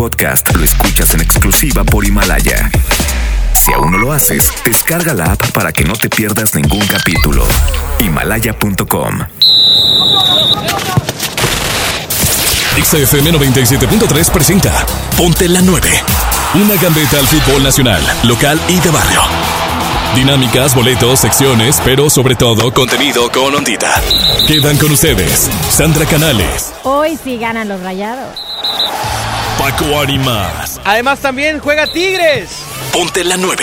[0.00, 2.70] podcast lo escuchas en exclusiva por Himalaya.
[3.52, 7.46] Si aún no lo haces, descarga la app para que no te pierdas ningún capítulo.
[7.98, 9.18] Himalaya.com.
[12.82, 14.86] XFM 97.3 presenta
[15.18, 15.90] Ponte la 9.
[16.54, 19.20] Una gambeta al fútbol nacional, local y de barrio.
[20.14, 24.00] Dinámicas, boletos, secciones, pero sobre todo contenido con ondita.
[24.48, 28.50] Quedan con ustedes Sandra Canales, Hoy sí ganan los rayados.
[29.60, 30.80] Paco Animas.
[30.86, 32.48] Además también juega Tigres.
[32.94, 33.62] Ponte la 9.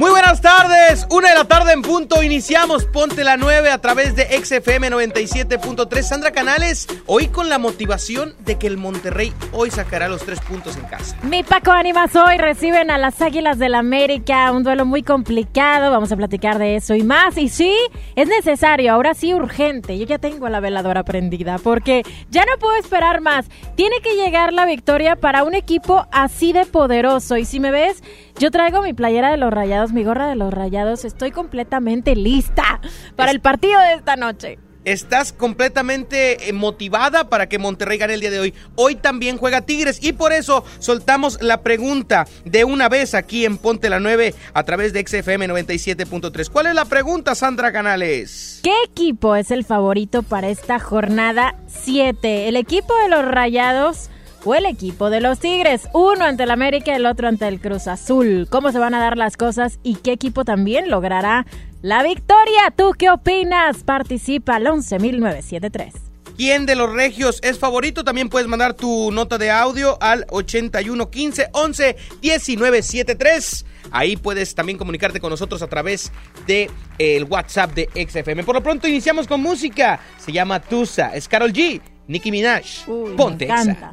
[0.00, 4.16] Muy buenas tardes, una de la tarde en punto, iniciamos Ponte la 9 a través
[4.16, 6.02] de XFM 97.3.
[6.02, 10.78] Sandra Canales, hoy con la motivación de que el Monterrey hoy sacará los tres puntos
[10.78, 11.18] en casa.
[11.22, 16.10] Mi Paco Ánimas hoy reciben a las Águilas del América, un duelo muy complicado, vamos
[16.10, 17.36] a platicar de eso y más.
[17.36, 17.76] Y sí,
[18.16, 22.74] es necesario, ahora sí urgente, yo ya tengo la veladora prendida porque ya no puedo
[22.76, 23.50] esperar más.
[23.76, 27.36] Tiene que llegar la victoria para un equipo así de poderoso.
[27.36, 28.02] Y si me ves,
[28.38, 32.80] yo traigo mi playera de los rayados, mi gorra de los rayados, estoy completamente lista
[33.16, 34.58] para el partido de esta noche.
[34.84, 38.54] Estás completamente eh, motivada para que Monterrey gane el día de hoy.
[38.76, 43.58] Hoy también juega Tigres y por eso soltamos la pregunta de una vez aquí en
[43.58, 46.48] Ponte la 9 a través de XFM 97.3.
[46.48, 48.60] ¿Cuál es la pregunta, Sandra Canales?
[48.62, 52.48] ¿Qué equipo es el favorito para esta jornada 7?
[52.48, 54.08] ¿El equipo de los Rayados
[54.44, 55.88] o el equipo de los Tigres?
[55.92, 58.46] Uno ante el América, el otro ante el Cruz Azul.
[58.50, 61.46] ¿Cómo se van a dar las cosas y qué equipo también logrará
[61.82, 62.72] la victoria?
[62.76, 63.84] ¿Tú qué opinas?
[63.84, 66.10] Participa al 11.973.
[66.36, 68.02] ¿Quién de los regios es favorito?
[68.02, 73.66] También puedes mandar tu nota de audio al 8115 11 1973.
[73.90, 76.10] Ahí puedes también comunicarte con nosotros a través
[76.46, 78.44] de el WhatsApp de XFM.
[78.44, 80.00] Por lo pronto iniciamos con música.
[80.16, 81.14] Se llama Tusa.
[81.14, 81.80] Es Carol G.
[82.08, 82.88] Nicki Minaj.
[82.88, 83.92] Uy, Ponte me encanta.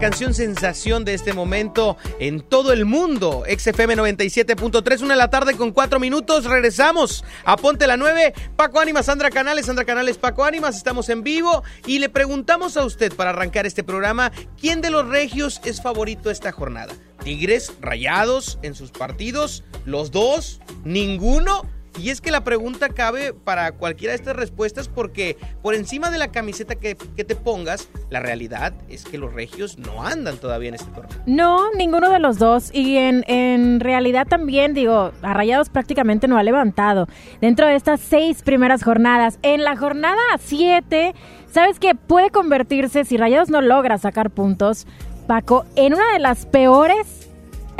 [0.00, 3.44] Canción sensación de este momento en todo el mundo.
[3.46, 6.46] XFM 97.3, una de la tarde con cuatro minutos.
[6.46, 8.32] Regresamos a Ponte la 9.
[8.56, 10.76] Paco Ánimas, Sandra Canales, Sandra Canales, Paco Ánimas.
[10.76, 15.06] Estamos en vivo y le preguntamos a usted para arrancar este programa, ¿quién de los
[15.06, 16.94] regios es favorito esta jornada?
[17.22, 19.64] ¿Tigres, Rayados en sus partidos?
[19.84, 20.60] ¿Los dos?
[20.82, 21.66] ¿Ninguno?
[21.98, 26.18] Y es que la pregunta cabe para cualquiera de estas respuestas porque por encima de
[26.18, 30.68] la camiseta que, que, te pongas, la realidad es que los regios no andan todavía
[30.68, 31.18] en este torneo.
[31.26, 32.70] No, ninguno de los dos.
[32.72, 37.08] Y en, en realidad también, digo, a Rayados prácticamente no ha levantado.
[37.40, 41.14] Dentro de estas seis primeras jornadas, en la jornada 7,
[41.50, 41.94] ¿sabes qué?
[41.94, 44.86] Puede convertirse, si Rayados no logra sacar puntos,
[45.26, 47.19] Paco, en una de las peores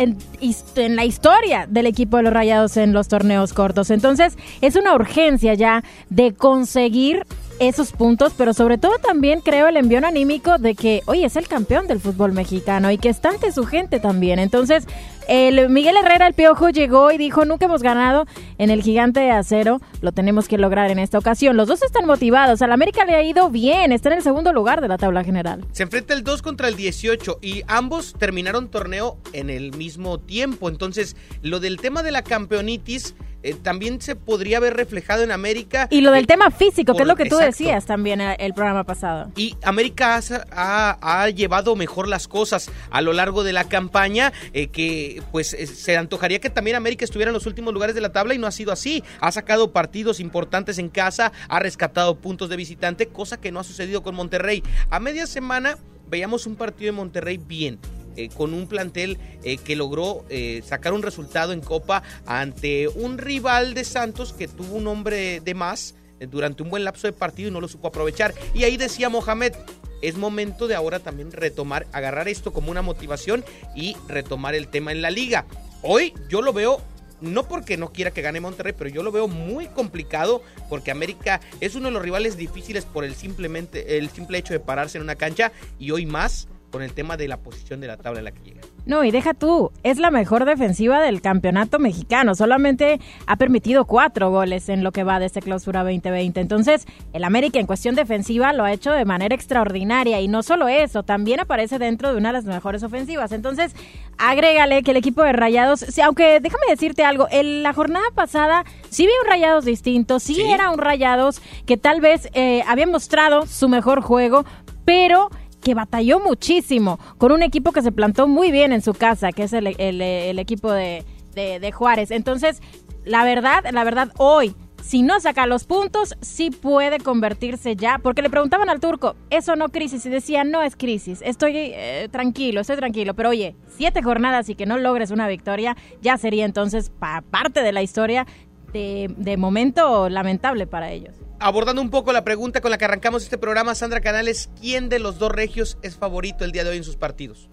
[0.01, 3.91] en, la historia del equipo de los Rayados en los torneos cortos.
[3.91, 7.27] Entonces, es una urgencia ya de conseguir
[7.59, 11.47] esos puntos, pero sobre todo también creo el envío anímico de que, oye, es el
[11.47, 14.39] campeón del fútbol mexicano y que está ante su gente también.
[14.39, 14.87] Entonces,
[15.31, 18.27] el Miguel Herrera, el Piojo, llegó y dijo, nunca hemos ganado
[18.59, 21.57] en el gigante de acero, lo tenemos que lograr en esta ocasión.
[21.57, 24.81] Los dos están motivados, al América le ha ido bien, está en el segundo lugar
[24.81, 25.65] de la tabla general.
[25.71, 30.69] Se enfrenta el 2 contra el 18 y ambos terminaron torneo en el mismo tiempo.
[30.69, 35.89] Entonces, lo del tema de la campeonitis eh, también se podría ver reflejado en América.
[35.91, 37.47] Y lo del eh, tema físico, por, que es lo que tú exacto.
[37.47, 39.31] decías también el, el programa pasado.
[39.37, 40.21] Y América ha,
[40.53, 45.49] ha, ha, llevado mejor las cosas a lo largo de la campaña, eh, que pues
[45.49, 48.47] se antojaría que también América estuviera en los últimos lugares de la tabla y no
[48.47, 49.03] ha sido así.
[49.21, 53.65] Ha sacado partidos importantes en casa, ha rescatado puntos de visitante, cosa que no ha
[53.65, 54.63] sucedido con Monterrey.
[54.91, 55.79] A media semana
[56.09, 57.79] veíamos un partido de Monterrey bien,
[58.17, 63.19] eh, con un plantel eh, que logró eh, sacar un resultado en Copa ante un
[63.19, 67.13] rival de Santos que tuvo un hombre de más eh, durante un buen lapso de
[67.13, 68.35] partido y no lo supo aprovechar.
[68.55, 69.55] Y ahí decía Mohamed,
[70.03, 74.93] es momento de ahora también retomar, agarrar esto como una motivación y retomar el tema
[74.93, 75.47] en la liga.
[75.83, 76.81] Hoy yo lo veo
[77.21, 81.41] no porque no quiera que gane Monterrey, pero yo lo veo muy complicado porque América
[81.61, 85.05] es uno de los rivales difíciles por el simplemente el simple hecho de pararse en
[85.05, 88.25] una cancha y hoy más con el tema de la posición de la tabla en
[88.25, 88.61] la que llega.
[88.87, 92.35] No, y deja tú, es la mejor defensiva del campeonato mexicano.
[92.35, 96.41] Solamente ha permitido cuatro goles en lo que va de este clausura 2020.
[96.41, 100.21] Entonces, el América en cuestión defensiva lo ha hecho de manera extraordinaria.
[100.21, 103.33] Y no solo eso, también aparece dentro de una de las mejores ofensivas.
[103.33, 103.75] Entonces,
[104.19, 108.65] agrégale que el equipo de Rayados, sí, aunque déjame decirte algo, en la jornada pasada
[108.89, 110.43] sí vi un Rayados distinto, sí, sí.
[110.43, 114.45] era un Rayados que tal vez eh, había mostrado su mejor juego,
[114.85, 119.33] pero que batalló muchísimo con un equipo que se plantó muy bien en su casa,
[119.33, 121.05] que es el, equipo de,
[121.35, 122.11] de, de, Juárez.
[122.11, 122.61] Entonces,
[123.05, 128.23] la verdad, la verdad, hoy, si no saca los puntos, sí puede convertirse ya, porque
[128.23, 130.05] le preguntaban al turco, ¿eso no crisis?
[130.07, 134.55] Y decía, no es crisis, estoy eh, tranquilo, estoy tranquilo, pero oye, siete jornadas y
[134.55, 138.27] que no logres una victoria, ya sería entonces pa parte de la historia
[138.73, 143.23] de, de momento lamentable para ellos abordando un poco la pregunta con la que arrancamos
[143.23, 146.77] este programa, Sandra Canales, ¿quién de los dos regios es favorito el día de hoy
[146.77, 147.49] en sus partidos?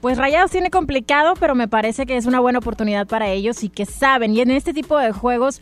[0.00, 3.68] Pues Rayados tiene complicado, pero me parece que es una buena oportunidad para ellos y
[3.68, 4.34] que saben.
[4.34, 5.60] Y en este tipo de juegos,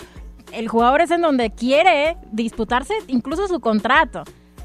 [0.53, 4.23] el jugador es en donde quiere disputarse incluso su contrato.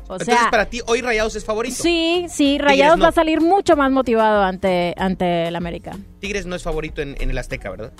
[0.08, 1.76] O Entonces, sea, para ti, hoy Rayados es favorito.
[1.82, 3.04] Sí, sí, Rayados no.
[3.04, 5.98] va a salir mucho más motivado ante, ante el América.
[6.20, 7.94] Tigres no es favorito en, en el Azteca, ¿verdad?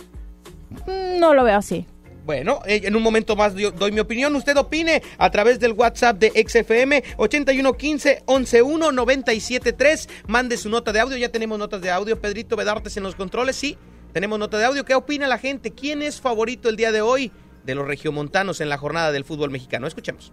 [1.20, 1.88] No lo veo así.
[2.26, 4.36] Bueno, eh, en un momento más doy mi opinión.
[4.36, 11.18] Usted opine a través del WhatsApp de XFM 8115 111 Mande su nota de audio.
[11.18, 12.20] Ya tenemos notas de audio.
[12.22, 13.58] Pedrito Bedartes en los controles.
[13.58, 13.78] Sí,
[14.14, 14.86] tenemos nota de audio.
[14.86, 15.72] ¿Qué opina la gente?
[15.72, 17.32] ¿Quién es favorito el día de hoy
[17.66, 19.86] de los regiomontanos en la jornada del fútbol mexicano?
[19.86, 20.32] Escuchemos.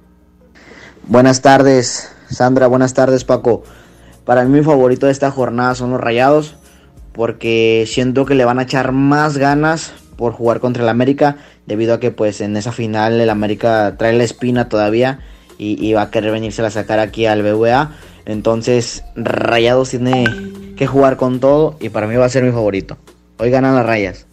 [1.08, 2.68] Buenas tardes, Sandra.
[2.68, 3.64] Buenas tardes, Paco.
[4.24, 6.54] Para mí mi favorito de esta jornada son los Rayados
[7.12, 11.94] porque siento que le van a echar más ganas por jugar contra el América, debido
[11.94, 15.18] a que pues en esa final el América trae la espina todavía
[15.58, 17.90] y, va a querer venirse a sacar aquí al BVA.
[18.24, 20.24] Entonces Rayados tiene
[20.76, 22.96] que jugar con todo y para mí va a ser mi favorito.
[23.38, 24.29] Hoy ganan las rayas.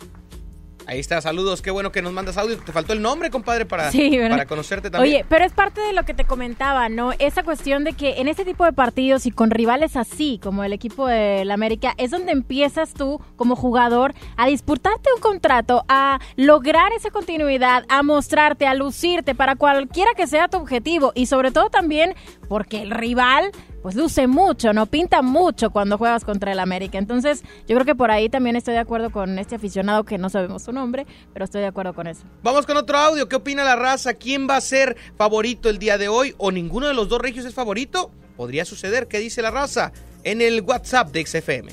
[0.87, 2.57] Ahí está, saludos, qué bueno que nos mandas audio.
[2.57, 5.15] Te faltó el nombre, compadre, para, sí, para conocerte también.
[5.15, 7.11] Oye, pero es parte de lo que te comentaba, ¿no?
[7.19, 10.71] Esa cuestión de que en este tipo de partidos y con rivales así, como el
[10.71, 16.93] equipo del América, es donde empiezas tú, como jugador, a disputarte un contrato, a lograr
[16.93, 21.69] esa continuidad, a mostrarte, a lucirte para cualquiera que sea tu objetivo y sobre todo
[21.69, 22.15] también
[22.47, 23.51] porque el rival
[23.87, 24.85] pues luce mucho, ¿no?
[24.85, 26.97] Pinta mucho cuando juegas contra el América.
[26.97, 30.29] Entonces, yo creo que por ahí también estoy de acuerdo con este aficionado que no
[30.29, 32.23] sabemos su nombre, pero estoy de acuerdo con eso.
[32.43, 33.29] Vamos con otro audio.
[33.29, 34.15] ¿Qué opina la raza?
[34.15, 36.35] ¿Quién va a ser favorito el día de hoy?
[36.37, 38.11] ¿O ninguno de los dos regios es favorito?
[38.35, 39.07] podría suceder.
[39.07, 39.93] ¿Qué dice la raza?
[40.25, 41.71] En el WhatsApp de XFM.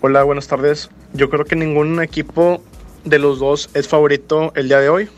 [0.00, 0.88] Hola, buenas tardes.
[1.12, 2.62] Yo creo que ningún equipo
[3.04, 5.10] de los dos es favorito el día de hoy.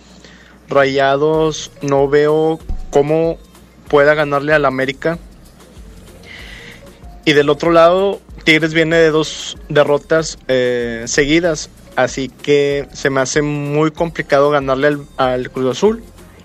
[0.69, 2.59] Rayados no veo
[2.91, 3.39] cómo
[3.87, 5.21] pueda ganarle al América.
[7.25, 11.71] Y del otro lado, Tigres viene de dos derrotas eh, seguidas.
[11.95, 16.03] Así que se me hace muy complicado ganarle al, al Cruz Azul.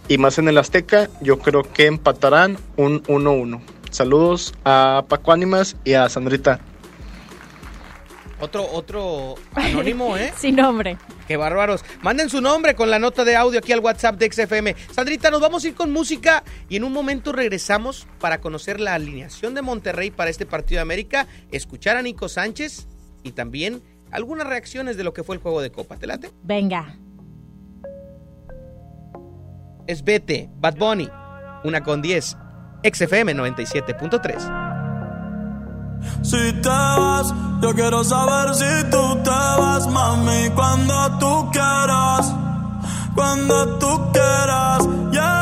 [0.08, 3.62] Y más en el Azteca, yo creo que empatarán un 1-1.
[3.90, 6.60] Saludos a Paco Ánimas y a Sandrita.
[8.40, 10.34] Otro, otro anónimo, ¿eh?
[10.38, 10.98] Sin nombre.
[11.28, 11.84] Qué bárbaros.
[12.02, 14.76] Manden su nombre con la nota de audio aquí al WhatsApp de XFM.
[14.92, 18.94] Sandrita, nos vamos a ir con música y en un momento regresamos para conocer la
[18.94, 22.88] alineación de Monterrey para este partido de América, escuchar a Nico Sánchez
[23.24, 25.98] y también algunas reacciones de lo que fue el juego de Copa.
[25.98, 26.32] ¿Te late?
[26.44, 26.98] Venga.
[29.88, 31.10] Es Vete, Bad Bunny,
[31.64, 32.38] una con 10,
[32.84, 34.67] XFM 97.3.
[36.22, 42.34] Si te vas, yo quiero saber si tú te vas, mami, cuando tú quieras,
[43.16, 45.37] cuando tú quieras, yeah.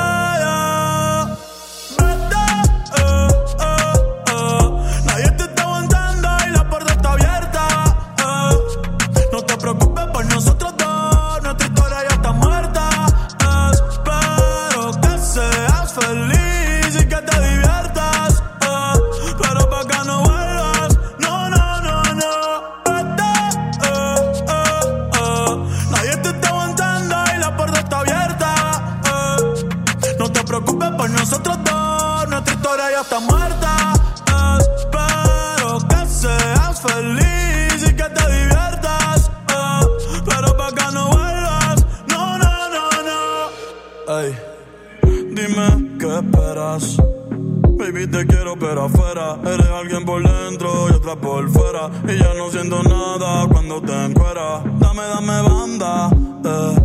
[52.07, 54.63] Y ya no siento nada cuando te encueras.
[54.79, 56.09] Dame, dame banda.
[56.45, 56.75] eh.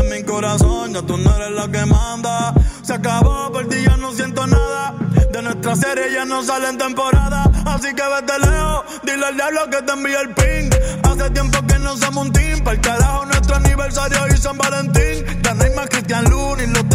[0.00, 2.54] En mi corazón ya tú no eres la que manda.
[2.82, 4.94] Se acabó, por ti ya no siento nada.
[5.32, 7.50] De nuestra serie ya no sale en temporada.
[7.66, 10.70] Así que vete lejos, dile al diablo que te envíe el ping.
[11.02, 12.60] Hace tiempo que no somos un team.
[12.64, 15.24] Para el carajo, nuestro aniversario y San Valentín.
[15.42, 16.87] Ya no hay más Cristian Luna y lo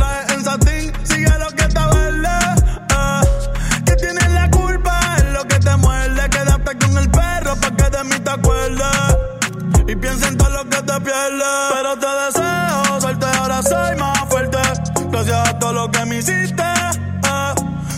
[16.23, 16.63] hiciste.
[16.63, 17.53] eh.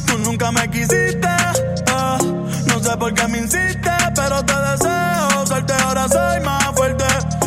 [0.07, 1.27] Tú nunca me quisiste.
[1.27, 2.17] eh.
[2.67, 7.05] No sé por qué me insiste, pero te deseo suerte, ahora soy más fuerte.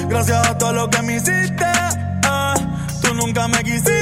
[0.08, 1.64] Gracias a todo lo que me hiciste.
[1.64, 2.54] eh.
[3.02, 3.97] Tú nunca me quisiste.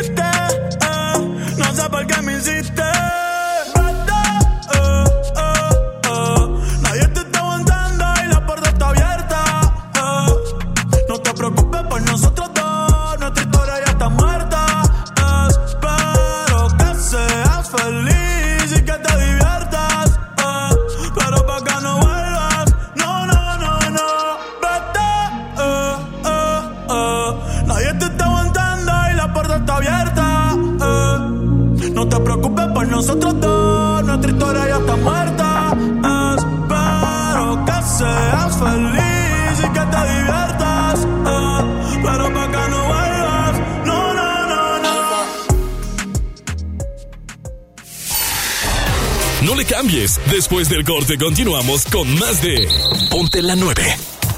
[50.37, 52.69] Después del corte continuamos con más de
[53.11, 53.83] Ponte la 9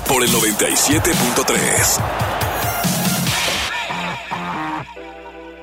[0.07, 2.01] por el 97.3.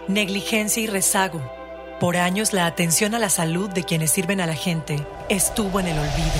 [0.09, 1.41] Negligencia y rezago.
[2.01, 5.87] Por años la atención a la salud de quienes sirven a la gente estuvo en
[5.87, 6.33] el olvido.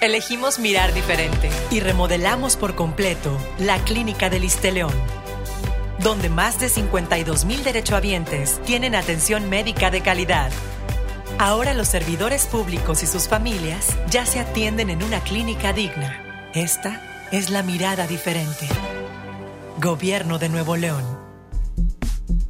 [0.00, 4.94] Elegimos mirar diferente y remodelamos por completo la Clínica del León,
[5.98, 10.52] donde más de 52 mil derechohabientes tienen atención médica de calidad.
[11.38, 16.50] Ahora los servidores públicos y sus familias ya se atienden en una clínica digna.
[16.52, 18.66] Esta es la mirada diferente.
[19.80, 21.04] Gobierno de Nuevo León.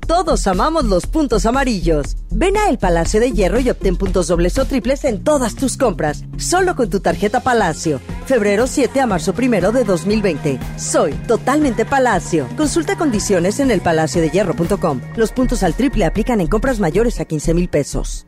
[0.07, 2.17] Todos amamos los puntos amarillos.
[2.31, 5.77] Ven a El Palacio de Hierro y obtén puntos dobles o triples en todas tus
[5.77, 8.01] compras, solo con tu tarjeta Palacio.
[8.25, 10.59] Febrero 7 a marzo 1 de 2020.
[10.79, 12.49] Soy totalmente Palacio.
[12.57, 15.03] Consulta condiciones en elpalaciodehierro.com.
[15.15, 18.28] Los puntos al triple aplican en compras mayores a 15 mil pesos.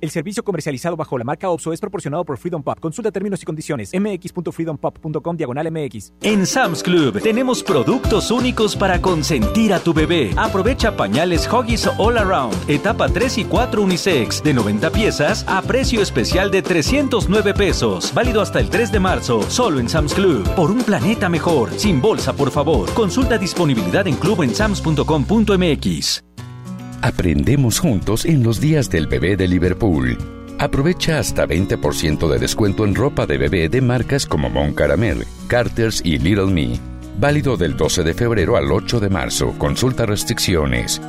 [0.00, 2.78] El servicio comercializado bajo la marca OPSO es proporcionado por Freedom Pop.
[2.78, 3.90] Consulta términos y condiciones.
[3.92, 6.12] mx.freedompop.com diagonal mx.
[6.22, 10.32] En Sam's Club tenemos productos únicos para consentir a tu bebé.
[10.36, 16.00] Aprovecha pañales Huggies All Around, etapa 3 y 4 unisex, de 90 piezas a precio
[16.00, 18.12] especial de 309 pesos.
[18.14, 20.48] Válido hasta el 3 de marzo, solo en Sam's Club.
[20.54, 22.92] Por un planeta mejor, sin bolsa, por favor.
[22.94, 26.27] Consulta disponibilidad en club en sams.com.mx.
[27.00, 30.18] Aprendemos juntos en los días del bebé de Liverpool.
[30.58, 36.02] Aprovecha hasta 20% de descuento en ropa de bebé de marcas como Mon Caramel, Carter's
[36.04, 36.80] y Little Me.
[37.20, 39.54] Válido del 12 de febrero al 8 de marzo.
[39.58, 41.00] Consulta restricciones.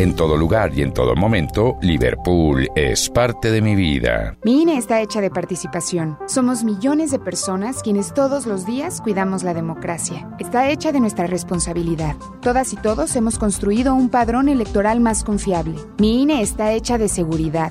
[0.00, 4.34] En todo lugar y en todo momento, Liverpool es parte de mi vida.
[4.44, 6.16] Mi INE está hecha de participación.
[6.26, 10.34] Somos millones de personas quienes todos los días cuidamos la democracia.
[10.38, 12.16] Está hecha de nuestra responsabilidad.
[12.40, 15.74] Todas y todos hemos construido un padrón electoral más confiable.
[15.98, 17.70] Mi INE está hecha de seguridad.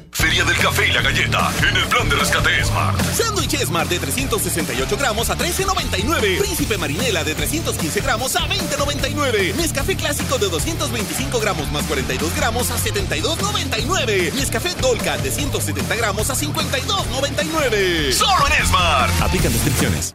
[0.13, 2.99] Feria del Café y la Galleta en el plan de rescate Smart.
[3.13, 6.39] Sándwich Smart de 368 gramos a 13.99.
[6.39, 9.55] Príncipe Marinela de 315 gramos a 20.99.
[9.55, 14.33] Nescafé clásico de 225 gramos más 42 gramos a 72.99.
[14.33, 18.11] Nescafé Dolca de 170 gramos a 52.99.
[18.11, 19.21] Solo en Smart.
[19.21, 20.13] Aplican descripciones.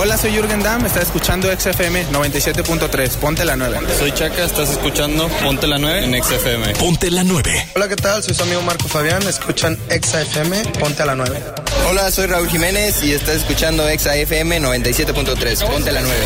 [0.00, 3.80] Hola, soy Jürgen Damm, está escuchando XFM 97.3, ponte la 9.
[3.98, 6.74] Soy Chaca, estás escuchando Ponte la 9 en XFM.
[6.74, 7.70] Ponte la 9.
[7.74, 8.22] Hola, ¿qué tal?
[8.22, 11.42] Soy su amigo Marco Fabián, escuchan XFM, ponte a la 9.
[11.88, 15.66] Hola, soy Raúl Jiménez y estás escuchando Exa FM 97.3.
[15.66, 16.16] Ponte la 9.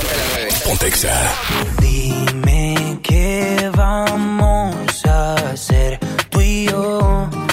[0.64, 1.33] Ponte Exa.
[1.81, 5.99] Dime qué vamos a hacer
[6.31, 7.31] tú y yo.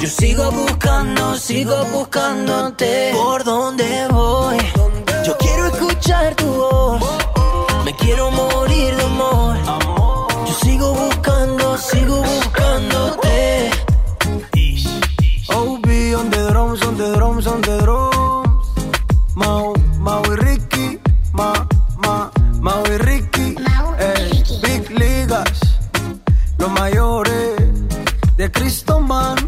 [0.00, 3.12] Yo sigo buscando, sigo buscándote.
[3.12, 4.56] ¿Por dónde voy?
[5.26, 7.02] Yo quiero escuchar tu voz.
[7.84, 9.56] Me quiero morir de amor.
[10.46, 13.70] Yo sigo buscando, sigo buscándote.
[15.50, 15.86] Oh, OB
[16.18, 18.68] on the drums, on the drums, on the drums.
[19.34, 20.98] Mau, Mau y Ricky,
[21.34, 21.52] Ma,
[21.98, 22.30] Ma,
[22.62, 23.54] Mau y Ricky.
[23.98, 25.60] Eh, big ligas,
[26.56, 27.60] los mayores
[28.38, 29.39] de Cristo Man.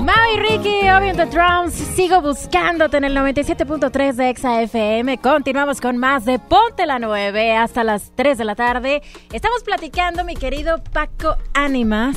[0.00, 5.18] Maui Ricky, Obvio the Drums, sigo buscándote en el 97.3 de ExaFM.
[5.18, 9.02] Continuamos con más de Ponte la 9 hasta las 3 de la tarde.
[9.32, 12.16] Estamos platicando, mi querido Paco Animas.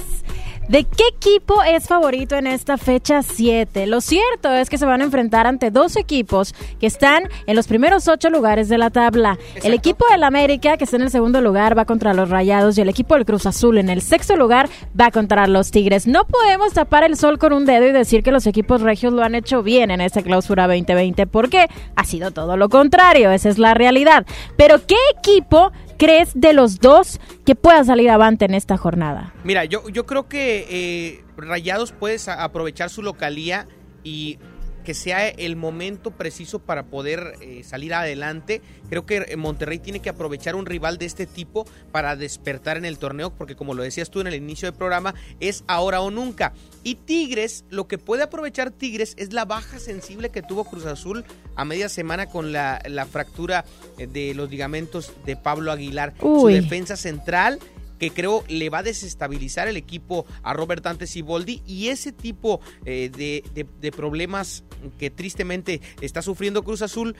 [0.70, 3.86] ¿De qué equipo es favorito en esta fecha 7?
[3.86, 7.68] Lo cierto es que se van a enfrentar ante dos equipos que están en los
[7.68, 9.38] primeros ocho lugares de la tabla.
[9.62, 12.82] El equipo del América, que está en el segundo lugar, va contra los Rayados y
[12.82, 16.08] el equipo del Cruz Azul en el sexto lugar va contra los Tigres.
[16.08, 19.22] No podemos tapar el sol con un dedo y decir que los equipos regios lo
[19.22, 23.58] han hecho bien en esta clausura 2020 porque ha sido todo lo contrario, esa es
[23.58, 24.26] la realidad.
[24.56, 29.34] Pero ¿qué equipo crees de los dos que pueda salir avante en esta jornada?
[29.44, 33.68] Mira, yo, yo creo que eh, Rayados puede aprovechar su localía
[34.04, 34.40] y
[34.84, 38.62] que sea el momento preciso para poder eh, salir adelante.
[38.90, 42.86] Creo que eh, Monterrey tiene que aprovechar un rival de este tipo para despertar en
[42.86, 46.12] el torneo, porque como lo decías tú en el inicio del programa, es ahora o
[46.12, 46.54] nunca.
[46.84, 51.24] Y Tigres, lo que puede aprovechar Tigres es la baja sensible que tuvo Cruz Azul
[51.56, 53.66] a media semana con la, fractura
[53.98, 56.14] eh, de los ligamentos de Pablo Aguilar.
[56.20, 57.60] Su defensa central
[58.00, 62.12] que creo le va a desestabilizar el equipo a Robert Antes y Boldi y ese
[62.12, 64.64] tipo eh, de, problemas
[64.98, 67.16] que tristemente está sufriendo Cruz Azul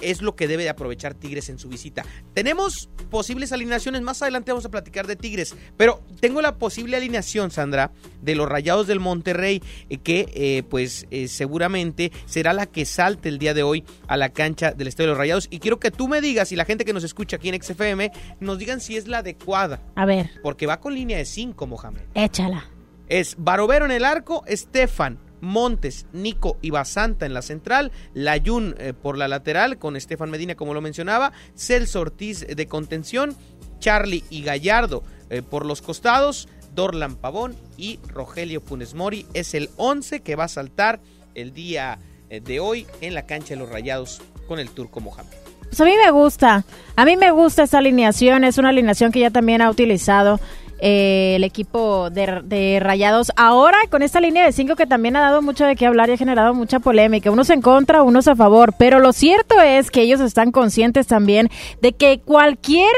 [0.00, 2.04] es lo que debe de aprovechar Tigres en su visita.
[2.34, 7.50] Tenemos posibles alineaciones, más adelante vamos a platicar de Tigres, pero tengo la posible alineación,
[7.50, 12.84] Sandra, de los Rayados del Monterrey, eh, que eh, pues eh, seguramente será la que
[12.84, 15.48] salte el día de hoy a la cancha del Estadio de los Rayados.
[15.50, 18.12] Y quiero que tú me digas, y la gente que nos escucha aquí en XFM,
[18.40, 19.82] nos digan si es la adecuada.
[19.96, 20.30] A ver.
[20.42, 22.02] Porque va con línea de 5, Mohamed.
[22.14, 22.64] Échala.
[23.08, 28.92] Es Barovero en el arco, Estefan, Montes, Nico y Basanta en la central, Layun eh,
[28.92, 33.36] por la lateral con Estefan Medina como lo mencionaba, Celso Ortiz de contención,
[33.78, 39.70] Charlie y Gallardo eh, por los costados, Dorlan Pavón y Rogelio Funes Mori es el
[39.76, 41.00] 11 que va a saltar
[41.34, 41.98] el día
[42.28, 45.30] eh, de hoy en la cancha de los Rayados con el turco Mohamed.
[45.70, 46.64] Pues a mí me gusta,
[46.96, 50.40] a mí me gusta esta alineación, es una alineación que ya también ha utilizado
[50.80, 53.32] eh, el equipo de, Rayados.
[53.36, 56.12] Ahora con esta línea de cinco que también ha dado mucho de qué hablar y
[56.12, 60.02] ha generado mucha polémica, unos en contra, unos a favor, pero lo cierto es que
[60.02, 62.90] ellos están conscientes también de que cualquier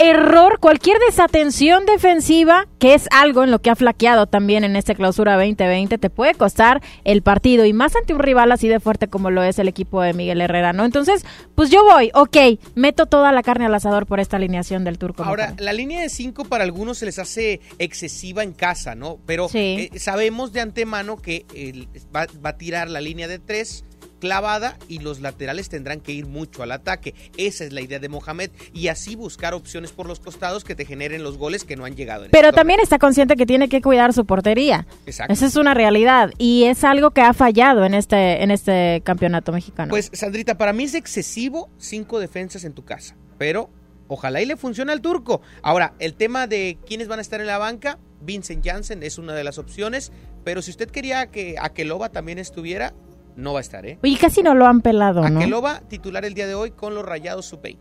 [0.00, 4.94] error, cualquier desatención defensiva, que es algo en lo que ha flaqueado también en esta
[4.94, 9.08] clausura 2020, te puede costar el partido y más ante un rival así de fuerte
[9.08, 10.86] como lo es el equipo de Miguel Herrera, ¿no?
[10.86, 12.36] Entonces, pues yo voy, ok,
[12.74, 15.22] meto toda la carne al asador por esta alineación del turco.
[15.22, 19.18] Ahora, la línea de 5 para algunos se les hace excesiva en casa, ¿no?
[19.26, 21.44] Pero eh, sabemos de antemano que
[22.14, 23.84] va, va, a tirar la línea de 3
[24.20, 27.14] clavada y los laterales tendrán que ir mucho al ataque.
[27.36, 30.84] Esa es la idea de Mohamed y así buscar opciones por los costados que te
[30.84, 32.26] generen los goles que no han llegado.
[32.30, 34.86] Pero también está consciente que tiene que cuidar su portería.
[35.06, 35.32] Exacto.
[35.32, 39.52] Esa es una realidad y es algo que ha fallado en este, en este campeonato
[39.52, 39.90] mexicano.
[39.90, 43.70] Pues Sandrita, para mí es excesivo cinco defensas en tu casa, pero
[44.08, 45.40] ojalá y le funcione al turco.
[45.62, 49.34] Ahora, el tema de quiénes van a estar en la banca, Vincent Janssen es una
[49.34, 50.12] de las opciones,
[50.44, 52.92] pero si usted quería que Akeloba también estuviera,
[53.36, 53.98] no va a estar, ¿eh?
[54.02, 55.40] Y casi no lo han pelado, ¿no?
[55.40, 57.78] Akeloba titular el día de hoy con los Rayados sub-20.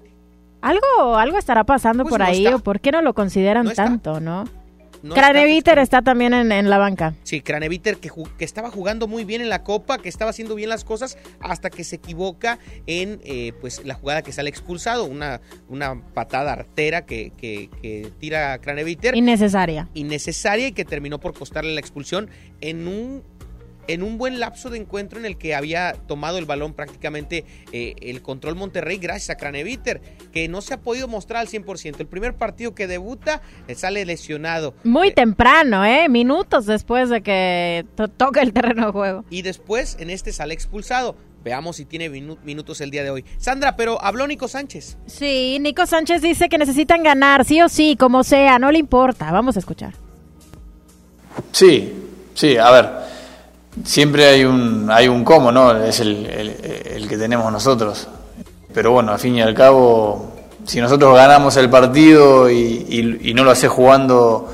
[0.62, 4.46] Algo, algo estará pasando pues por ahí, o por qué no lo consideran tanto, ¿no?
[5.02, 7.14] Craneviter está, también en, la banca.
[7.24, 10.70] Sí, Craneviter que, que, estaba jugando muy bien en la Copa, que estaba haciendo bien
[10.70, 15.42] las cosas hasta que se equivoca en eh, pues la jugada que sale expulsado, una,
[15.70, 19.16] una patada artera que, que, que tira Craneviter.
[19.16, 19.88] Innecesaria.
[19.94, 23.24] Innecesaria y que terminó por costarle la expulsión en un
[23.90, 27.96] en un buen lapso de encuentro en el que había tomado el balón prácticamente eh,
[28.02, 30.00] el control Monterrey gracias a Craneviter,
[30.32, 32.00] que no se ha podido mostrar al 100%.
[32.00, 34.76] El primer partido que debuta eh, sale lesionado.
[34.84, 36.08] Muy eh, temprano, ¿eh?
[36.08, 37.84] Minutos después de que
[38.18, 39.26] toque el terreno de juego.
[39.32, 41.16] Y después en este sale expulsado.
[41.44, 43.26] Veamos si tiene minutos el día de hoy.
[43.38, 44.98] Sandra, pero habló Nico Sánchez.
[45.08, 49.32] Sí, Nico Sánchez dice que necesitan ganar, sí o sí, como sea, no le importa.
[49.32, 49.94] Vamos a escuchar.
[51.54, 51.94] Sí,
[52.36, 53.09] sí, a ver
[53.84, 55.76] siempre hay un, hay un cómo, ¿no?
[55.76, 58.08] Es el, el, que tenemos nosotros.
[58.74, 60.32] Pero bueno, al fin y al cabo,
[60.66, 64.50] si nosotros ganamos el partido y, y, no lo haces jugando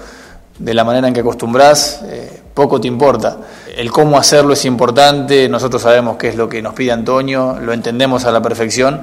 [0.58, 3.38] de la manera en que acostumbrás, eh, poco te importa.
[3.76, 7.74] El cómo hacerlo es importante, nosotros sabemos qué es lo que nos pide Antonio, lo
[7.74, 9.02] entendemos a la perfección,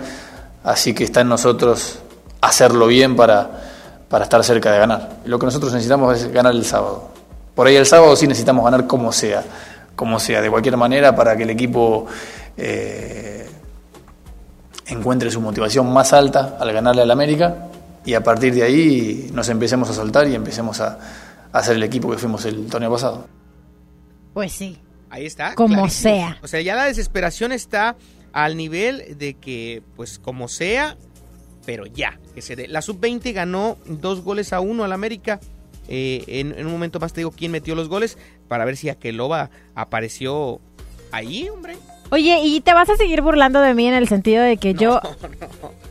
[0.64, 1.98] así que está en nosotros
[2.40, 3.50] hacerlo bien para,
[4.08, 5.10] para estar cerca de ganar.
[5.26, 7.10] Lo que nosotros necesitamos es ganar el sábado.
[7.54, 9.44] Por ahí el sábado sí necesitamos ganar como sea
[9.96, 12.06] como sea, de cualquier manera, para que el equipo
[12.56, 13.46] eh,
[14.86, 17.68] encuentre su motivación más alta al ganarle al América
[18.04, 20.98] y a partir de ahí nos empecemos a soltar y empecemos a,
[21.52, 23.26] a ser el equipo que fuimos el torneo pasado.
[24.34, 24.78] Pues sí.
[25.12, 25.54] Ahí está.
[25.54, 26.14] Como clarísimo.
[26.14, 26.38] sea.
[26.42, 27.96] O sea, ya la desesperación está
[28.32, 30.96] al nivel de que, pues, como sea,
[31.66, 32.66] pero ya, que se dé.
[32.66, 35.38] La sub-20 ganó dos goles a uno al América.
[35.88, 38.18] Eh, en, en un momento más te digo quién metió los goles
[38.48, 40.60] para ver si Aqueloba apareció
[41.10, 41.76] ahí, hombre.
[42.10, 45.00] Oye, ¿y te vas a seguir burlando de mí en el sentido de que yo...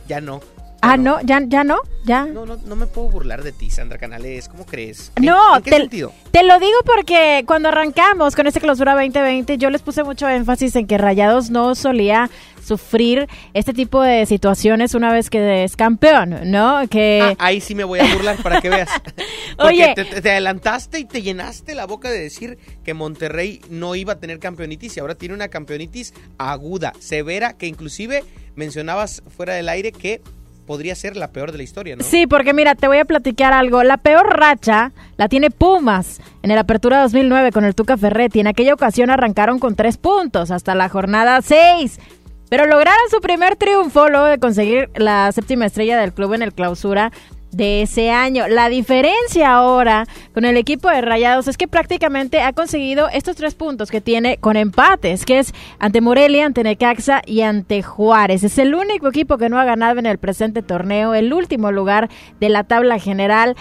[0.08, 0.40] Ya no.
[0.84, 2.26] Ah, no, ya, ya no, ya.
[2.26, 4.48] No, no, no me puedo burlar de ti, Sandra Canales.
[4.48, 5.12] ¿Cómo crees?
[5.16, 6.12] ¿En- No, ¿en qué te, sentido?
[6.32, 10.74] te lo digo porque cuando arrancamos con esta clausura 2020, yo les puse mucho énfasis
[10.74, 12.28] en que Rayados no solía
[12.64, 16.80] sufrir este tipo de situaciones una vez que es campeón, ¿no?
[16.88, 18.88] Que Ah, ahí sí me voy a burlar para que veas.
[19.58, 19.94] Oye.
[19.94, 24.38] te adelantaste y te llenaste la boca de decir que Monterrey no iba a tener
[24.40, 28.24] campeonitis y ahora tiene una campeonitis aguda, severa, que inclusive
[28.56, 30.20] mencionabas fuera del aire que
[30.66, 32.04] podría ser la peor de la historia, ¿no?
[32.04, 33.82] Sí, porque mira, te voy a platicar algo.
[33.82, 38.40] La peor racha la tiene Pumas en el Apertura 2009 con el Tuca Ferretti.
[38.40, 41.98] En aquella ocasión arrancaron con tres puntos hasta la jornada 6.
[42.48, 46.52] Pero lograron su primer triunfo luego de conseguir la séptima estrella del club en el
[46.52, 47.10] clausura
[47.52, 48.48] de ese año.
[48.48, 53.54] La diferencia ahora con el equipo de Rayados es que prácticamente ha conseguido estos tres
[53.54, 58.42] puntos que tiene con empates, que es ante Morelia, ante Necaxa y ante Juárez.
[58.44, 62.08] Es el único equipo que no ha ganado en el presente torneo, el último lugar
[62.40, 63.56] de la tabla general.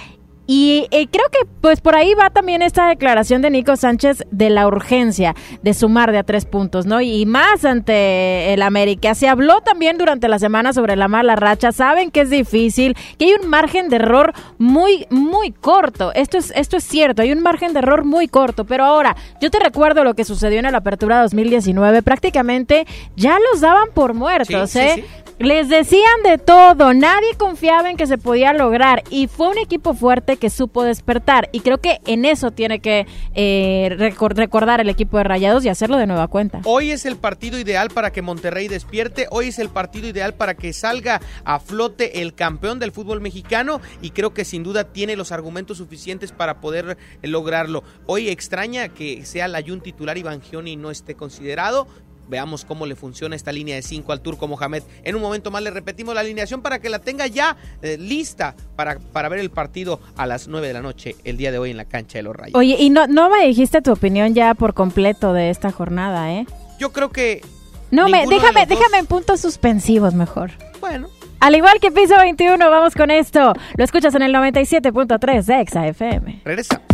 [0.53, 4.49] Y eh, creo que pues por ahí va también esta declaración de Nico Sánchez de
[4.49, 6.99] la urgencia de sumar de a tres puntos, ¿no?
[6.99, 9.15] Y más ante el América.
[9.15, 11.71] Se habló también durante la semana sobre la mala racha.
[11.71, 16.11] Saben que es difícil, que hay un margen de error muy, muy corto.
[16.15, 18.65] Esto es, esto es cierto, hay un margen de error muy corto.
[18.65, 22.01] Pero ahora, yo te recuerdo lo que sucedió en la apertura 2019.
[22.01, 22.85] Prácticamente
[23.15, 24.93] ya los daban por muertos, Sí, sí, ¿eh?
[24.95, 25.21] sí.
[25.41, 29.95] Les decían de todo, nadie confiaba en que se podía lograr y fue un equipo
[29.95, 34.89] fuerte que supo despertar y creo que en eso tiene que eh, recor- recordar el
[34.89, 36.59] equipo de Rayados y hacerlo de nueva cuenta.
[36.65, 40.55] Hoy es el partido ideal para que Monterrey despierte, hoy es el partido ideal para
[40.55, 45.15] que salga a flote el campeón del fútbol mexicano y creo que sin duda tiene
[45.15, 47.83] los argumentos suficientes para poder eh, lograrlo.
[48.07, 51.87] Hoy extraña que sea la Jun titular y Bangioni no esté considerado.
[52.27, 54.83] Veamos cómo le funciona esta línea de 5 al Turco Mohamed.
[55.03, 58.55] En un momento más le repetimos la alineación para que la tenga ya eh, lista
[58.75, 61.71] para, para ver el partido a las 9 de la noche el día de hoy
[61.71, 62.55] en la cancha de los Rayos.
[62.55, 66.45] Oye, y no, no me dijiste tu opinión ya por completo de esta jornada, ¿eh?
[66.79, 67.43] Yo creo que
[67.91, 70.51] No, me, déjame, déjame en puntos suspensivos mejor.
[70.79, 71.09] Bueno.
[71.39, 73.53] Al igual que Piso 21, vamos con esto.
[73.75, 76.41] Lo escuchas en el 97.3 de Exa FM.
[76.45, 76.90] Regresamos.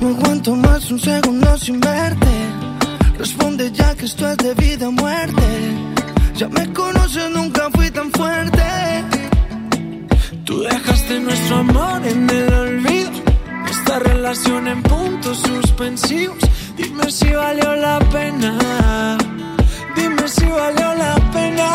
[0.00, 2.34] No aguanto más un segundo sin verte.
[3.18, 5.42] Responde ya que esto es de vida o muerte.
[6.36, 8.64] Ya me conoces, nunca fui tan fuerte.
[10.44, 13.10] Tú dejaste nuestro amor en el olvido.
[13.68, 16.38] Esta relación en puntos suspensivos.
[16.78, 19.18] Dime si valió la pena.
[19.94, 21.68] Dime si valió la pena.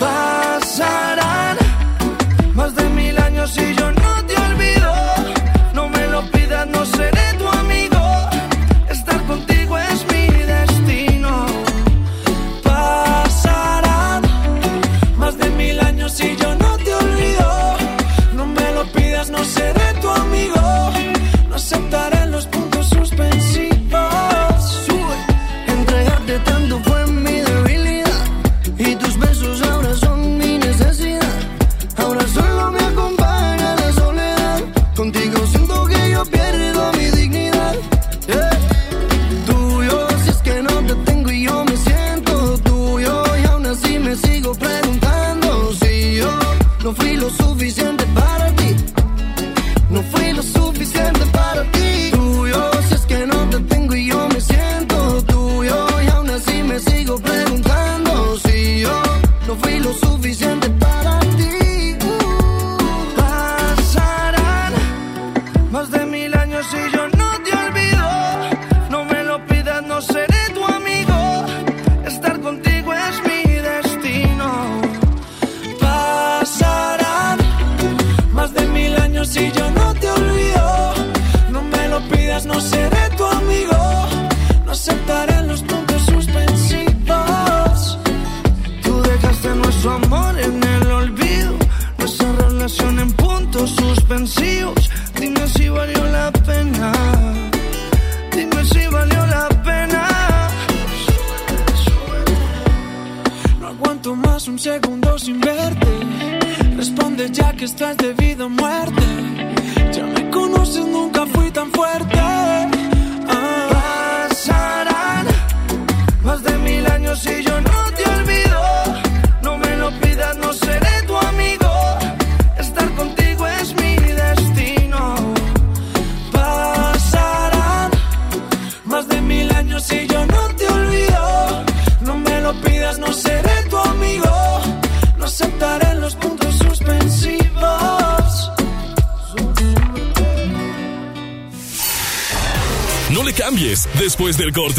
[0.00, 1.17] Pasarán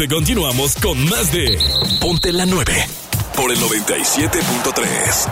[0.08, 1.58] Continuamos con más de
[2.00, 2.72] Ponte la 9
[3.36, 5.30] por el 97.3.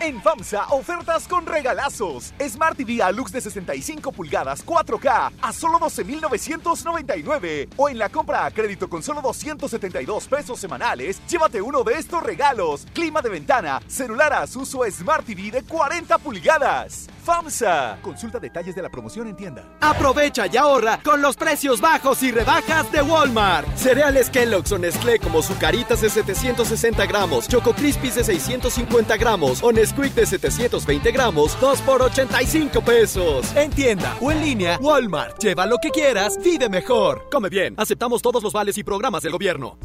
[0.00, 2.34] En FAMSA, ofertas con regalazos.
[2.48, 7.68] Smart TV Alux de 65 pulgadas 4K a solo 12,999.
[7.76, 12.24] O en la compra a crédito con solo 272 pesos semanales, llévate uno de estos
[12.24, 12.86] regalos.
[12.92, 17.08] Clima de ventana, celular a uso Smart TV de 40 pulgadas.
[17.24, 17.98] FAMSA.
[18.02, 19.64] Consulta detalles de la promoción en tienda.
[19.80, 23.68] Aprovecha y ahorra con los precios bajos y rebajas de Walmart.
[23.76, 29.72] Cereales Kellogg's o Nestlé como Zucaritas de 760 gramos, Choco Crispies de 650 gramos o
[29.72, 33.56] de 720 gramos, 2 por 85 pesos.
[33.56, 35.38] En tienda o en línea, Walmart.
[35.42, 37.28] Lleva lo que quieras, vive mejor.
[37.30, 37.74] Come bien.
[37.76, 39.78] Aceptamos todos los vales y programas del gobierno.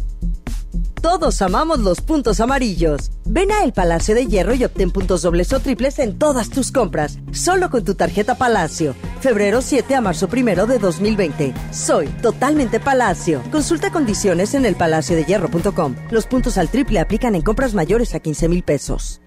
[1.02, 3.12] Todos amamos los puntos amarillos.
[3.26, 6.72] Ven a El Palacio de Hierro y obtén puntos dobles o triples en todas tus
[6.72, 8.96] compras, solo con tu tarjeta Palacio.
[9.22, 11.54] Febrero 7 a marzo 1 de 2020.
[11.72, 13.42] Soy totalmente Palacio.
[13.52, 15.96] Consulta condiciones en elpalaciodehierro.com.
[16.10, 19.22] Los puntos al triple aplican en compras mayores a 15 mil pesos.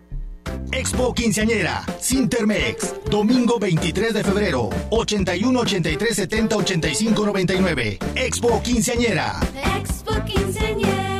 [0.73, 7.99] Expo Quinceañera, Sintermex, domingo 23 de febrero, 81 83 70 85 99.
[8.15, 9.41] Expo Quinceañera.
[9.77, 11.20] Expo Quinceañera,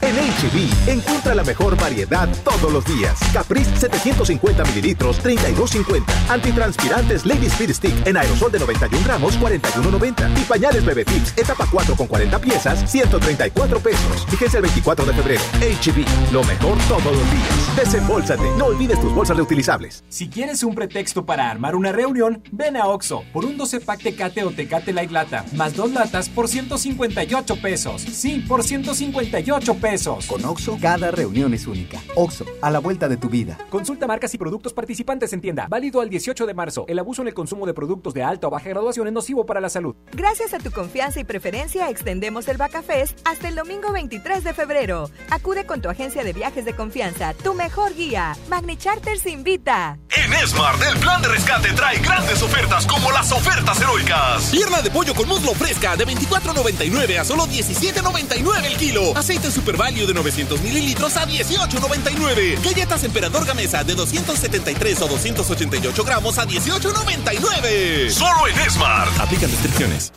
[0.00, 3.18] En HB, encuentra la mejor variedad todos los días.
[3.32, 6.04] Caprice 750 mililitros, 32.50.
[6.28, 10.38] Antitranspirantes Lady Speed Stick en aerosol de 91 gramos, 41.90.
[10.38, 14.26] Y pañales Bebé Tips, etapa 4 con 40 piezas, 134 pesos.
[14.28, 15.42] Fíjense el 24 de febrero.
[15.60, 17.76] HB, lo mejor todos los días.
[17.76, 20.04] Desembolsate, no olvides tus bolsas reutilizables.
[20.08, 24.02] Si quieres un pretexto para armar una reunión, ven a Oxo por un 12 pack
[24.02, 28.02] Tecate o Tecate Light Lata, más dos latas por 158 pesos.
[28.02, 29.87] Sí, por 158 pesos.
[30.28, 31.98] Con Oxo, cada reunión es única.
[32.14, 33.56] Oxo, a la vuelta de tu vida.
[33.70, 35.66] Consulta marcas y productos participantes en tienda.
[35.66, 36.84] Válido al 18 de marzo.
[36.88, 39.62] El abuso en el consumo de productos de alta o baja graduación es nocivo para
[39.62, 39.96] la salud.
[40.12, 45.08] Gracias a tu confianza y preferencia, extendemos el Bacafest hasta el domingo 23 de febrero.
[45.30, 48.36] Acude con tu agencia de viajes de confianza, tu mejor guía.
[48.50, 49.98] Magni Charters invita.
[50.10, 54.50] En Smart, el plan de rescate trae grandes ofertas como las ofertas heroicas.
[54.50, 59.16] Pierna de pollo con muslo fresca de 24.99 a solo 17.99 el kilo.
[59.16, 62.60] Aceite Super Value de 900 mililitros a 18.99.
[62.64, 68.10] Galletas Emperador Gamesa de 273 o 288 gramos a 18.99.
[68.10, 69.20] Solo en Smart.
[69.20, 70.12] Aplican restricciones.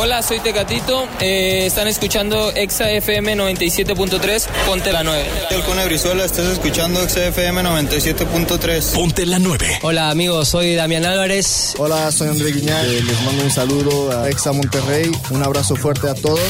[0.00, 1.08] Hola, soy Tecatito.
[1.18, 4.46] Eh, están escuchando Exa FM 97.3.
[4.64, 5.26] Ponte la 9.
[5.50, 8.92] El Cone Brizuela, estás escuchando Exa FM 97.3.
[8.94, 9.80] Ponte la 9.
[9.82, 10.50] Hola, amigos.
[10.50, 11.74] Soy Damián Álvarez.
[11.78, 12.86] Hola, soy André Guiñán.
[12.86, 15.10] Eh, les mando un saludo a Exa Monterrey.
[15.30, 16.40] Un abrazo fuerte a todos.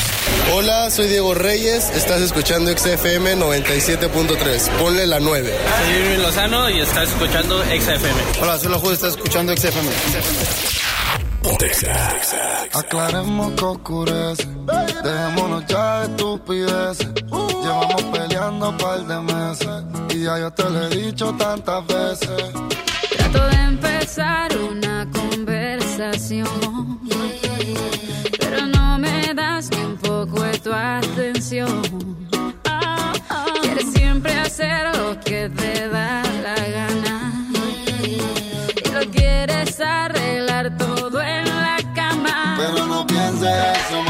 [0.54, 1.88] Hola, soy Diego Reyes.
[1.96, 4.68] Estás escuchando Exa FM 97.3.
[4.78, 5.54] Ponle la 9.
[5.86, 8.20] Soy Irving Lozano y estás escuchando Exa FM.
[8.42, 8.92] Hola, soy la.
[8.92, 9.88] Estás escuchando Exa FM.
[12.74, 14.46] Aclaremos que oscurece.
[15.02, 17.08] Dejémonos ya de estupideces.
[17.62, 19.84] Llevamos peleando un par de meses.
[20.14, 22.52] Y ya yo te lo he dicho tantas veces.
[23.16, 27.00] Trato de empezar una conversación.
[28.38, 31.82] Pero no me das ni un poco de tu atención.
[33.62, 37.32] Quieres siempre hacer lo que te da la gana.
[38.84, 40.17] Y lo quieres arreglar
[43.40, 44.07] no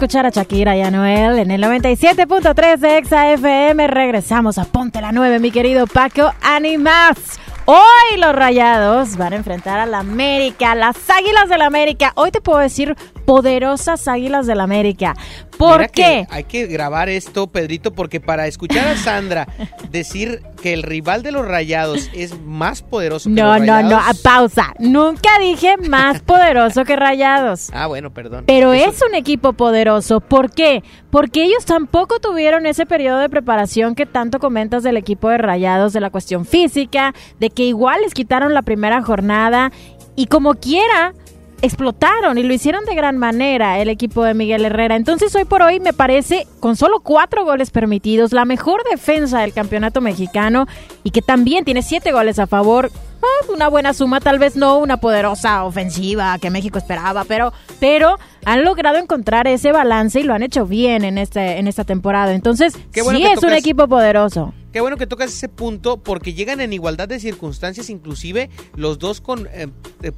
[0.00, 3.86] escuchar a Shakira y a Noel en el 97.3 de Exa FM.
[3.86, 7.38] Regresamos a Ponte la 9, mi querido Paco Animas.
[7.66, 12.12] Hoy los rayados van a enfrentar a la América, las Águilas del la América.
[12.14, 12.96] Hoy te puedo decir
[13.26, 15.14] poderosas Águilas del América.
[15.60, 16.26] ¿Por que qué?
[16.30, 19.46] hay que grabar esto, Pedrito, porque para escuchar a Sandra
[19.90, 23.96] decir que el rival de los rayados es más poderoso que No, los no, no,
[23.96, 24.74] a pausa.
[24.78, 27.70] Nunca dije más poderoso que Rayados.
[27.72, 28.44] Ah, bueno, perdón.
[28.46, 30.20] Pero Eso- es un equipo poderoso.
[30.20, 30.82] ¿Por qué?
[31.10, 35.92] Porque ellos tampoco tuvieron ese periodo de preparación que tanto comentas del equipo de Rayados,
[35.92, 39.72] de la cuestión física, de que igual les quitaron la primera jornada
[40.16, 41.14] y como quiera
[41.62, 44.96] explotaron y lo hicieron de gran manera el equipo de Miguel Herrera.
[44.96, 49.52] Entonces hoy por hoy me parece con solo cuatro goles permitidos, la mejor defensa del
[49.52, 50.66] campeonato mexicano
[51.04, 52.90] y que también tiene siete goles a favor.
[53.22, 58.18] Ah, una buena suma, tal vez no una poderosa ofensiva que México esperaba, pero, pero
[58.46, 62.32] han logrado encontrar ese balance y lo han hecho bien en este, en esta temporada.
[62.32, 64.54] Entonces, bueno sí es un equipo poderoso.
[64.72, 69.20] Qué bueno que tocas ese punto porque llegan en igualdad de circunstancias, inclusive los dos
[69.20, 69.68] con eh,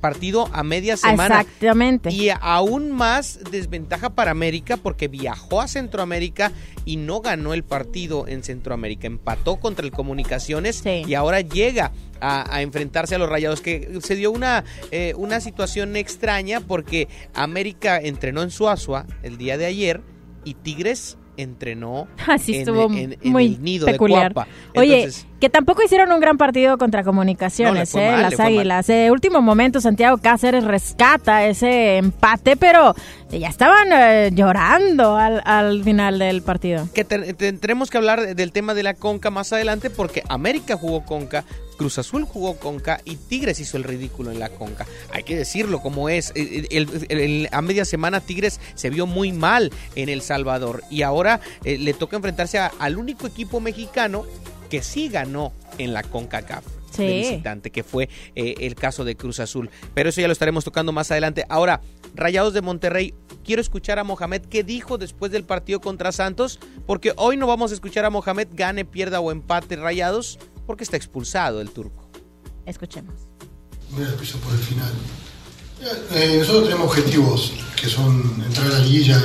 [0.00, 1.40] partido a media semana.
[1.40, 2.10] Exactamente.
[2.10, 6.52] Y aún más desventaja para América porque viajó a Centroamérica
[6.84, 9.06] y no ganó el partido en Centroamérica.
[9.06, 13.60] Empató contra el Comunicaciones y ahora llega a, a enfrentarse a los Rayados.
[13.60, 19.56] Que se dio una, eh, una situación extraña porque América entrenó en Suazua el día
[19.56, 20.02] de ayer
[20.44, 24.28] y Tigres entrenó Así en, estuvo en- en muy el nido peculiar.
[24.28, 24.50] de Cuapa.
[24.76, 25.08] Oye,
[25.40, 28.40] que tampoco hicieron un gran partido contra Comunicaciones, No, eh, mal, las.
[28.40, 28.88] Águilas.
[28.90, 32.94] Eh, último momento, Santiago Cáceres rescata ese empate, pero
[33.30, 36.88] ya estaban eh, llorando al, al final del partido.
[36.94, 41.04] que te- tendremos que hablar del tema de la Conca más adelante porque América jugó
[41.04, 41.44] Conca,
[41.82, 44.86] Cruz Azul jugó Conca y Tigres hizo el ridículo en la Conca.
[45.12, 46.30] Hay que decirlo como es.
[46.36, 51.02] El- el- el- a media semana Tigres se vio muy mal en El Salvador y
[51.02, 54.24] ahora eh, le toca enfrentarse a- al único equipo mexicano
[54.70, 56.64] que sí ganó en la CONCACAF.
[56.94, 57.06] Sí.
[57.06, 59.70] de visitante, que fue eh, el caso de Cruz Azul.
[59.94, 61.46] Pero eso ya lo estaremos tocando más adelante.
[61.48, 61.80] Ahora,
[62.14, 63.14] Rayados de Monterrey,
[63.46, 67.70] quiero escuchar a Mohamed qué dijo después del partido contra Santos, porque hoy no vamos
[67.70, 72.08] a escuchar a Mohamed gane, pierda o empate Rayados, porque está expulsado el turco.
[72.66, 73.14] Escuchemos.
[73.90, 74.90] Voy a empezar por el final.
[76.12, 79.16] Eh, nosotros tenemos objetivos que son entrar a la liguilla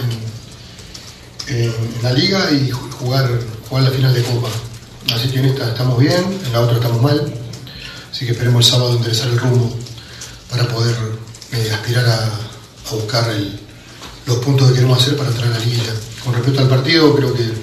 [1.48, 3.30] en, en- en la liga y ju- jugar,
[3.70, 4.50] jugar la final de Copa.
[5.14, 7.34] Así que en esta estamos bien, en la otra estamos mal.
[8.12, 9.76] Así que esperemos el sábado enderezar el rumbo
[10.50, 10.96] para poder
[11.54, 12.26] eh, aspirar a,
[12.90, 13.60] a buscar el-
[14.26, 15.94] los puntos que queremos hacer para entrar a la liguilla.
[16.26, 17.54] Con respecto al partido, creo que el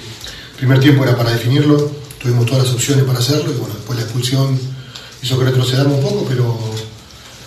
[0.57, 1.91] primer tiempo era para definirlo,
[2.25, 4.59] tuvimos todas las opciones para hacerlo y bueno, después la expulsión
[5.21, 6.57] hizo que retrocedamos un poco, pero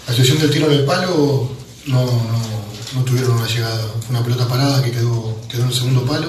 [0.07, 1.51] la excepción del tiro en el palo
[1.87, 3.89] no, no, no tuvieron una llegada.
[4.07, 6.29] Fue una pelota parada que quedó, quedó en el segundo palo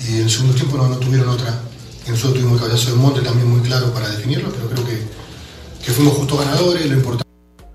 [0.00, 1.60] y en el segundo tiempo no, no tuvieron otra.
[2.06, 5.02] Y nosotros tuvimos el cabezazo de monte también muy claro para definirlo, pero creo que,
[5.84, 7.30] que fuimos justos ganadores, lo importante.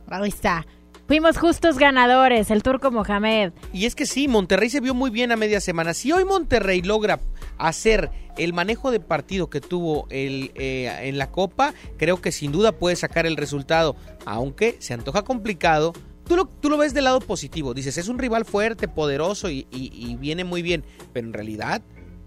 [0.10, 0.66] Ahí está.
[1.08, 3.54] Fuimos justos ganadores, el turco Mohamed.
[3.72, 5.94] Y es que sí, Monterrey se vio muy bien a media semana.
[5.94, 7.22] Si hoy Monterrey logra
[7.58, 12.52] hacer el manejo de partido que tuvo el, eh, en la Copa, creo que sin
[12.52, 13.96] duda puede sacar el resultado,
[14.26, 15.94] aunque se antoja complicado.
[16.28, 19.66] Tú lo, tú lo ves del lado positivo, dices, es un rival fuerte, poderoso y,
[19.72, 20.84] y- y viene muy bien,
[21.14, 21.82] pero en realidad,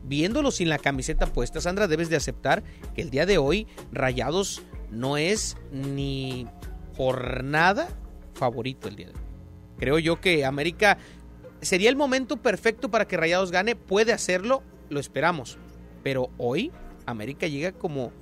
[0.04, 2.62] viéndolo sin la camiseta puesta, Sandra, debes de aceptar
[2.94, 6.46] que el día de hoy Rayados no es ni
[6.96, 7.88] por nada
[8.40, 9.20] favorito el día de hoy.
[9.78, 10.96] Creo yo que América
[11.60, 15.58] sería el momento perfecto para que Rayados gane, puede hacerlo, lo esperamos.
[16.02, 16.72] Pero hoy
[17.06, 18.12] América llega como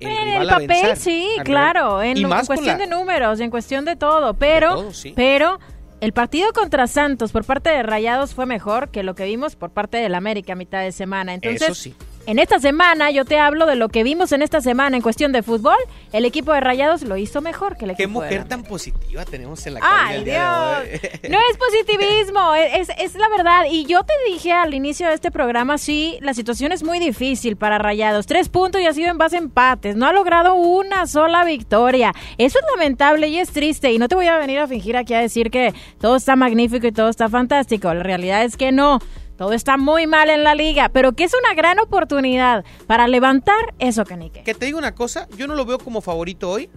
[0.00, 0.96] el En rival el a papel, vencer.
[0.96, 5.12] sí, claro, en, cuestión la- de números, en cuestión de todo, pero, todo, sí.
[5.16, 5.58] pero
[6.00, 9.70] el partido contra Santos por parte de Rayados fue mejor que lo que vimos por
[9.70, 11.34] parte del América a mitad de semana.
[11.34, 11.94] Entonces, Eso sí.
[12.28, 15.32] En esta semana yo te hablo de lo que vimos en esta semana en cuestión
[15.32, 15.78] de fútbol.
[16.12, 19.24] El equipo de Rayados lo hizo mejor que el equipo Qué de mujer tan positiva
[19.24, 21.00] tenemos en la cabina Ay, día de Dios.
[21.22, 21.30] hoy.
[21.30, 23.64] No es positivismo, es, es la verdad.
[23.70, 27.56] Y yo te dije al inicio de este programa, sí, la situación es muy difícil
[27.56, 28.26] para Rayados.
[28.26, 29.96] Tres puntos y ha sido en base a empates.
[29.96, 32.12] No ha logrado una sola victoria.
[32.36, 33.90] Eso es lamentable y es triste.
[33.90, 36.88] Y no te voy a venir a fingir aquí a decir que todo está magnífico
[36.88, 37.94] y todo está fantástico.
[37.94, 38.98] La realidad es que no.
[39.38, 43.72] Todo está muy mal en la liga, pero que es una gran oportunidad para levantar
[43.78, 44.42] eso, Canique.
[44.42, 46.68] Que te digo una cosa, yo no lo veo como favorito hoy,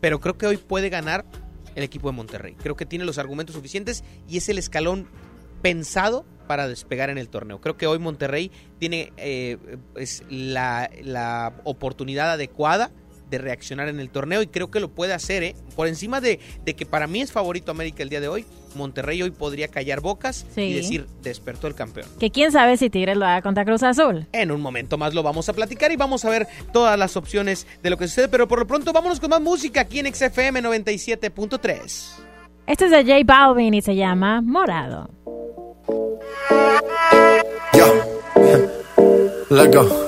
[0.00, 1.26] pero creo que hoy puede ganar
[1.74, 2.54] el equipo de Monterrey.
[2.54, 5.06] Creo que tiene los argumentos suficientes y es el escalón
[5.60, 7.60] pensado para despegar en el torneo.
[7.60, 9.58] Creo que hoy Monterrey tiene eh,
[9.94, 12.90] es la, la oportunidad adecuada
[13.30, 15.54] de reaccionar en el torneo y creo que lo puede hacer, ¿eh?
[15.76, 19.22] Por encima de, de que para mí es favorito América el día de hoy, Monterrey
[19.22, 20.62] hoy podría callar bocas Sí.
[20.62, 22.06] y decir, despertó el campeón.
[22.20, 24.26] Que quién sabe si Tigres lo haga contra Cruz Azul.
[24.32, 27.66] En un momento más lo vamos a platicar y vamos a ver todas las opciones
[27.82, 30.62] de lo que sucede, pero por lo pronto vámonos con más música aquí en XFM
[30.62, 32.10] 97.3.
[32.66, 35.10] Este es de J Balvin y se llama Morado.
[39.50, 40.07] Let go.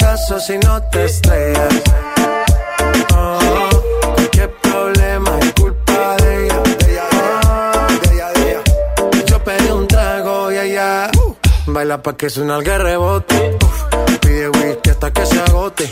[0.17, 1.73] si no te estrellas.
[3.15, 3.69] Oh,
[4.61, 6.61] problema es culpa de ella.
[7.47, 11.09] Oh, Yo pedí un trago y ella
[11.67, 13.57] baila pa' que suena el rebote.
[14.19, 15.89] Pide whisky hasta que se agote.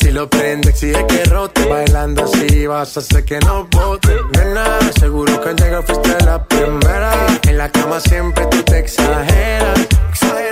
[0.00, 1.66] Si lo prende, exige que rote.
[1.68, 4.14] Bailando así vas a hacer que no bote.
[4.36, 7.12] Nena, seguro que al llegar fuiste la primera.
[7.48, 9.80] En la cama siempre tú te exageras.
[10.10, 10.51] Exagera.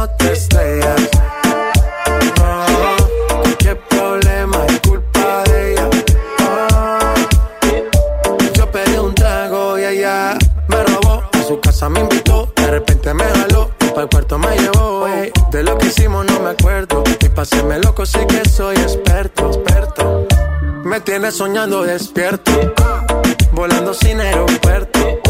[0.00, 1.10] No te estrellas.
[2.40, 5.90] Oh, cualquier problema es culpa de ella.
[8.26, 10.38] Oh, yo pedí un trago y ella
[10.68, 11.22] me robó.
[11.32, 13.70] A su casa me invitó, de repente me jaló.
[13.78, 15.06] Para el cuarto me llevó.
[15.06, 15.30] ey.
[15.50, 17.04] De lo que hicimos no me acuerdo.
[17.20, 20.26] Y paséme loco, sí que soy experto, experto.
[20.82, 22.52] Me tiene soñando despierto,
[23.52, 25.20] volando sin aeropuerto.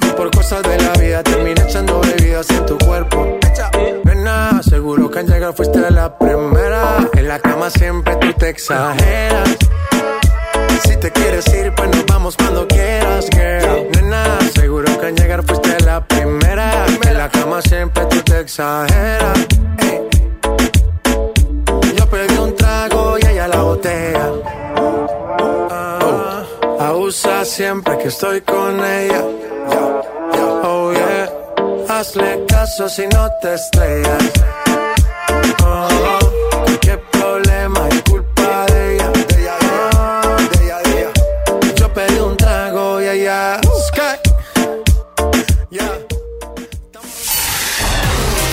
[0.00, 3.38] Y por cosas de la vida terminé echando bebidas en tu cuerpo.
[4.24, 7.10] Nena, seguro que al llegar fuiste la primera.
[7.12, 9.50] En la cama siempre tú te exageras.
[10.82, 13.90] Si te quieres ir, pues nos vamos cuando quieras, girl.
[13.92, 16.86] Nena, seguro que al llegar fuiste la primera.
[17.06, 19.46] En la cama siempre tú te exageras.
[21.94, 24.30] Yo pedí un trago y ella la botella.
[25.70, 26.44] Ah,
[26.80, 29.22] abusa siempre que estoy con ella.
[31.88, 34.22] Hazle caso si no te estrellas.
[35.64, 36.18] Oh,
[36.64, 39.12] cualquier problema es culpa de ella.
[39.94, 40.36] Oh,
[41.76, 43.60] Yo pedí un trago y ella.
[43.88, 44.18] Sky.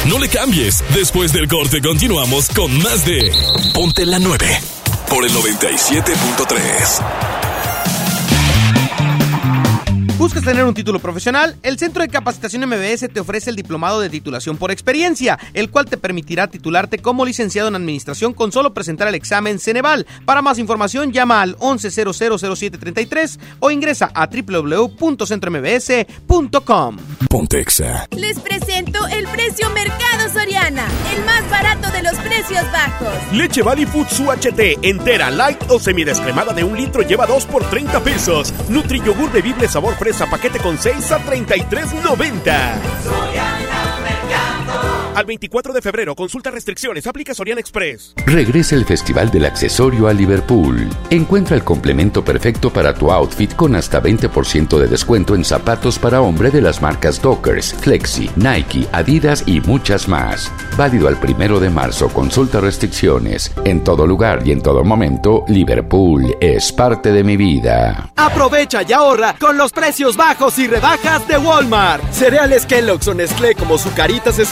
[0.05, 0.83] No le cambies.
[0.93, 3.31] Después del corte continuamos con más de
[3.73, 4.59] Ponte la 9
[5.07, 7.40] por el 97.3.
[10.21, 11.57] ¿Buscas tener un título profesional?
[11.63, 15.87] El Centro de Capacitación MBS te ofrece el diplomado de titulación por experiencia, el cual
[15.87, 20.05] te permitirá titularte como licenciado en administración con solo presentar el examen Ceneval.
[20.23, 26.97] Para más información, llama al 11000733 o ingresa a www.centrombs.com.
[27.27, 28.07] Pontexa.
[28.15, 33.09] Les presento el precio Mercado Soriana, el más barato de los precios bajos.
[33.33, 38.03] Leche Valley Foods UHT entera, light o semidescremada de un litro lleva 2 por 30
[38.03, 38.53] pesos.
[38.69, 43.70] Nutri yogur bebible sabor fresa paquete con 6 a 33.90.
[45.13, 48.13] Al 24 de febrero, consulta restricciones, aplica Sorian Express.
[48.25, 50.87] Regresa el Festival del Accesorio a Liverpool.
[51.09, 56.21] Encuentra el complemento perfecto para tu outfit con hasta 20% de descuento en zapatos para
[56.21, 60.49] hombre de las marcas Dockers, Flexi, Nike, Adidas y muchas más.
[60.77, 62.07] Válido al primero de marzo.
[62.07, 63.51] Consulta restricciones.
[63.65, 68.13] En todo lugar y en todo momento, Liverpool es parte de mi vida.
[68.15, 72.01] Aprovecha y ahorra con los precios bajos y rebajas de Walmart.
[72.13, 74.45] Cereales Kellogg's o Nestlé como Zucaritas de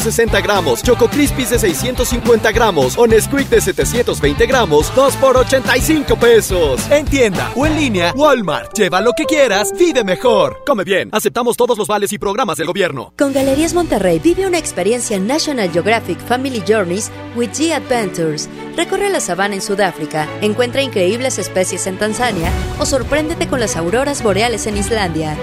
[0.00, 6.16] 760 gramos, Choco Crispies de 650 gramos o Nesquik de 720 gramos, 2 por 85
[6.16, 6.90] pesos.
[6.90, 8.72] En tienda o en línea, Walmart.
[8.72, 10.62] Lleva lo que quieras, vive mejor.
[10.66, 11.10] Come bien.
[11.12, 13.12] Aceptamos todos los vales y programas del gobierno.
[13.18, 18.48] Con Galerías Monterrey vive una experiencia National Geographic Family Journeys with G Adventures.
[18.76, 24.22] Recorre la sabana en Sudáfrica, encuentra increíbles especies en Tanzania o sorpréndete con las auroras
[24.22, 25.36] boreales en Islandia.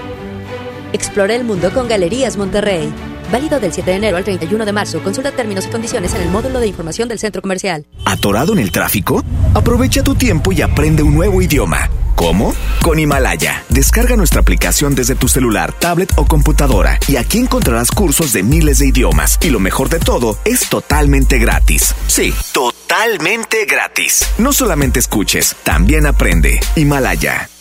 [0.93, 2.91] Explora el mundo con Galerías Monterrey.
[3.31, 5.01] Válido del 7 de enero al 31 de marzo.
[5.03, 7.85] Consulta términos y condiciones en el módulo de información del centro comercial.
[8.05, 9.23] ¿Atorado en el tráfico?
[9.53, 11.89] Aprovecha tu tiempo y aprende un nuevo idioma.
[12.15, 12.55] ¿Cómo?
[12.81, 13.63] Con Himalaya.
[13.69, 18.79] Descarga nuestra aplicación desde tu celular, tablet o computadora y aquí encontrarás cursos de miles
[18.79, 19.37] de idiomas.
[19.41, 21.93] Y lo mejor de todo, es totalmente gratis.
[22.07, 24.27] Sí, totalmente gratis.
[24.39, 26.59] No solamente escuches, también aprende.
[26.75, 27.49] Himalaya.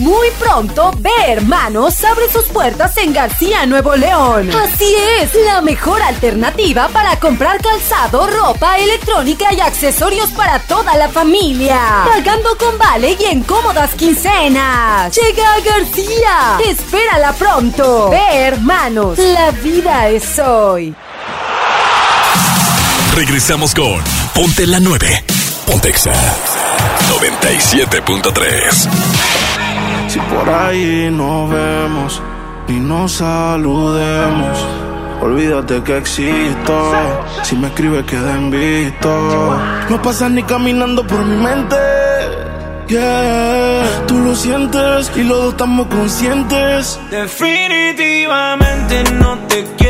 [0.00, 4.50] Muy pronto, Ve Hermanos abre sus puertas en García, Nuevo León.
[4.50, 11.10] Así es, la mejor alternativa para comprar calzado, ropa, electrónica y accesorios para toda la
[11.10, 11.78] familia.
[12.06, 15.14] Pagando con vale y en cómodas quincenas.
[15.14, 16.58] Llega a García.
[16.66, 18.08] Espérala pronto.
[18.08, 20.94] Ve Hermanos, la vida es hoy.
[23.14, 24.02] Regresamos con
[24.34, 25.24] Ponte la 9.
[25.66, 26.14] Pontexa
[27.20, 29.49] 97.3.
[30.10, 32.20] Si por ahí nos vemos
[32.66, 34.58] y nos saludemos,
[35.20, 36.92] olvídate que existo.
[37.44, 38.50] Si me escribes, queda en.
[39.88, 41.76] No pasas ni caminando por mi mente.
[42.88, 46.98] Yeah, tú lo sientes y los dos estamos conscientes.
[47.12, 49.89] Definitivamente no te quiero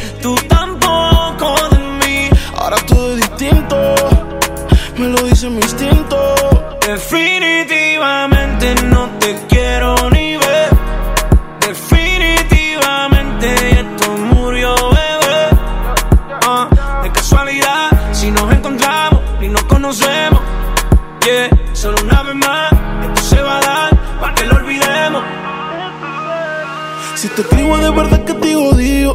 [8.01, 8.30] Definitivamente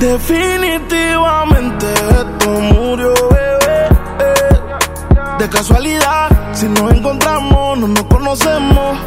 [0.00, 3.88] Definitivamente esto murió, bebé.
[5.38, 8.98] De casualidad, si nos encontramos, no nos conocemos.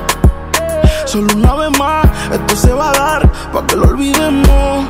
[1.05, 4.87] Solo una vez más, esto se va a dar, para que lo olvidemos.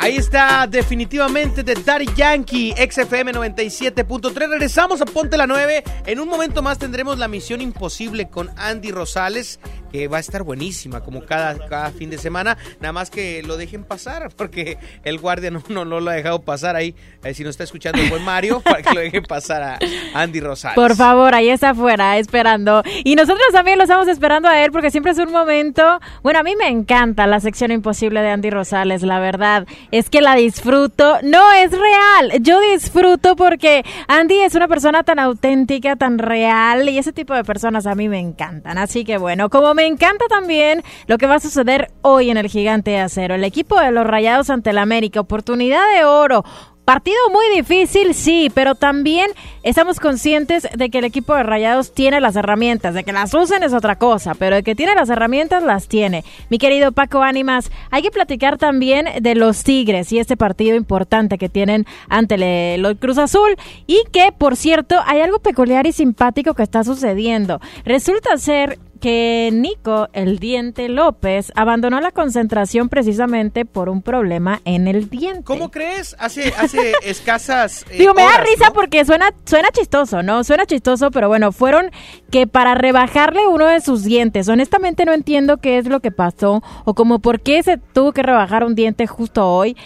[0.00, 4.32] Ahí está definitivamente de Daddy Yankee, XFM 97.3.
[4.48, 5.84] Regresamos a Ponte la 9.
[6.06, 10.42] En un momento más tendremos la misión imposible con Andy Rosales, que va a estar
[10.42, 12.56] buenísima como cada, cada fin de semana.
[12.80, 16.42] Nada más que lo dejen pasar, porque el guardia no, no, no lo ha dejado
[16.42, 16.94] pasar ahí.
[17.24, 19.78] Eh, si nos está escuchando el buen Mario, para que lo dejen pasar a
[20.14, 20.76] Andy Rosales.
[20.76, 22.82] Por favor, ahí está afuera esperando.
[23.04, 26.00] Y nosotros también lo estamos esperando a él porque siempre es un momento.
[26.22, 29.66] Bueno, a mí me encanta la sección imposible de Andy Rosales, la verdad.
[29.90, 31.18] Es que la disfruto.
[31.22, 32.42] No, es real.
[32.42, 37.44] Yo disfruto porque Andy es una persona tan auténtica, tan real y ese tipo de
[37.44, 38.78] personas a mí me encantan.
[38.78, 42.48] Así que bueno, como me encanta también lo que va a suceder hoy en el
[42.48, 43.36] Gigante de Acero.
[43.36, 46.44] El equipo de los Rayados ante el América, oportunidad de oro.
[46.84, 49.30] Partido muy difícil, sí, pero también
[49.62, 53.62] estamos conscientes de que el equipo de Rayados tiene las herramientas, de que las usen
[53.62, 56.24] es otra cosa, pero de que tiene las herramientas las tiene.
[56.48, 61.38] Mi querido Paco Ánimas, hay que platicar también de los Tigres y este partido importante
[61.38, 63.54] que tienen ante el, Cruz Azul
[63.86, 67.60] y que, por cierto, hay algo peculiar y simpático que está sucediendo.
[67.84, 74.88] Resulta ser que Nico el Diente López abandonó la concentración precisamente por un problema en
[74.88, 75.44] el diente.
[75.44, 76.16] ¿Cómo crees?
[76.18, 77.84] Hace, hace escasas.
[77.90, 78.72] eh, Digo, me da risa ¿no?
[78.74, 80.44] porque suena, suena chistoso, ¿no?
[80.44, 81.90] Suena chistoso, pero bueno, fueron
[82.30, 84.48] que para rebajarle uno de sus dientes.
[84.48, 88.22] Honestamente no entiendo qué es lo que pasó o como por qué se tuvo que
[88.22, 89.76] rebajar un diente justo hoy.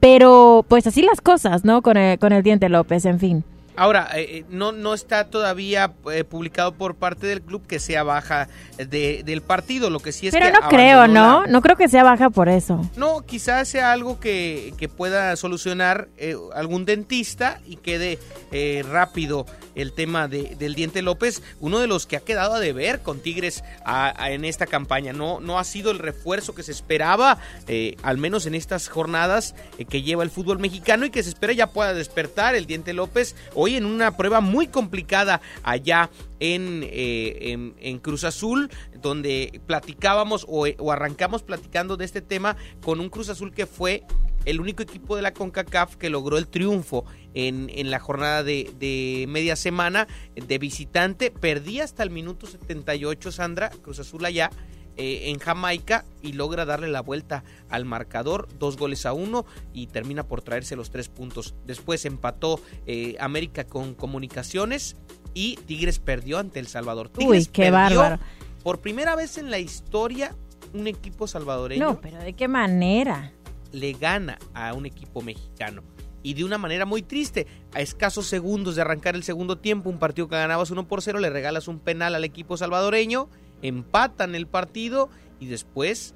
[0.00, 1.82] Pero pues así las cosas, ¿no?
[1.82, 3.44] Con el, con el diente López, en fin.
[3.78, 8.02] Ahora, eh, eh, no, no está todavía eh, publicado por parte del club que sea
[8.02, 9.88] baja de- del partido.
[9.90, 11.42] Lo que sí es Pero que no creo, ¿no?
[11.42, 12.80] la- No creo que sea baja por eso.
[12.96, 18.18] No, quizás sea algo que, que pueda solucionar eh, algún dentista y quede
[18.50, 22.60] eh, rápido el tema de- del diente López, uno de los que ha quedado a
[22.60, 25.12] deber con Tigres a- a- en esta campaña.
[25.12, 29.54] No, no ha sido el refuerzo que se esperaba, eh, al menos en estas jornadas
[29.88, 33.36] que lleva el fútbol mexicano y que se espera ya pueda despertar el diente López
[33.54, 36.10] hoy en una prueba muy complicada allá
[36.40, 43.08] en, eh, Cruz Azul, donde platicábamos o, o arrancamos platicando de este tema con un
[43.08, 44.04] Cruz Azul que fue
[44.44, 47.04] el único equipo de la CONCACAF que logró el triunfo
[47.34, 51.30] en, la jornada de, media semana de visitante.
[51.30, 54.50] Perdía hasta el minuto 78, Sandra, Cruz Azul allá.
[54.98, 59.86] Eh, en Jamaica y logra darle la vuelta al marcador, dos goles a uno y
[59.86, 61.54] termina por traerse los tres puntos.
[61.64, 64.96] Después empató eh, América con Comunicaciones
[65.34, 67.10] y Tigres perdió ante El Salvador.
[67.16, 68.22] Uy, Tigres qué perdió bárbaro.
[68.64, 70.34] Por primera vez en la historia,
[70.74, 73.32] un equipo salvadoreño No, pero ¿de qué manera?
[73.72, 75.82] le gana a un equipo mexicano.
[76.22, 79.98] Y de una manera muy triste, a escasos segundos de arrancar el segundo tiempo, un
[79.98, 83.28] partido que ganabas 1 por 0, le regalas un penal al equipo salvadoreño,
[83.62, 85.08] empatan el partido
[85.40, 86.14] y después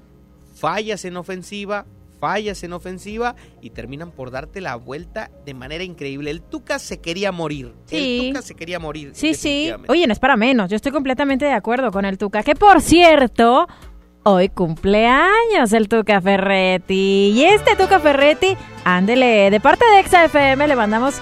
[0.55, 1.85] fallas en ofensiva,
[2.19, 6.31] fallas en ofensiva y terminan por darte la vuelta de manera increíble.
[6.31, 7.73] El Tuca se quería morir.
[7.85, 8.19] Sí.
[8.21, 9.11] El Tuca se quería morir.
[9.13, 9.71] Sí, sí.
[9.87, 10.69] Oye, no es para menos.
[10.69, 12.43] Yo estoy completamente de acuerdo con el Tuca.
[12.43, 13.67] Que por cierto,
[14.23, 17.33] hoy cumpleaños el Tuca Ferretti.
[17.35, 21.15] Y este Tuca Ferretti, ándele, de parte de Exa FM le mandamos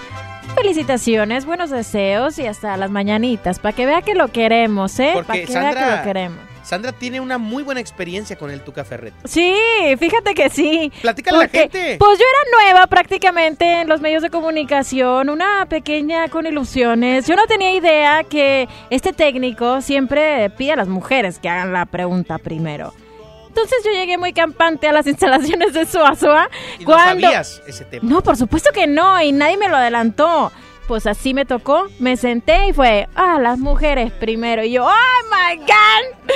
[0.53, 3.59] felicitaciones, buenos deseos y hasta las mañanitas.
[3.59, 5.11] Para que vea que lo queremos, ¿eh?
[5.13, 6.39] Para que vea que Sandra, lo queremos.
[6.63, 9.17] Sandra tiene una muy buena experiencia con el Tuca Ferretti.
[9.25, 9.55] Sí,
[9.97, 10.91] fíjate que sí.
[11.01, 11.97] Platícale a la gente.
[11.99, 17.27] Pues yo era nueva prácticamente en los medios de comunicación, una pequeña con ilusiones.
[17.27, 21.85] Yo no tenía idea que este técnico siempre pide a las mujeres que hagan la
[21.85, 22.93] pregunta primero.
[23.51, 25.85] Entonces yo llegué muy campante a las instalaciones de.
[26.79, 27.15] ¿Y cuando...
[27.15, 28.09] no sabías ese tema?
[28.09, 30.53] No, por supuesto que no, y nadie me lo adelantó.
[30.91, 34.61] Pues así me tocó, me senté y fue, ah, las mujeres primero.
[34.61, 34.89] Y yo, oh
[35.31, 36.33] my God.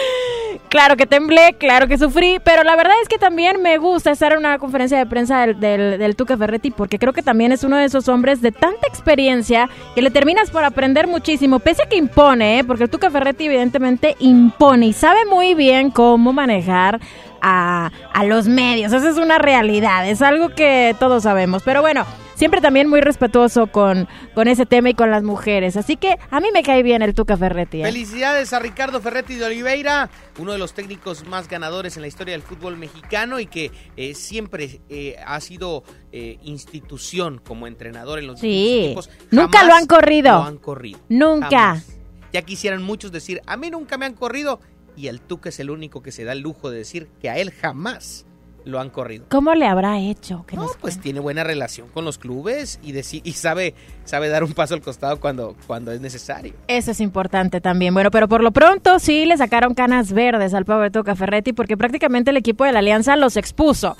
[0.70, 4.32] Claro que temblé, claro que sufrí, pero la verdad es que también me gusta estar
[4.32, 5.60] en una conferencia de prensa del,
[5.99, 9.70] del, Tuca Ferretti porque creo que también es uno de esos hombres de tanta experiencia
[9.93, 12.64] que le terminas por aprender muchísimo, pese a que impone, ¿eh?
[12.64, 17.01] porque el Tuca Ferretti evidentemente impone y sabe muy bien cómo manejar
[17.41, 18.93] a, a los medios.
[18.93, 21.62] Esa es una realidad, es algo que todos sabemos.
[21.64, 25.75] Pero bueno, siempre también muy respetuoso con, con ese tema y con las mujeres.
[25.77, 27.81] Así que a mí me cae bien el Tuca Ferretti.
[27.81, 27.86] ¿eh?
[27.86, 32.33] Felicidades a Ricardo Ferretti de Oliveira, uno de los técnicos más ganadores en la historia
[32.33, 38.27] del fútbol mexicano y que eh, siempre eh, ha sido eh, institución como entrenador en
[38.27, 39.09] los Sí, equipos.
[39.31, 40.31] nunca lo han corrido.
[40.33, 40.99] Lo han corrido.
[41.09, 41.49] Nunca.
[41.49, 41.88] Jamás.
[42.33, 44.59] Ya quisieran muchos decir, a mí nunca me han corrido
[44.97, 47.38] y el Tuca es el único que se da el lujo de decir que a
[47.38, 48.24] él jamás
[48.66, 49.26] lo han corrido.
[49.30, 50.43] ¿Cómo le habrá hecho?
[50.47, 54.43] Que No, nos pues tiene buena relación con los clubes y, y sabe, sabe dar
[54.43, 56.53] un paso al costado cuando, cuando es necesario.
[56.68, 57.93] Eso es importante también.
[57.93, 61.78] Bueno, pero por lo pronto sí le sacaron canas verdes al pobre Tuca Ferretti porque
[61.78, 63.95] prácticamente el equipo de la Alianza los expuso.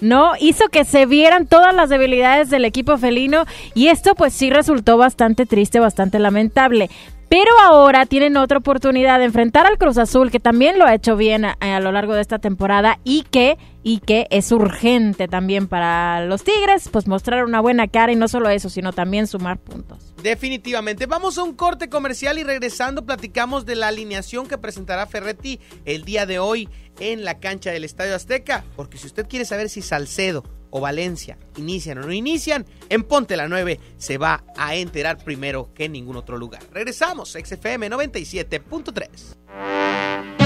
[0.00, 0.32] ¿no?
[0.38, 3.44] Hizo que se vieran todas las debilidades del equipo felino
[3.74, 6.90] y esto pues sí resultó bastante triste, bastante lamentable.
[7.28, 11.16] Pero ahora tienen otra oportunidad de enfrentar al Cruz Azul, que también lo ha hecho
[11.16, 15.66] bien a, a lo largo de esta temporada y que, y que es urgente también
[15.66, 19.58] para los Tigres, pues mostrar una buena cara y no solo eso, sino también sumar
[19.58, 20.14] puntos.
[20.22, 21.06] Definitivamente.
[21.06, 26.04] Vamos a un corte comercial y regresando platicamos de la alineación que presentará Ferretti el
[26.04, 26.68] día de hoy
[27.00, 28.64] en la cancha del Estadio Azteca.
[28.76, 30.44] Porque si usted quiere saber si Salcedo
[30.80, 35.84] Valencia inician o no inician, en Ponte la 9 se va a enterar primero que
[35.84, 36.62] en ningún otro lugar.
[36.72, 40.45] Regresamos, XFM 97.3.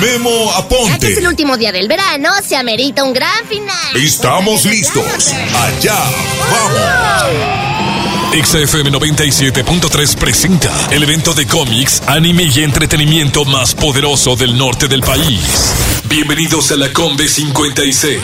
[0.00, 1.12] Memo Ya que Aponte.
[1.12, 3.96] es el último día del verano, se amerita un gran final.
[3.96, 5.04] Estamos listos.
[5.54, 5.96] Allá
[6.50, 7.78] vamos.
[8.44, 15.00] XFM 97.3 presenta el evento de cómics, anime y entretenimiento más poderoso del norte del
[15.00, 15.72] país.
[16.08, 18.18] Bienvenidos a la Combe 56.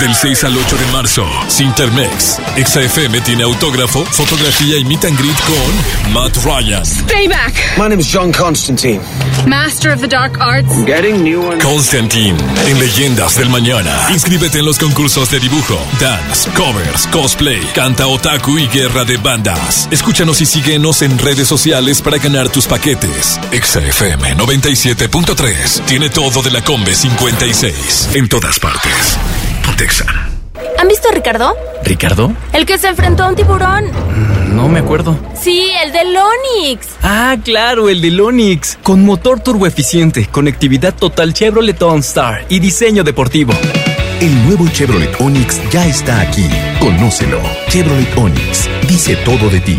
[0.00, 2.40] Del 6 al 8 de marzo, Sintermex.
[2.56, 7.54] XFM tiene autógrafo, fotografía y meet and greet con Matt Ryan, Payback.
[7.76, 9.00] My name is John Constantine.
[9.46, 10.68] Master of the Dark Arts.
[10.84, 11.62] Getting new ones.
[11.62, 12.36] Constantine
[12.66, 14.08] en Leyendas del Mañana.
[14.10, 19.88] Inscríbete en los concursos de dibujo, dance, covers, cosplay, canta otaku y guerra de bandas.
[19.92, 23.38] Escúchanos y síguenos en redes sociales para ganar tus paquetes.
[23.52, 27.27] XFM 97.3 tiene todo de la Combe 56
[28.14, 29.18] en todas partes.
[29.62, 30.06] Pontexa.
[30.78, 31.54] ¿Han visto a Ricardo?
[31.84, 32.32] ¿Ricardo?
[32.54, 33.84] El que se enfrentó a un tiburón.
[34.54, 35.14] No me acuerdo.
[35.38, 36.86] Sí, el del Onix.
[37.02, 38.78] Ah, claro, el del Onix.
[38.82, 43.52] Con motor turboeficiente, conectividad total Chevrolet OnStar y diseño deportivo.
[44.20, 46.48] El nuevo Chevrolet Onix ya está aquí.
[46.80, 47.42] Conócelo.
[47.68, 49.78] Chevrolet Onix dice todo de ti.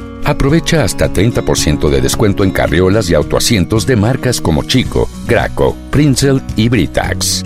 [0.23, 6.41] Aprovecha hasta 30% de descuento en carriolas y autoasientos de marcas como Chico, Graco, Prinzel
[6.55, 7.43] y Britax.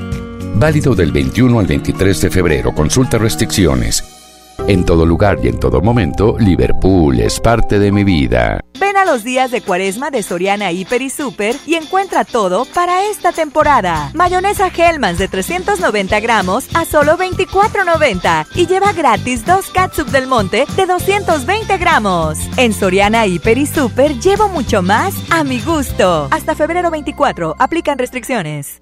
[0.55, 2.73] Válido del 21 al 23 de febrero.
[2.73, 4.14] Consulta restricciones.
[4.67, 8.59] En todo lugar y en todo momento, Liverpool es parte de mi vida.
[8.79, 13.05] Ven a los días de cuaresma de Soriana Hiper y Super y encuentra todo para
[13.09, 14.11] esta temporada.
[14.13, 20.65] Mayonesa Hellmann's de 390 gramos a solo 24.90 y lleva gratis dos catsup del monte
[20.75, 22.37] de 220 gramos.
[22.57, 26.27] En Soriana Hiper y Super llevo mucho más a mi gusto.
[26.31, 28.81] Hasta febrero 24, aplican restricciones.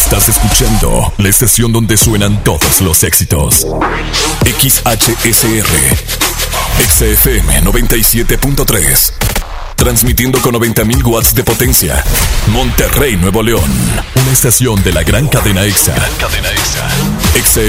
[0.03, 3.67] Estás escuchando la estación donde suenan todos los éxitos.
[4.43, 5.67] XHSR.
[6.89, 9.13] XFM 97.3.
[9.75, 12.03] Transmitiendo con 90.000 watts de potencia.
[12.47, 13.71] Monterrey, Nuevo León.
[14.15, 15.93] Una estación de la gran cadena EXA.
[15.93, 16.89] Gran cadena EXA.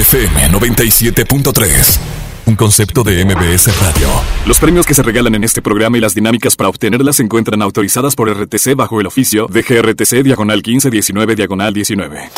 [0.01, 2.22] XFM 97.3.
[2.45, 4.07] Un concepto de MBS Radio.
[4.45, 7.61] Los premios que se regalan en este programa y las dinámicas para obtenerlas se encuentran
[7.61, 12.29] autorizadas por RTC bajo el oficio de GRTC Diagonal 1519 Diagonal 19.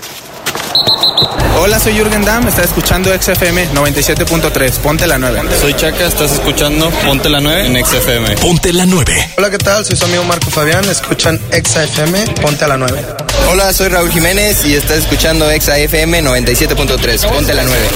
[1.57, 5.41] Hola, soy Jürgen Damm, estás escuchando XFM 97.3, ponte la 9.
[5.59, 8.35] Soy Chaca, estás escuchando Ponte la 9 en XFM.
[8.35, 9.33] Ponte la 9.
[9.37, 9.85] Hola, ¿qué tal?
[9.85, 13.01] Soy su amigo Marco Fabián, escuchan XFM, ponte la 9.
[13.49, 17.87] Hola, soy Raúl Jiménez y estás escuchando XFM 97.3, ponte la 9.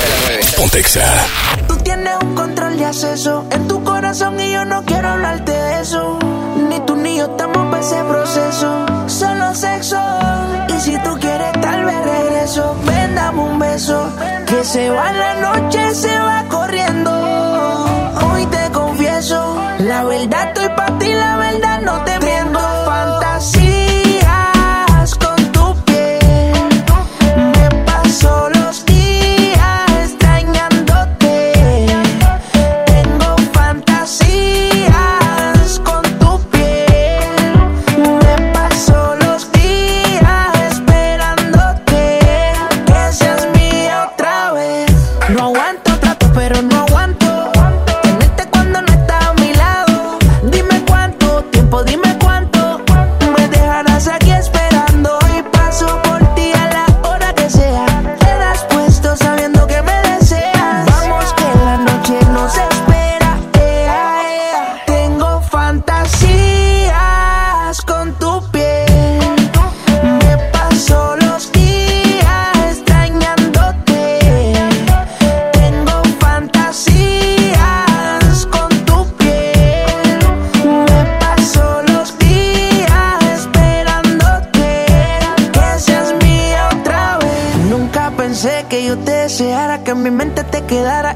[0.57, 1.27] Ponte Exa.
[2.21, 6.17] Un control acceso en tu corazón y yo no quiero hablarte de eso.
[6.69, 8.85] Ni tú ni yo estamos para ese proceso.
[9.07, 9.97] Solo sexo.
[10.67, 12.75] Y si tú quieres, tal vez regreso.
[12.85, 14.09] Ven, dame un beso.
[14.47, 16.88] Que se va la noche, se va corriendo.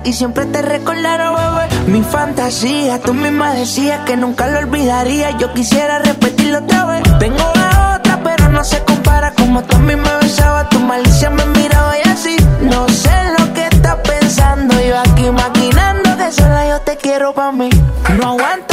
[0.03, 1.91] Y siempre te recordara, bebé.
[1.91, 5.31] Mi fantasía, tú misma decías que nunca lo olvidaría.
[5.37, 7.03] Yo quisiera repetirlo otra vez.
[7.17, 9.33] Tengo la otra, pero no se compara.
[9.33, 12.35] Como tú a mí me besabas, tu malicia me miraba y así.
[12.61, 14.79] No sé lo que estás pensando.
[14.79, 17.69] Yo aquí maquinando que sola yo te quiero pa' mí.
[18.19, 18.72] No aguanto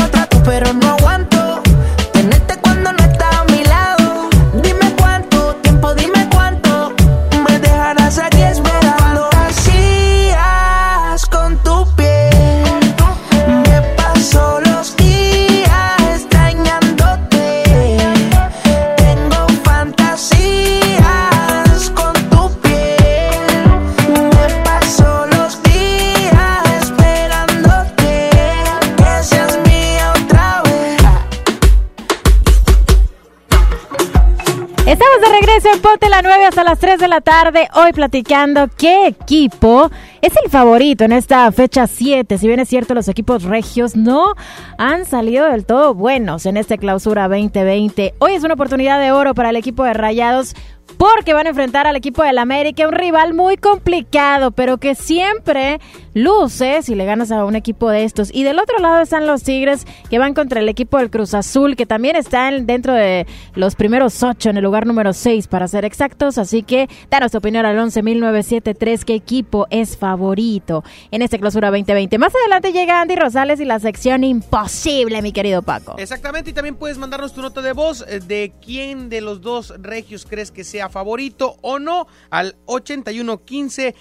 [35.30, 37.68] regreso en Ponte la 9 hasta las 3 de la tarde.
[37.74, 42.36] Hoy platicando qué equipo es el favorito en esta fecha 7.
[42.36, 44.34] Si bien es cierto, los equipos regios no
[44.76, 48.14] han salido del todo buenos en esta clausura 2020.
[48.18, 50.54] Hoy es una oportunidad de oro para el equipo de Rayados
[51.00, 55.80] porque van a enfrentar al equipo del América, un rival muy complicado, pero que siempre
[56.12, 58.28] luce si le ganas a un equipo de estos.
[58.34, 61.74] Y del otro lado están los Tigres que van contra el equipo del Cruz Azul,
[61.74, 65.86] que también están dentro de los primeros ocho en el lugar número seis para ser
[65.86, 66.36] exactos.
[66.36, 72.18] Así que danos tu opinión al 11.973, qué equipo es favorito en esta clausura 2020.
[72.18, 75.94] Más adelante llega Andy Rosales y la sección imposible, mi querido Paco.
[75.96, 79.72] Exactamente, y también puedes mandarnos tu nota de voz eh, de quién de los dos
[79.80, 83.94] regios crees que sea favorito o no al 8115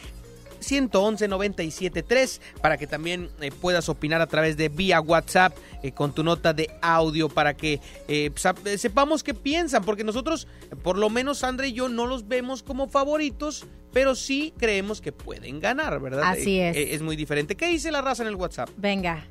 [0.60, 6.14] 111 973 para que también eh, puedas opinar a través de vía WhatsApp eh, con
[6.14, 8.32] tu nota de audio para que eh,
[8.78, 10.48] sepamos qué piensan, porque nosotros,
[10.84, 15.12] por lo menos Sandra y yo, no los vemos como favoritos, pero sí creemos que
[15.12, 16.24] pueden ganar, ¿verdad?
[16.26, 16.76] Así es.
[16.76, 17.56] es muy diferente.
[17.56, 18.70] ¿Qué dice la raza en el WhatsApp?
[18.78, 19.26] Venga.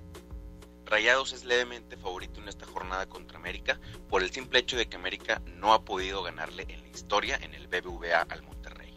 [0.88, 3.78] Rayados es levemente favorito en esta jornada contra América
[4.08, 7.52] por el simple hecho de que América no ha podido ganarle en la historia en
[7.52, 8.96] el BBVA al Monterrey.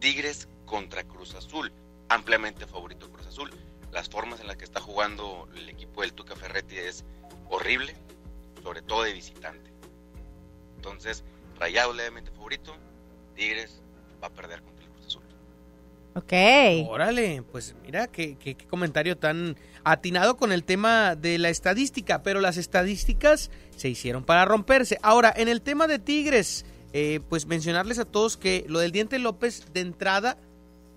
[0.00, 1.72] Tigres contra Cruz Azul,
[2.08, 3.52] ampliamente favorito Cruz Azul.
[3.92, 7.04] Las formas en las que está jugando el equipo del Tuca Ferretti es
[7.48, 7.94] horrible,
[8.64, 9.70] sobre todo de visitante.
[10.74, 11.22] Entonces,
[11.60, 12.74] Rayados levemente favorito,
[13.36, 13.80] Tigres
[14.20, 14.73] va a perder Azul.
[16.14, 16.32] Ok.
[16.88, 22.22] Órale, pues mira qué, qué, qué comentario tan atinado con el tema de la estadística,
[22.22, 24.98] pero las estadísticas se hicieron para romperse.
[25.02, 29.18] Ahora, en el tema de Tigres, eh, pues mencionarles a todos que lo del Diente
[29.18, 30.38] López de entrada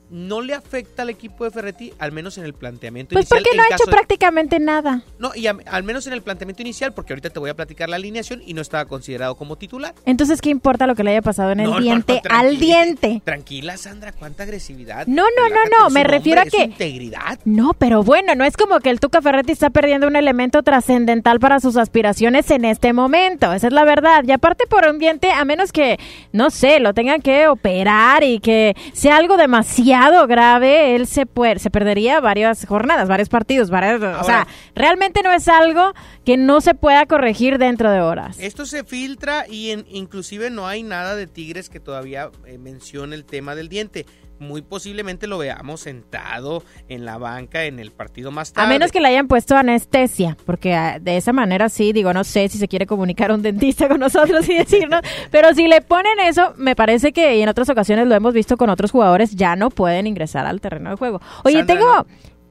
[0.09, 3.41] no le afecta al equipo de Ferretti, al menos en el planteamiento pues inicial.
[3.41, 5.01] Pues porque no ha hecho prácticamente nada.
[5.19, 7.89] No, y a, al menos en el planteamiento inicial, porque ahorita te voy a platicar
[7.89, 9.93] la alineación y no estaba considerado como titular.
[10.05, 13.21] Entonces, ¿qué importa lo que le haya pasado en el no, diente no, al diente?
[13.23, 15.07] Tranquila, Sandra, cuánta agresividad.
[15.07, 16.63] No, no, no, no, me refiero a que...
[16.63, 17.39] integridad.
[17.45, 21.39] No, pero bueno, no es como que el Tuca Ferretti está perdiendo un elemento trascendental
[21.39, 24.23] para sus aspiraciones en este momento, esa es la verdad.
[24.25, 25.99] Y aparte por un diente, a menos que,
[26.31, 29.96] no sé, lo tengan que operar y que sea algo demasiado
[30.27, 35.21] grave, él se puede, se perdería varias jornadas, varios partidos, varias, Ahora, o sea, realmente
[35.23, 35.93] no es algo
[36.25, 38.37] que no se pueda corregir dentro de horas.
[38.39, 43.15] Esto se filtra y en, inclusive no hay nada de Tigres que todavía eh, mencione
[43.15, 44.05] el tema del diente.
[44.39, 48.67] Muy posiblemente lo veamos sentado en la banca en el partido más tarde.
[48.67, 52.23] A menos que le hayan puesto anestesia, porque ah, de esa manera sí, digo, no
[52.23, 55.01] sé si se quiere comunicar un dentista con nosotros y decirnos,
[55.31, 58.57] pero si le ponen eso, me parece que y en otras ocasiones lo hemos visto
[58.57, 61.21] con otros jugadores, ya no pueden ingresar al terreno de juego.
[61.43, 61.95] Oye, Sandra, tengo...
[61.95, 62.05] no.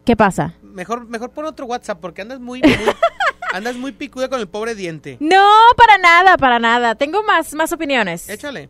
[0.05, 0.55] ¿Qué pasa?
[0.63, 2.71] Mejor, mejor pon otro WhatsApp porque andas muy, muy
[3.53, 5.17] andas muy picuda con el pobre diente.
[5.21, 6.95] No, para nada, para nada.
[6.95, 8.29] Tengo más, más opiniones.
[8.29, 8.69] Échale.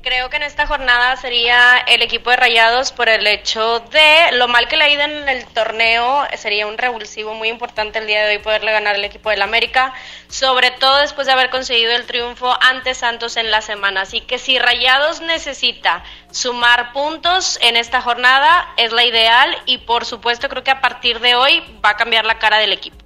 [0.00, 4.46] Creo que en esta jornada sería el equipo de Rayados por el hecho de lo
[4.46, 6.24] mal que le ha ido en el torneo.
[6.36, 9.92] Sería un revulsivo muy importante el día de hoy poderle ganar al equipo del América,
[10.28, 14.02] sobre todo después de haber conseguido el triunfo ante Santos en la semana.
[14.02, 20.04] Así que si Rayados necesita sumar puntos en esta jornada, es la ideal y por
[20.04, 22.97] supuesto creo que a partir de hoy va a cambiar la cara del equipo.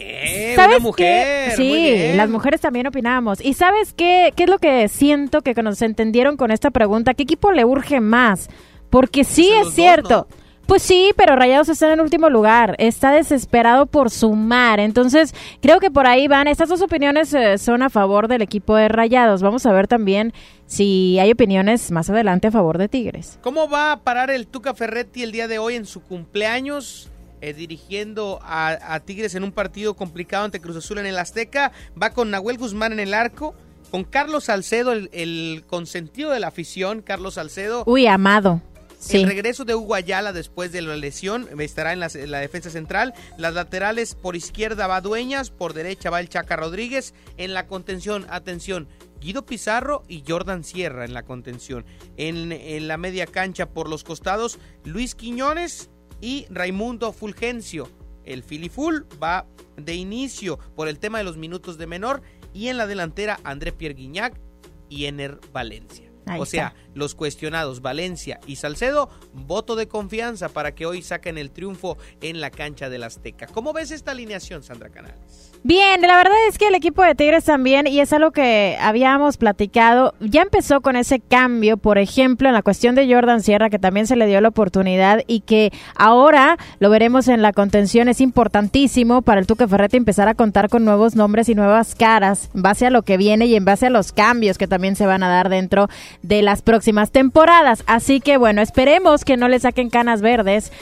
[0.00, 1.50] Eh, ¿Sabes una mujer.
[1.50, 1.56] qué?
[1.56, 3.40] Sí, las mujeres también opinamos.
[3.44, 4.32] ¿Y sabes qué?
[4.36, 7.14] ¿Qué es lo que siento que nos entendieron con esta pregunta?
[7.14, 8.48] ¿Qué equipo le urge más?
[8.90, 10.26] Porque sí Pues a es cierto.
[10.66, 12.76] Pues sí, pero Rayados está en último lugar.
[12.78, 14.80] Está desesperado por sumar.
[14.80, 16.46] Entonces, creo que por ahí van.
[16.46, 19.42] Estas dos opiniones eh, son a favor del equipo de Rayados.
[19.42, 20.32] Vamos a ver también
[20.66, 23.38] si hay opiniones más adelante a favor de Tigres.
[23.42, 27.10] ¿Cómo va a parar el Tuca Ferretti el día de hoy en su cumpleaños?
[27.42, 31.72] Eh, dirigiendo a, a Tigres en un partido complicado ante Cruz Azul en el Azteca.
[32.00, 33.54] Va con Nahuel Guzmán en el arco.
[33.90, 37.82] Con Carlos Salcedo, el, el consentido de la afición, Carlos Salcedo.
[37.86, 38.62] Uy, amado.
[39.00, 39.16] Sí.
[39.16, 42.70] El regreso de Hugo Ayala después de la lesión estará en la, en la, defensa
[42.70, 43.12] central.
[43.36, 47.12] Las laterales por izquierda va Dueñas, por derecha va el Chaca Rodríguez.
[47.36, 48.86] En la contención, atención,
[49.20, 51.84] Guido Pizarro y Jordan Sierra en la contención.
[52.16, 55.90] En, en la media cancha por los costados, Luis Quiñones
[56.22, 57.90] y Raimundo Fulgencio.
[58.24, 59.46] El Filiful va
[59.76, 62.22] de inicio por el tema de los minutos de menor.
[62.54, 64.40] Y en la delantera, André Pierre Guignac
[64.88, 66.10] y Ener Valencia.
[66.26, 66.90] Ahí o sea, está.
[66.94, 72.40] los cuestionados Valencia y Salcedo, voto de confianza para que hoy saquen el triunfo en
[72.40, 73.46] la cancha del Azteca.
[73.48, 75.51] ¿Cómo ves esta alineación, Sandra Canales?
[75.64, 79.36] Bien, la verdad es que el equipo de Tigres también, y es algo que habíamos
[79.36, 83.78] platicado, ya empezó con ese cambio, por ejemplo, en la cuestión de Jordan Sierra, que
[83.78, 88.20] también se le dio la oportunidad y que ahora lo veremos en la contención, es
[88.20, 92.62] importantísimo para el Tuca Ferretti empezar a contar con nuevos nombres y nuevas caras en
[92.62, 95.22] base a lo que viene y en base a los cambios que también se van
[95.22, 95.88] a dar dentro
[96.22, 97.84] de las próximas temporadas.
[97.86, 100.72] Así que bueno, esperemos que no le saquen canas verdes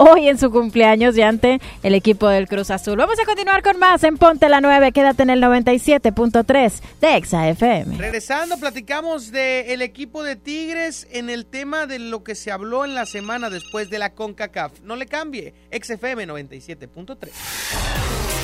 [0.00, 2.96] hoy en su cumpleaños y ante el equipo del Cruz Azul.
[2.96, 4.92] Vamos a continuar con más en Ponte la 9.
[4.92, 7.98] Quédate en el 97.3 de Exa FM.
[7.98, 12.94] Regresando, platicamos del equipo de Tigres en el tema de lo que se habló en
[12.94, 14.80] la semana después de la CONCACAF.
[14.82, 17.28] No le cambie, XFM 97.3.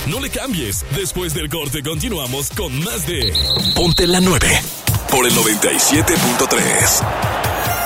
[0.09, 0.85] No le cambies.
[0.95, 3.33] Después del corte continuamos con más de
[3.75, 4.47] Ponte la 9
[5.11, 7.86] por el 97.3.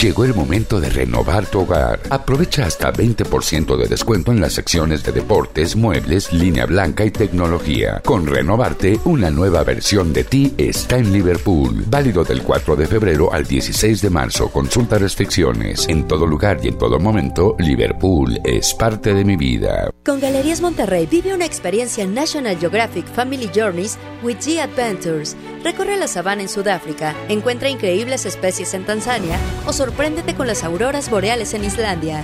[0.00, 1.98] Llegó el momento de renovar tu hogar.
[2.08, 8.00] Aprovecha hasta 20% de descuento en las secciones de deportes, muebles, línea blanca y tecnología.
[8.04, 11.84] Con Renovarte, una nueva versión de ti está en Liverpool.
[11.88, 14.48] Válido del 4 de febrero al 16 de marzo.
[14.50, 15.88] Consulta restricciones.
[15.88, 19.90] En todo lugar y en todo momento, Liverpool es parte de mi vida.
[20.04, 25.36] Con Galerías Monterrey vive una experiencia National Geographic Family Journeys with G Adventures.
[25.64, 31.08] Recorre la sabana en Sudáfrica, encuentra increíbles especies en Tanzania o sorpréndete con las auroras
[31.08, 32.22] boreales en Islandia.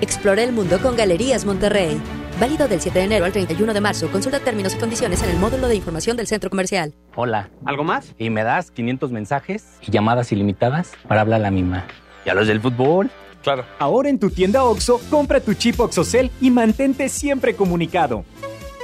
[0.00, 1.96] Explora el mundo con Galerías Monterrey.
[2.40, 4.08] Válido del 7 de enero al 31 de marzo.
[4.10, 6.92] Consulta términos y condiciones en el módulo de información del centro comercial.
[7.14, 7.50] Hola.
[7.64, 8.16] ¿Algo más?
[8.18, 11.86] Y me das 500 mensajes y llamadas ilimitadas para hablar a la misma.
[12.24, 13.12] ¿Y a los del fútbol?
[13.44, 13.64] Claro.
[13.78, 18.24] Ahora en tu tienda OXO, compra tu chip OXOCEL y mantente siempre comunicado.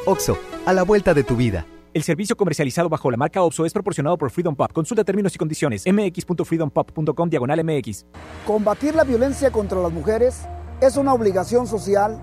[0.06, 1.66] OXO, a la vuelta de tu vida.
[1.94, 4.72] El servicio comercializado bajo la marca OPSO es proporcionado por Freedom Pop.
[4.72, 5.84] Consulta términos y condiciones.
[5.86, 8.06] mx.freedompop.com diagonal mx.
[8.46, 10.48] Combatir la violencia contra las mujeres
[10.80, 12.18] es una obligación social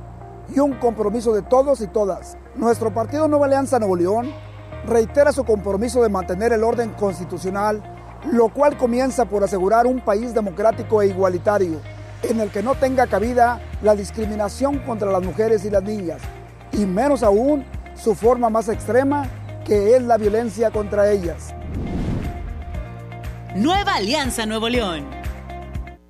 [0.55, 2.35] y un compromiso de todos y todas.
[2.55, 4.31] Nuestro partido Nueva Alianza Nuevo León
[4.87, 7.83] reitera su compromiso de mantener el orden constitucional,
[8.31, 11.79] lo cual comienza por asegurar un país democrático e igualitario,
[12.23, 16.23] en el que no tenga cabida la discriminación contra las mujeres y las niñas,
[16.71, 17.63] y menos aún
[17.93, 19.27] su forma más extrema,
[19.69, 21.53] que es la violencia contra ellas.
[23.55, 25.18] Nueva Alianza Nuevo León.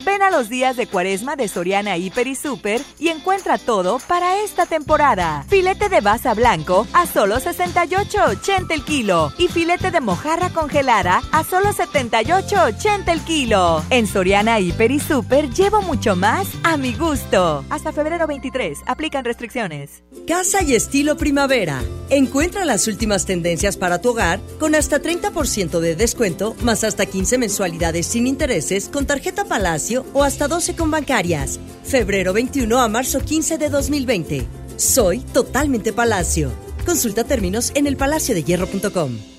[0.06, 4.42] Ven a los días de cuaresma de Soriana Hiper y Super y encuentra todo para
[4.42, 5.46] esta temporada.
[5.50, 11.44] Filete de basa blanco a solo 68.80 el kilo y filete de mojarra congelada a
[11.44, 13.84] solo 78.80 el kilo.
[13.90, 17.66] En Soriana Hiper y Super llevo mucho más a mi gusto.
[17.70, 20.04] Hasta febrero 23, aplican restricciones.
[20.26, 21.82] Casa y estilo primavera.
[22.10, 27.38] Encuentra las últimas tendencias para tu hogar con hasta 30% de descuento, más hasta 15
[27.38, 31.60] mensualidades sin intereses con tarjeta Palacio o hasta 12 con bancarias.
[31.84, 34.48] Febrero 21 a marzo 15 de 2020.
[34.78, 36.52] Soy totalmente Palacio.
[36.86, 39.39] Consulta términos en elpalaciodehierro.com.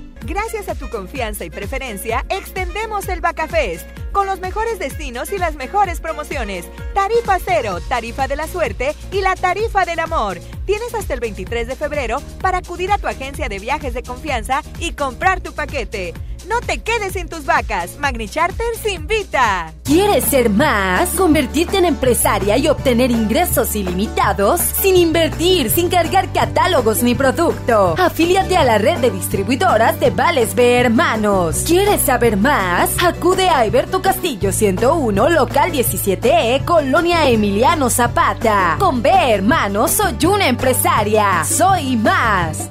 [0.23, 5.55] Gracias a tu confianza y preferencia, extendemos el Bacafest con los mejores destinos y las
[5.55, 6.65] mejores promociones.
[6.93, 10.37] Tarifa cero, tarifa de la suerte y la tarifa del amor.
[10.71, 14.61] Tienes hasta el 23 de febrero para acudir a tu agencia de viajes de confianza
[14.79, 16.13] y comprar tu paquete.
[16.47, 17.97] No te quedes sin tus vacas.
[17.99, 19.73] Magni Charters invita.
[19.83, 21.09] ¿Quieres ser más?
[21.09, 24.59] ¿Convertirte en empresaria y obtener ingresos ilimitados?
[24.59, 27.95] Sin invertir, sin cargar catálogos ni producto.
[27.97, 31.63] Afíliate a la red de distribuidoras de Vales B Hermanos.
[31.67, 32.91] ¿Quieres saber más?
[33.03, 38.77] Acude a Alberto Castillo 101, local 17E, Colonia Emiliano Zapata.
[38.79, 40.60] Con B Hermanos soy una empresaria.
[41.43, 42.69] Soy más.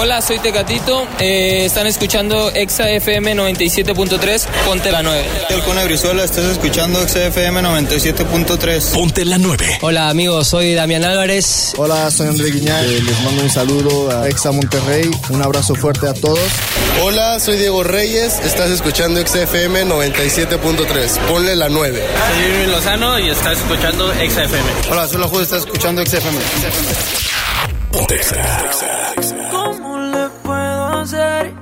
[0.00, 1.08] Hola, soy Tecatito.
[1.18, 4.46] Eh, están escuchando Exa FM 97.3.
[4.64, 5.24] Ponte la 9.
[5.50, 8.92] El Cone Brizuela, estás escuchando Exa FM 97.3.
[8.92, 9.78] Ponte la 9.
[9.82, 10.46] Hola, amigos.
[10.46, 11.72] Soy Damián Álvarez.
[11.78, 12.84] Hola, soy André Guiñal.
[12.88, 15.10] Eh, les mando un saludo a Exa Monterrey.
[15.30, 16.38] Un abrazo fuerte a todos.
[17.02, 18.38] Hola, soy Diego Reyes.
[18.44, 21.18] Estás escuchando Exa FM 97.3.
[21.28, 22.04] Ponle la 9.
[22.34, 24.70] Soy Irving Lozano y estás escuchando Exa FM.
[24.92, 25.42] Hola, soy la.
[25.42, 26.38] Estás escuchando Exa FM.
[27.92, 28.20] Ponte
[29.50, 31.52] ¿Cómo le puedo hacer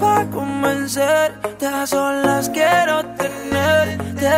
[0.00, 1.66] para convencerte?
[1.66, 4.30] A solas quiero tenerte.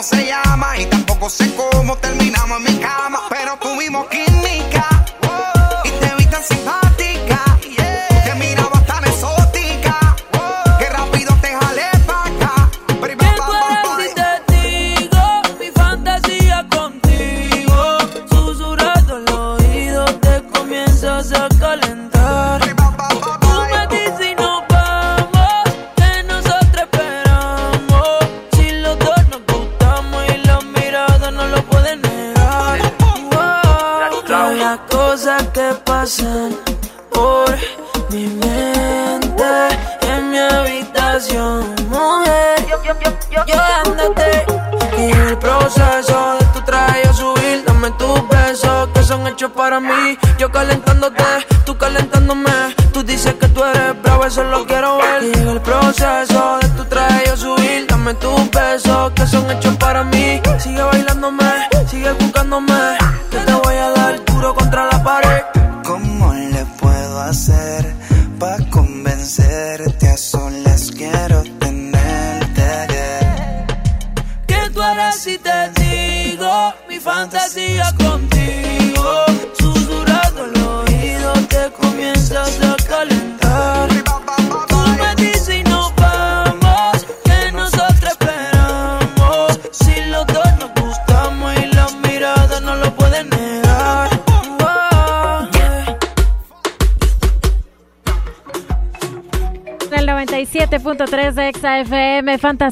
[0.00, 2.09] Cómo se llama y tampoco sé cómo terminamos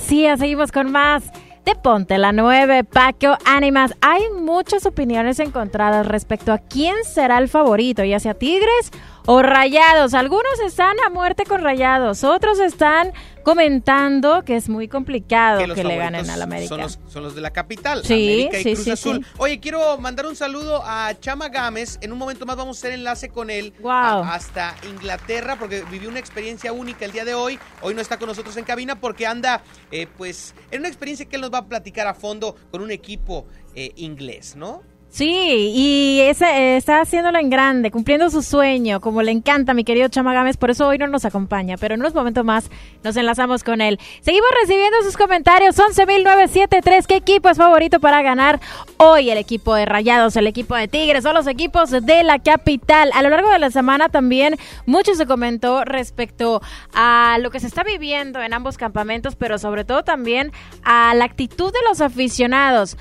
[0.09, 1.31] Seguimos con más
[1.67, 3.93] de Ponte la 9, Paco Ánimas.
[4.01, 8.91] Hay muchas opiniones encontradas respecto a quién será el favorito, ya sea Tigres
[9.27, 10.15] o Rayados.
[10.15, 13.13] Algunos están a muerte con Rayados, otros están
[13.49, 16.69] comentando que es muy complicado que, le ganen al América.
[16.69, 18.13] Son los, son los de la capital, Sí,
[18.45, 19.25] América y sí, Cruz sí, Azul.
[19.25, 19.31] sí.
[19.39, 21.99] Oye, quiero mandar un saludo a Chama Gámez.
[22.03, 26.09] En un momento más vamos a hacer enlace con él a- hasta Inglaterra porque vivió
[26.11, 27.59] una experiencia única el día de hoy.
[27.81, 31.37] Hoy no está con nosotros en cabina porque anda, eh, pues, en una experiencia que
[31.37, 34.83] él nos va a platicar a fondo con un equipo eh, inglés, ¿no?
[35.11, 40.09] Sí, y ese, está haciéndolo en grande, cumpliendo su sueño, como le encanta mi querido
[40.09, 42.71] Chama Gámez, por eso hoy no nos acompaña, pero en unos momentos más
[43.03, 43.99] nos enlazamos con él.
[44.21, 48.61] Seguimos recibiendo sus comentarios, 11.973, ¿qué equipo es favorito para ganar
[48.99, 49.31] hoy?
[49.31, 53.11] El equipo de Rayados, el equipo de Tigres, son los equipos de la capital.
[53.15, 56.61] A lo largo de la semana también mucho se comentó respecto
[56.93, 60.53] a lo que se está viviendo en ambos campamentos, pero sobre todo también
[60.85, 62.99] a la actitud de los aficionados.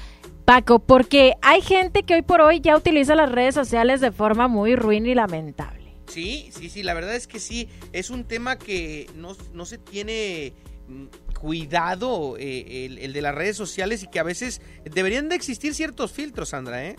[0.47, 4.47] Paco, porque hay gente que hoy por hoy ya utiliza las redes sociales de forma
[4.47, 5.93] muy ruin y lamentable.
[6.05, 9.77] Sí, sí, sí, la verdad es que sí, es un tema que no, no se
[9.77, 10.53] tiene
[10.87, 11.07] mm,
[11.37, 15.73] cuidado eh, el, el de las redes sociales y que a veces deberían de existir
[15.73, 16.95] ciertos filtros, Sandra, ¿eh?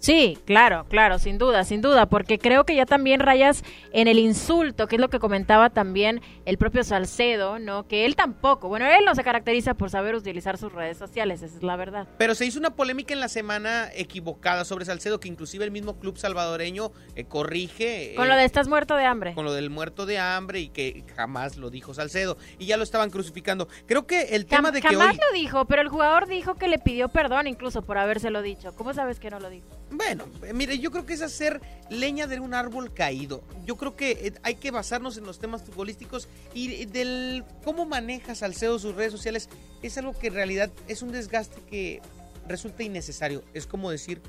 [0.00, 3.62] Sí, claro, claro, sin duda, sin duda, porque creo que ya también rayas
[3.92, 7.86] en el insulto, que es lo que comentaba también el propio Salcedo, ¿no?
[7.86, 11.54] Que él tampoco, bueno, él no se caracteriza por saber utilizar sus redes sociales, esa
[11.54, 12.08] es la verdad.
[12.16, 15.98] Pero se hizo una polémica en la semana equivocada sobre Salcedo, que inclusive el mismo
[15.98, 18.14] club salvadoreño eh, corrige.
[18.16, 19.34] Con eh, lo de estás muerto de hambre.
[19.34, 22.38] Con lo del muerto de hambre y que jamás lo dijo Salcedo.
[22.58, 23.68] Y ya lo estaban crucificando.
[23.86, 25.20] Creo que el tema Jam- de que jamás hoy...
[25.30, 28.74] lo dijo, pero el jugador dijo que le pidió perdón incluso por habérselo dicho.
[28.74, 29.66] ¿Cómo sabes que no lo dijo?
[29.90, 31.60] Bueno, eh, mire, yo creo que es hacer
[31.90, 33.42] leña de un árbol caído.
[33.64, 38.34] Yo creo que eh, hay que basarnos en los temas futbolísticos y del cómo maneja
[38.34, 39.48] Salcedo sus redes sociales.
[39.82, 42.00] Es algo que en realidad es un desgaste que
[42.46, 43.42] resulta innecesario.
[43.52, 44.20] Es como decir,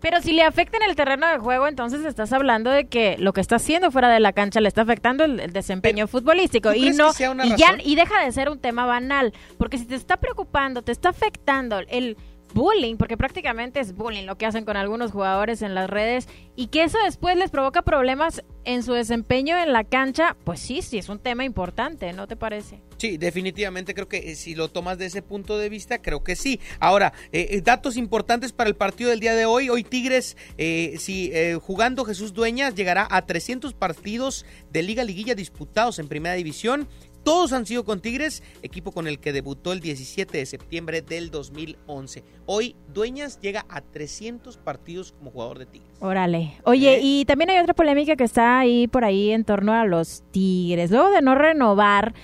[0.00, 3.34] Pero si le afecta en el terreno de juego, entonces estás hablando de que lo
[3.34, 6.76] que está haciendo fuera de la cancha le está afectando el, el desempeño futbolístico ¿tú
[6.76, 7.12] y no
[7.56, 11.10] ya y deja de ser un tema banal, porque si te está preocupando, te está
[11.10, 12.16] afectando el
[12.52, 16.68] bullying, porque prácticamente es bullying lo que hacen con algunos jugadores en las redes y
[16.68, 20.98] que eso después les provoca problemas en su desempeño en la cancha, pues sí, sí
[20.98, 22.82] es un tema importante, ¿no te parece?
[22.98, 26.36] Sí, definitivamente creo que eh, si lo tomas de ese punto de vista, creo que
[26.36, 26.60] sí.
[26.80, 29.70] Ahora, eh, eh, datos importantes para el partido del día de hoy.
[29.70, 35.34] Hoy Tigres, eh, si eh, jugando Jesús Dueñas, llegará a 300 partidos de Liga Liguilla
[35.34, 36.88] disputados en Primera División.
[37.22, 41.30] Todos han sido con Tigres, equipo con el que debutó el 17 de septiembre del
[41.30, 42.24] 2011.
[42.46, 45.96] Hoy Dueñas llega a 300 partidos como jugador de Tigres.
[46.00, 46.54] Órale.
[46.64, 47.00] Oye, ¿Eh?
[47.02, 50.90] y también hay otra polémica que está ahí por ahí en torno a los Tigres.
[50.90, 52.14] Luego de no renovar,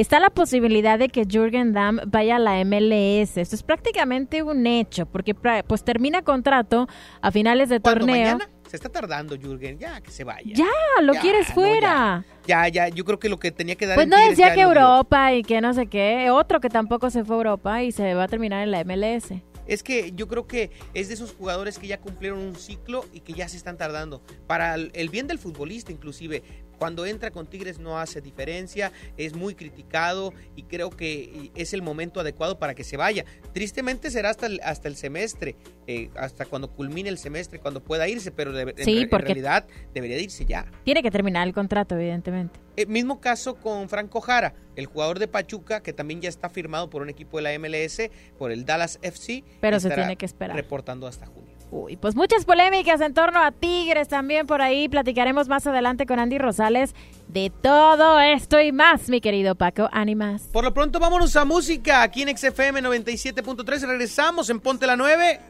[0.00, 3.36] está la posibilidad de que Jürgen Damm vaya a la MLS.
[3.36, 6.88] Esto es prácticamente un hecho, porque pues termina contrato
[7.20, 8.16] a finales de ¿Cuándo, torneo.
[8.16, 8.50] mañana?
[8.68, 9.78] Se está tardando, Jürgen.
[9.78, 10.52] Ya, que se vaya.
[10.54, 10.66] Ya,
[11.02, 12.24] lo Ya, quieres no, fuera.
[12.46, 14.60] Ya, ya, yo creo que lo que tenía que dar Pues no decía ya que.
[14.62, 16.30] Europa y que no sé qué.
[16.30, 19.32] Otro que tampoco se fue a Europa y se va a terminar en la MLS.
[19.66, 23.20] Es que yo creo que es de esos jugadores que ya cumplieron un ciclo y
[23.20, 24.22] que ya se están tardando.
[24.46, 26.42] Para el bien del futbolista, inclusive,
[26.78, 31.82] cuando entra con Tigres no hace diferencia, es muy criticado y creo que es el
[31.82, 33.24] momento adecuado para que se vaya.
[33.52, 38.08] Tristemente será hasta el, hasta el semestre, eh, hasta cuando culmine el semestre, cuando pueda
[38.08, 40.66] irse, pero de- en, Sí, re- en porque- realidad debería de irse ya.
[40.84, 42.60] Tiene que terminar el contrato, evidentemente.
[42.76, 46.90] Eh, mismo caso con Franco Jara, el jugador de Pachuca, que también ya está firmado
[46.90, 49.44] por un equipo de la MLS, por el Dallas FC.
[49.60, 50.54] Pero se tiene que esperar.
[50.56, 51.45] Reportando hasta junio.
[51.70, 54.88] Uy, pues muchas polémicas en torno a Tigres también por ahí.
[54.88, 56.94] Platicaremos más adelante con Andy Rosales
[57.28, 60.42] de todo esto y más, mi querido Paco Ánimas.
[60.52, 62.02] Por lo pronto, vámonos a música.
[62.02, 65.40] Aquí en XFM 97.3 regresamos en Ponte la 9.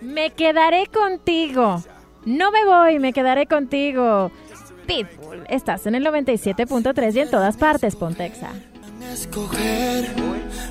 [0.00, 1.82] Me quedaré contigo.
[2.24, 4.30] No me voy, me quedaré contigo.
[4.86, 8.52] Pitbull, estás en el 97.3 y en todas partes, Pontexa.
[9.12, 10.14] Escoger.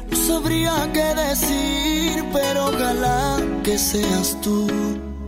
[0.10, 4.68] No sabría qué decir, pero ojalá que seas tú.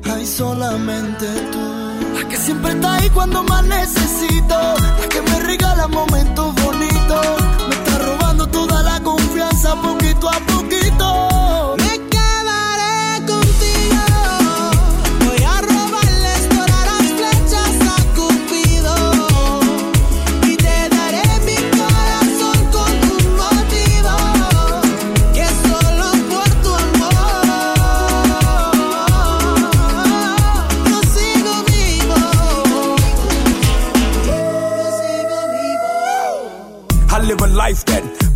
[0.03, 2.19] Ay, solamente tú.
[2.19, 4.57] La que siempre está ahí cuando más necesito.
[5.01, 7.27] La que me regala momentos bonitos.
[7.67, 11.28] Me está robando toda la confianza poquito a poquito.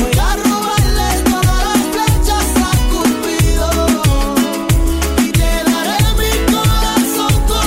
[0.00, 3.70] Voy a robarle todas las flechas a Cupido
[5.18, 7.66] y te daré mi corazón con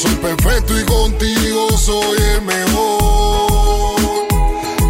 [0.00, 4.00] Soy perfecto y contigo soy el mejor.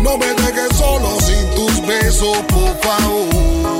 [0.05, 3.80] No me dejes solo sin tus besos, por favor.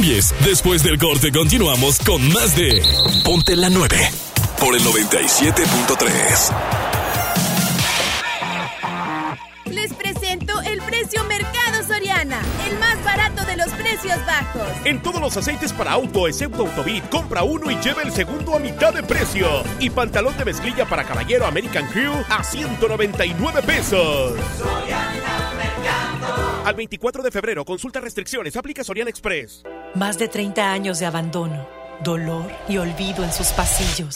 [0.00, 0.34] Cambies.
[0.44, 2.82] Después del corte continuamos con más de
[3.24, 3.96] Ponte la 9
[4.58, 6.54] por el 97.3.
[9.66, 14.68] Les presento el precio Mercado Soriana, el más barato de los precios bajos.
[14.84, 18.58] En todos los aceites para auto, excepto Autobit, compra uno y lleva el segundo a
[18.58, 19.46] mitad de precio.
[19.78, 24.32] Y pantalón de mezclilla para caballero American Crew a 199 pesos.
[26.70, 29.64] Al 24 de febrero, consulta restricciones, aplica Soriana Express.
[29.96, 31.66] Más de 30 años de abandono,
[32.04, 34.14] dolor y olvido en sus pasillos.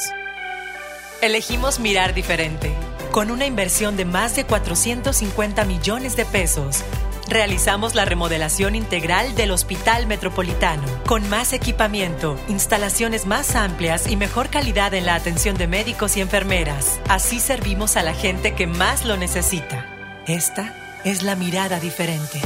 [1.21, 2.73] Elegimos mirar diferente.
[3.11, 6.85] Con una inversión de más de 450 millones de pesos,
[7.29, 14.49] realizamos la remodelación integral del Hospital Metropolitano, con más equipamiento, instalaciones más amplias y mejor
[14.49, 17.01] calidad en la atención de médicos y enfermeras.
[17.09, 19.91] Así servimos a la gente que más lo necesita.
[20.29, 22.41] Esta es la mirada diferente.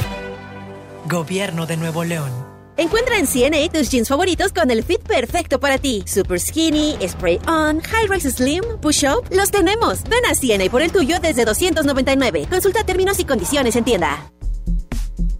[1.05, 2.31] Gobierno de Nuevo León.
[2.77, 6.03] Encuentra en CNA tus jeans favoritos con el fit perfecto para ti.
[6.05, 9.25] Super skinny, spray on, high rise slim, push up.
[9.31, 10.03] Los tenemos.
[10.03, 12.47] Ven a CNA por el tuyo desde 299.
[12.49, 14.31] Consulta términos y condiciones en tienda.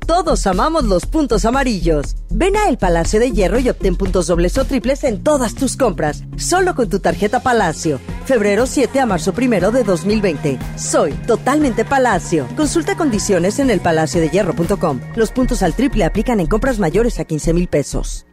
[0.09, 2.15] Todos amamos los puntos amarillos.
[2.31, 5.77] Ven a El Palacio de Hierro y obtén puntos dobles o triples en todas tus
[5.77, 7.99] compras, solo con tu tarjeta Palacio.
[8.25, 10.57] Febrero 7 a marzo 1 de 2020.
[10.79, 12.47] Soy totalmente Palacio.
[12.57, 14.99] Consulta condiciones en elpalaciodehierro.com.
[15.15, 18.25] Los puntos al triple aplican en compras mayores a 15 mil pesos.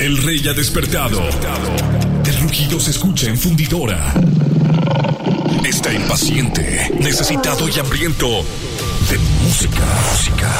[0.00, 1.20] El rey ha despertado.
[2.26, 4.14] El rugido se escucha en fundidora.
[5.64, 8.26] Está impaciente, necesitado y hambriento
[9.12, 9.84] de música.
[10.10, 10.50] Música.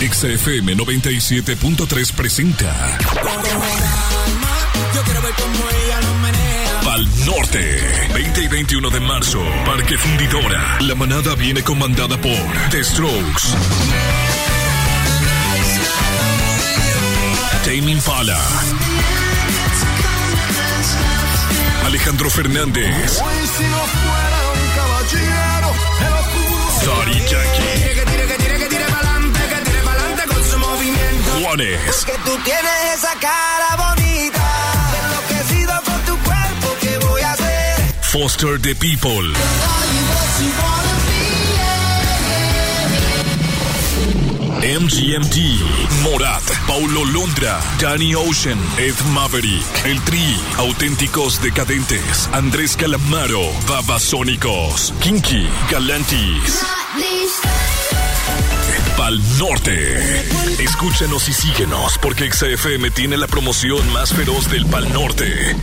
[0.00, 2.98] XFM 97.3 presenta.
[6.84, 10.78] Pal Norte, 20 y 21 de marzo, Parque Fundidora.
[10.80, 13.54] La manada viene comandada por The Strokes.
[17.64, 18.40] Tame Impala.
[21.84, 23.20] Alejandro Fernández.
[26.84, 27.72] Daddy Yankee.
[31.40, 32.04] Juanes.
[32.04, 34.46] Que tú tienes esa cara bonita.
[35.04, 37.94] Enloquecido con tu cuerpo, ¿qué voy a hacer?
[38.02, 39.32] Foster the People.
[44.62, 45.58] MGMT,
[46.04, 55.48] Morat, Paulo Londra, Danny Ocean, Ed Maverick, El Tri, Auténticos Decadentes, Andrés Calamaro, Babasónicos, Kinky,
[55.68, 56.64] Galantis.
[58.96, 59.98] Pal Norte.
[60.60, 65.56] Escúchanos y síguenos porque XFM tiene la promoción más feroz del Pal Norte.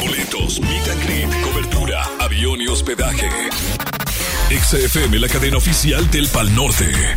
[0.00, 3.28] Boletos, meet and cobertura, avión y hospedaje.
[4.48, 7.16] XFM, la cadena oficial del Pal Norte.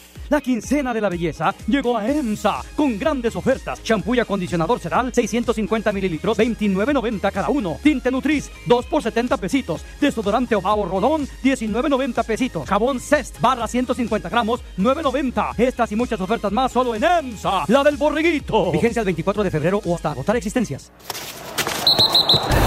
[0.31, 3.83] La quincena de la belleza llegó a EMSA con grandes ofertas.
[3.83, 7.77] Champú y acondicionador Sedal, 650 mililitros, 29.90 cada uno.
[7.83, 9.83] Tinte Nutriz, 2 por 70 pesitos.
[9.99, 12.69] Desodorante Obao Rodón, 19.90 pesitos.
[12.69, 15.53] Jabón Cest, barra 150 gramos, 9.90.
[15.57, 18.71] Estas y muchas ofertas más solo en EMSA, la del borreguito.
[18.71, 20.93] Vigencia el 24 de febrero o hasta agotar existencias.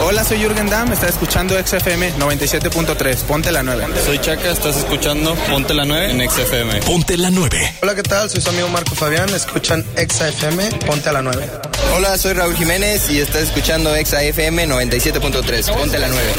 [0.07, 3.86] Hola, soy Jürgen Damm, está escuchando XFM 97.3, ponte la 9.
[4.05, 6.81] Soy Chaca, estás escuchando Ponte la 9 en XFM.
[6.82, 7.54] Ponte la 9.
[7.83, 8.29] Hola, ¿qué tal?
[8.29, 11.49] Soy su amigo Marco Fabián, escuchan XFM, ponte a la 9.
[11.97, 16.33] Hola, soy Raúl Jiménez y estás escuchando XFM 97.3, ponte la 9.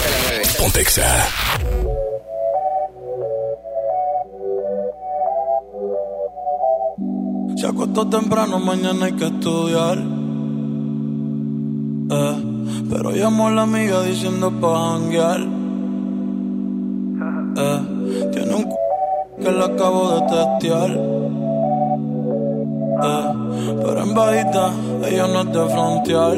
[0.58, 1.28] Ponte Exa.
[7.56, 9.98] Se acostó temprano, mañana hay que estudiar.
[12.12, 12.36] Eh,
[12.90, 15.40] pero llamó a la amiga diciendo pa' janguear.
[17.58, 18.66] Eh, tiene un
[19.42, 20.92] que la acabo de testear.
[23.04, 23.28] Eh,
[23.84, 24.72] pero en bajita,
[25.08, 26.38] ella no es de frontear.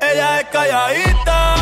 [0.00, 1.61] Ella es calladita,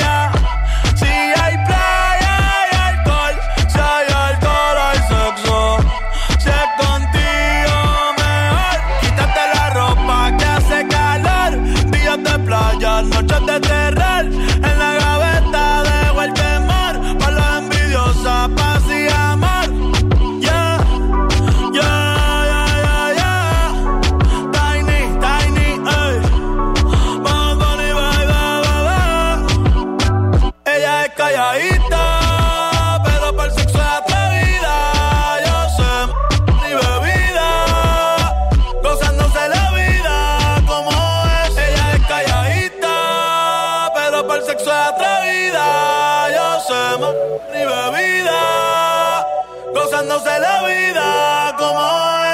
[50.41, 51.81] La vida como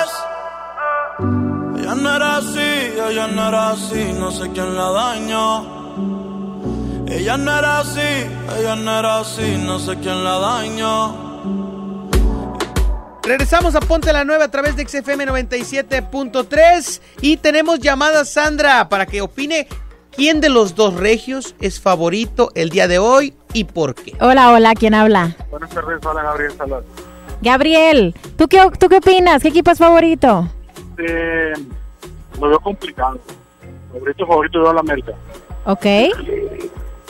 [0.01, 1.81] es.
[1.81, 5.77] Ella no era así, ella no era así, no sé quién la dañó.
[7.07, 7.99] Ella no era así,
[8.59, 11.27] ella no era así, no sé quién la dañó.
[13.23, 19.05] Regresamos a Ponte la 9 a través de XFM 97.3 y tenemos llamada Sandra para
[19.05, 19.67] que opine
[20.11, 24.15] quién de los dos regios es favorito el día de hoy y por qué.
[24.21, 25.35] Hola, hola, ¿quién habla?
[25.49, 26.83] Buenas tardes, hola Gabriel Salas.
[27.41, 29.41] Gabriel, ¿tú qué, ¿tú qué opinas?
[29.41, 30.47] ¿Qué equipo es favorito?
[30.97, 31.53] Eh,
[32.39, 33.19] lo veo complicado.
[33.93, 35.13] Favorito, favorito de la América.
[35.65, 35.85] Ok.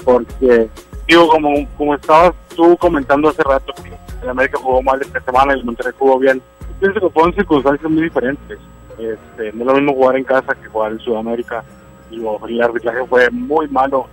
[0.03, 0.69] Porque,
[1.07, 3.91] digo, como, como estabas tú comentando hace rato, que
[4.23, 6.41] el América jugó mal esta semana y el Monterrey jugó bien.
[6.79, 8.59] Pienso que fueron circunstancias muy diferentes.
[8.97, 11.63] Este, no es lo mismo jugar en casa que jugar en Sudamérica.
[12.09, 14.07] Digo, el arbitraje fue muy malo.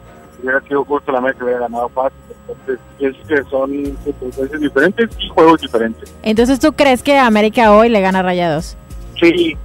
[0.44, 2.18] Hubiera sido justo, la América hubiera ganado fácil.
[2.46, 6.14] Entonces, pienso que son circunstancias diferentes y juegos diferentes.
[6.22, 8.76] Entonces, ¿tú crees que América hoy le gana Rayados?
[9.18, 9.56] Sí.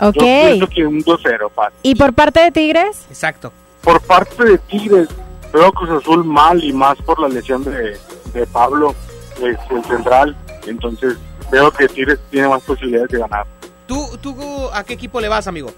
[0.00, 0.14] Ok.
[0.14, 1.78] Yo pienso que un 2-0 fácil.
[1.82, 3.04] ¿Y por parte de Tigres?
[3.10, 3.52] Exacto.
[3.82, 5.08] Por parte de Tigres,
[5.52, 7.98] veo Cruz Azul mal y más por la lesión de,
[8.32, 8.94] de Pablo,
[9.36, 10.34] es el central.
[10.66, 11.18] Entonces,
[11.50, 13.44] veo que Tigres tiene más posibilidades de ganar.
[13.86, 14.34] ¿Tú, ¿Tú
[14.72, 15.70] a qué equipo le vas, amigo?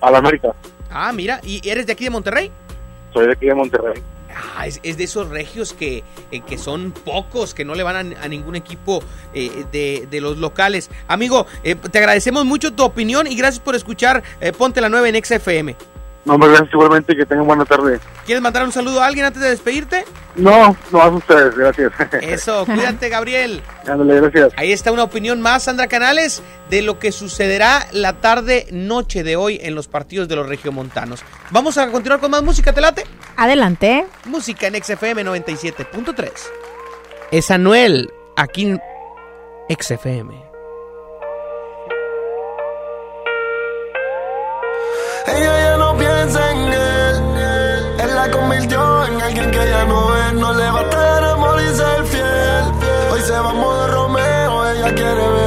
[0.00, 0.52] Al América.
[0.90, 2.50] Ah, mira, ¿y eres de aquí de Monterrey?
[3.12, 4.02] Soy de aquí de Monterrey.
[4.56, 8.14] Ah, es, es de esos regios que, eh, que son pocos, que no le van
[8.14, 9.02] a, ningún equipo
[9.34, 10.90] eh, de, de los locales.
[11.06, 15.10] Amigo, eh, te agradecemos mucho tu opinión y gracias por escuchar eh, Ponte la 9
[15.10, 15.76] en XFM.
[16.24, 17.98] No, hombre, gracias igualmente, que tengan buena tarde.
[18.24, 20.04] ¿Quieres mandar un saludo a alguien antes de despedirte?
[20.36, 21.92] No, no a ustedes, gracias.
[22.22, 23.60] Eso, cuídate, Gabriel.
[23.86, 24.52] Ándale, gracias.
[24.56, 29.58] Ahí está una opinión más, Sandra Canales, de lo que sucederá la tarde-noche de hoy
[29.62, 31.24] en los partidos de los regiomontanos.
[31.50, 33.04] Vamos a continuar con más música, ¿te late?
[33.36, 34.06] Adelante.
[34.24, 36.30] Música en XFM 97.3.
[37.32, 38.80] Es Anuel, aquí en
[39.68, 40.51] XFM.
[48.22, 50.32] La convirtió en alguien que ya no es.
[50.34, 52.64] No le basta el amor y ser fiel.
[53.10, 54.70] Hoy se va a modo Romeo.
[54.70, 55.41] Ella quiere beber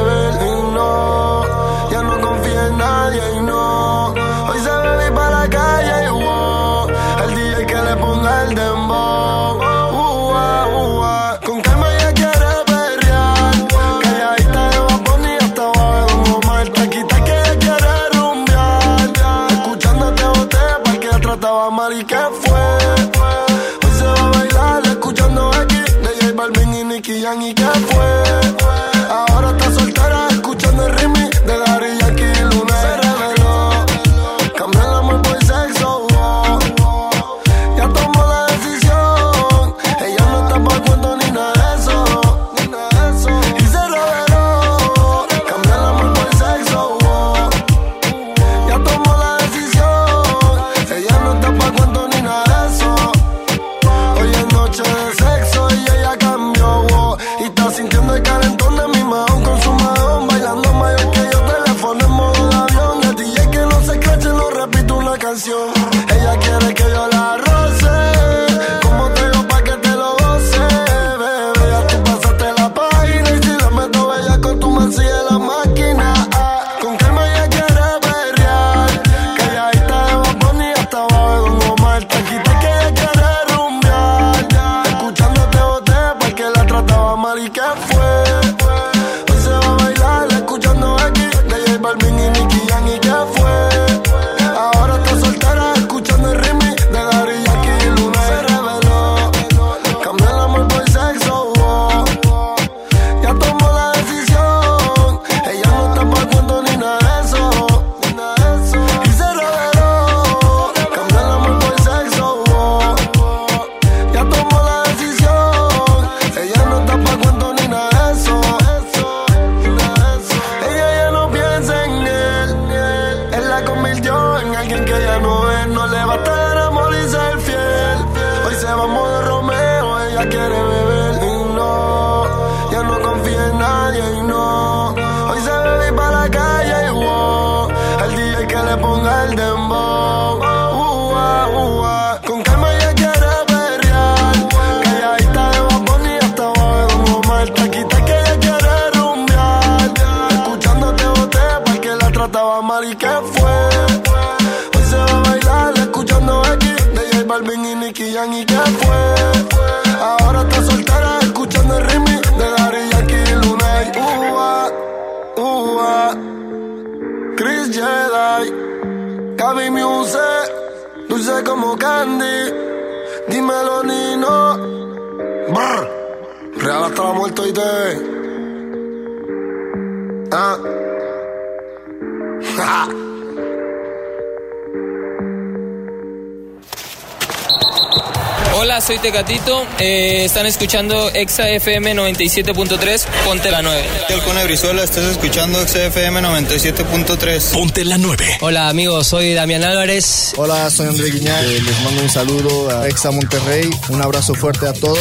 [189.06, 189.68] Tecatito.
[189.78, 193.06] Eh, están escuchando Exa FM 97.3.
[193.24, 193.84] Ponte la 9.
[194.10, 197.52] El Cone Brizuela, estás escuchando XFM 97.3.
[197.52, 198.38] Ponte la 9.
[198.42, 199.06] Hola, amigos.
[199.06, 200.34] Soy Damián Álvarez.
[200.38, 201.46] Hola, soy André Guiñal.
[201.46, 203.70] Eh, les mando un saludo a Exa Monterrey.
[203.90, 204.98] Un abrazo fuerte a todos.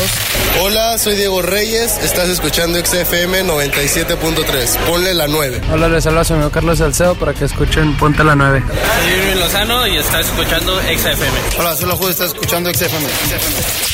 [0.61, 1.97] Hola, soy Diego Reyes.
[2.03, 4.77] Estás escuchando XFM 97.3.
[4.87, 5.63] Ponle la 9.
[5.73, 8.63] Hola, les habla su amigo Carlos Salcedo para que escuchen Ponte la 9.
[8.67, 11.39] Soy Irving Lozano y estás escuchando Exa FM.
[11.59, 12.11] Hola, soy la Juez.
[12.11, 13.94] Estás escuchando XFM.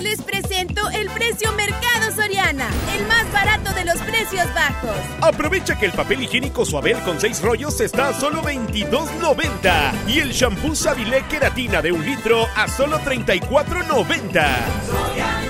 [0.00, 4.94] Les presento el precio Mercado Soriana, el más barato de los precios bajos.
[5.22, 10.32] Aprovecha que el papel higiénico Suabel con 6 rollos está a solo $22.90 y el
[10.32, 15.43] shampoo Sabilé Queratina de un litro a solo $34.90.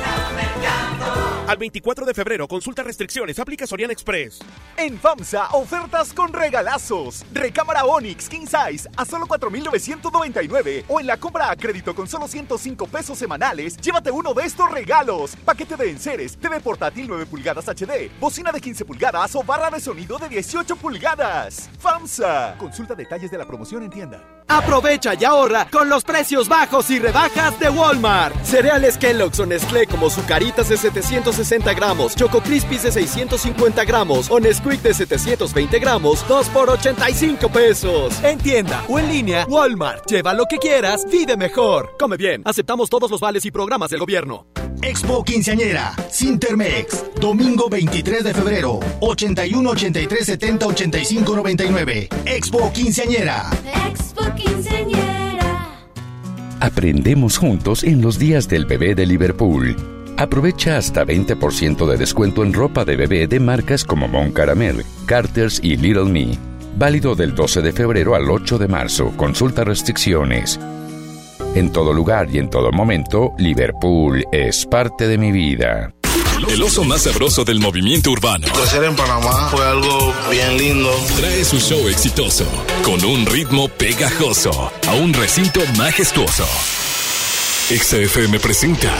[1.46, 4.38] Al 24 de febrero, consulta restricciones, aplica Soriana Express.
[4.78, 7.22] En FAMSA, ofertas con regalazos.
[7.34, 10.86] Recámara Onix King Size a solo 4,999.
[10.88, 14.70] O en la compra a crédito con solo 105 pesos semanales, llévate uno de estos
[14.70, 15.36] regalos.
[15.44, 19.80] Paquete de enseres, TV portátil 9 pulgadas HD, bocina de 15 pulgadas o barra de
[19.80, 21.68] sonido de 18 pulgadas.
[21.78, 22.56] FAMSA.
[22.56, 24.44] Consulta detalles de la promoción en tienda.
[24.48, 28.34] Aprovecha y ahorra con los precios bajos y rebajas de Walmart.
[28.44, 30.76] Cereales Kellogg's o Nestlé como Zucaritas de
[31.34, 37.48] 760 gramos, Choco Crispies de 650 gramos o Nesquik de 720 gramos, 2 por 85
[37.48, 38.22] pesos.
[38.22, 40.06] En tienda o en línea, Walmart.
[40.08, 41.96] Lleva lo que quieras, vive mejor.
[41.98, 42.42] Come bien.
[42.44, 44.46] Aceptamos todos los vales y programas del gobierno.
[44.80, 52.08] Expo Quinceañera, Sintermex, domingo 23 de febrero, 81 83 70 85 99.
[52.26, 53.50] Expo Quinceañera.
[53.88, 55.24] Expo Quinceañera.
[56.60, 60.03] Aprendemos juntos en los días del bebé de Liverpool.
[60.16, 65.58] Aprovecha hasta 20% de descuento en ropa de bebé de marcas como Mon Caramel, Carter's
[65.62, 66.38] y Little Me.
[66.76, 69.12] Válido del 12 de febrero al 8 de marzo.
[69.16, 70.60] Consulta restricciones.
[71.54, 75.92] En todo lugar y en todo momento, Liverpool es parte de mi vida.
[76.48, 78.46] El oso más sabroso del movimiento urbano.
[78.52, 80.90] Crecer en Panamá fue algo bien lindo.
[81.16, 82.44] Trae su show exitoso
[82.84, 86.44] con un ritmo pegajoso a un recinto majestuoso.
[87.68, 88.92] XFM presenta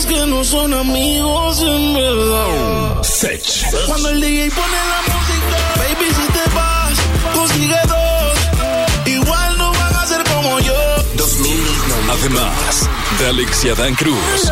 [0.00, 3.02] amigos que no son amigos en verdad.
[3.02, 3.42] Sech.
[3.86, 9.06] Cuando el DJ pone la música, baby, si te vas, consigue dos.
[9.06, 10.74] Igual no van a ser como yo.
[12.10, 14.50] Además de Alex y Adán Cruz.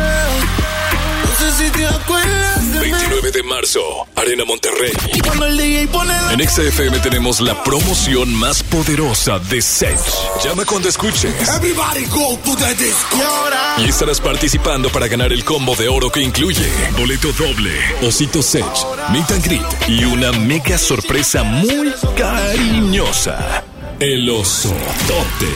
[1.51, 2.91] Sé si te acuerdas de mí.
[2.91, 3.79] 29 de marzo,
[4.15, 4.91] Arena Monterrey.
[5.23, 9.99] Cuando el DJ pone la En XFM tenemos la promoción más poderosa de Sech.
[10.43, 11.33] Llama cuando escuches.
[11.49, 13.17] Everybody go to the disco.
[13.17, 16.67] Y ahora, Y estarás participando para ganar el combo de oro que incluye
[16.97, 17.71] boleto doble,
[18.01, 18.65] osito Sech,
[19.11, 23.63] meet and greet y una mega sorpresa muy cariñosa.
[23.99, 24.69] El oso
[25.07, 25.51] tote.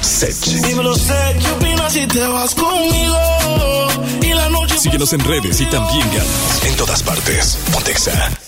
[0.00, 0.34] Sech.
[0.66, 3.16] Dímelo, sé, ¿qué opinas si te vas conmigo?
[4.78, 6.62] Síguenos en redes y también ganas.
[6.64, 7.58] En todas partes.
[7.72, 8.47] Pontexa.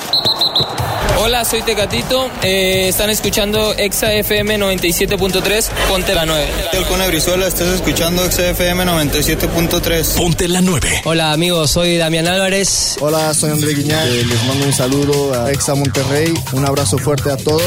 [1.23, 2.31] Hola, soy Tecatito.
[2.41, 5.69] Eh, están escuchando Exa FM 97.3.
[5.87, 6.47] Ponte la 9.
[6.73, 10.15] El Cone Brizuela, estás escuchando XFM 97.3.
[10.15, 11.01] Ponte la 9.
[11.05, 12.97] Hola amigos, soy Damián Álvarez.
[13.01, 14.07] Hola, soy André Guiñán.
[14.07, 16.33] Eh, les mando un saludo a Exa Monterrey.
[16.53, 17.61] Un abrazo fuerte a todos.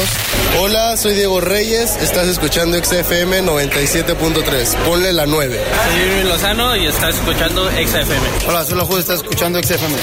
[0.59, 1.95] Hola, soy Diego Reyes.
[2.01, 4.75] Estás escuchando XFM 97.3.
[4.85, 5.61] Ponle la 9.
[5.87, 8.49] Soy Irving Lozano y estás escuchando XFM.
[8.49, 8.99] Hola, soy la Juez.
[8.99, 9.95] Estás escuchando XFM.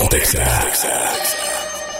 [0.00, 0.42] Pontexa.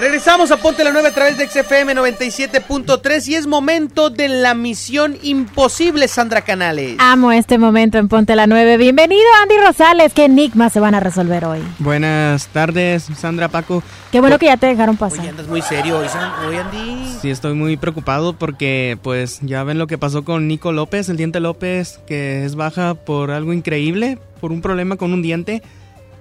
[0.01, 4.55] Regresamos a Ponte la 9 a través de XFM 97.3 y es momento de la
[4.55, 6.97] misión imposible, Sandra Canales.
[6.98, 8.78] Amo este momento en Ponte la 9.
[8.78, 10.14] Bienvenido, Andy Rosales.
[10.14, 11.60] ¿Qué enigmas se van a resolver hoy?
[11.78, 13.82] Buenas tardes, Sandra, Paco.
[14.10, 15.20] Qué bueno que ya te dejaron pasar.
[15.20, 16.06] Oye, andas muy serio hoy,
[16.48, 17.18] hoy, Andy.
[17.20, 21.18] Sí, estoy muy preocupado porque, pues, ya ven lo que pasó con Nico López, el
[21.18, 25.62] diente López, que es baja por algo increíble, por un problema con un diente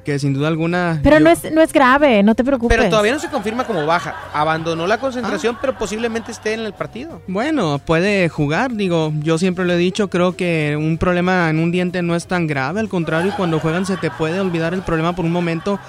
[0.03, 0.99] que sin duda alguna...
[1.03, 2.77] Pero no, es, no es grave, no te preocupes.
[2.77, 4.15] Pero todavía no se confirma como baja.
[4.33, 7.21] Abandonó la concentración, pero posiblemente esté en el partido.
[7.27, 11.71] Bueno, puede jugar, digo, yo siempre lo he dicho, creo que un problema en un
[11.71, 15.15] diente no es tan grave, al contrario, cuando juegan se te puede olvidar el problema
[15.15, 15.79] por un momento.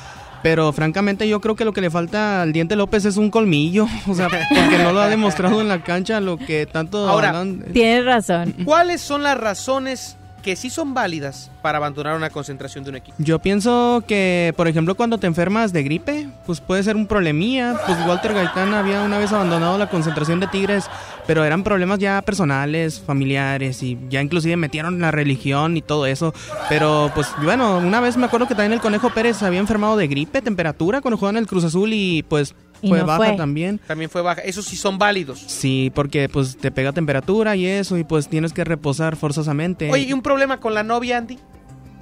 [0.42, 3.86] Pero francamente yo creo que lo que le falta al Diente López es un colmillo,
[4.06, 7.08] o sea, porque no lo ha demostrado en la cancha lo que tanto...
[7.08, 8.54] Ahora, tienes razón.
[8.64, 13.16] ¿Cuáles son las razones que sí son válidas para abandonar una concentración de un equipo.
[13.18, 17.76] Yo pienso que, por ejemplo, cuando te enfermas de gripe, pues puede ser un problemía.
[17.86, 20.86] Pues Walter Gaitán había una vez abandonado la concentración de Tigres,
[21.26, 26.34] pero eran problemas ya personales, familiares y ya inclusive metieron la religión y todo eso.
[26.68, 30.08] Pero pues bueno, una vez me acuerdo que también el Conejo Pérez había enfermado de
[30.08, 32.54] gripe, temperatura cuando jugaba en el Cruz Azul y pues
[32.86, 33.78] fue baja también.
[33.86, 34.40] También fue baja.
[34.42, 35.38] Esos sí son válidos.
[35.46, 39.90] Sí, porque pues te pega temperatura y eso y pues tienes que reposar forzosamente.
[39.90, 41.38] Oye, ¿y un problema con la novia, Andy?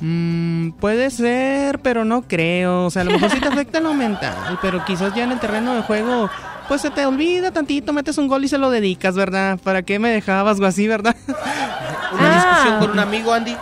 [0.01, 2.87] Mm, puede ser, pero no creo.
[2.87, 5.41] O sea, a lo mejor sí te afecta lo mental, pero quizás ya en el
[5.41, 6.31] terreno de juego,
[6.69, 9.59] pues se te olvida tantito, metes un gol y se lo dedicas, ¿verdad?
[9.63, 11.17] ¿Para qué me dejabas o así, verdad?
[12.13, 13.57] ¿Una discusión con un amigo, Andy?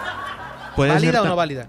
[0.76, 1.66] ¿Válida o no válida?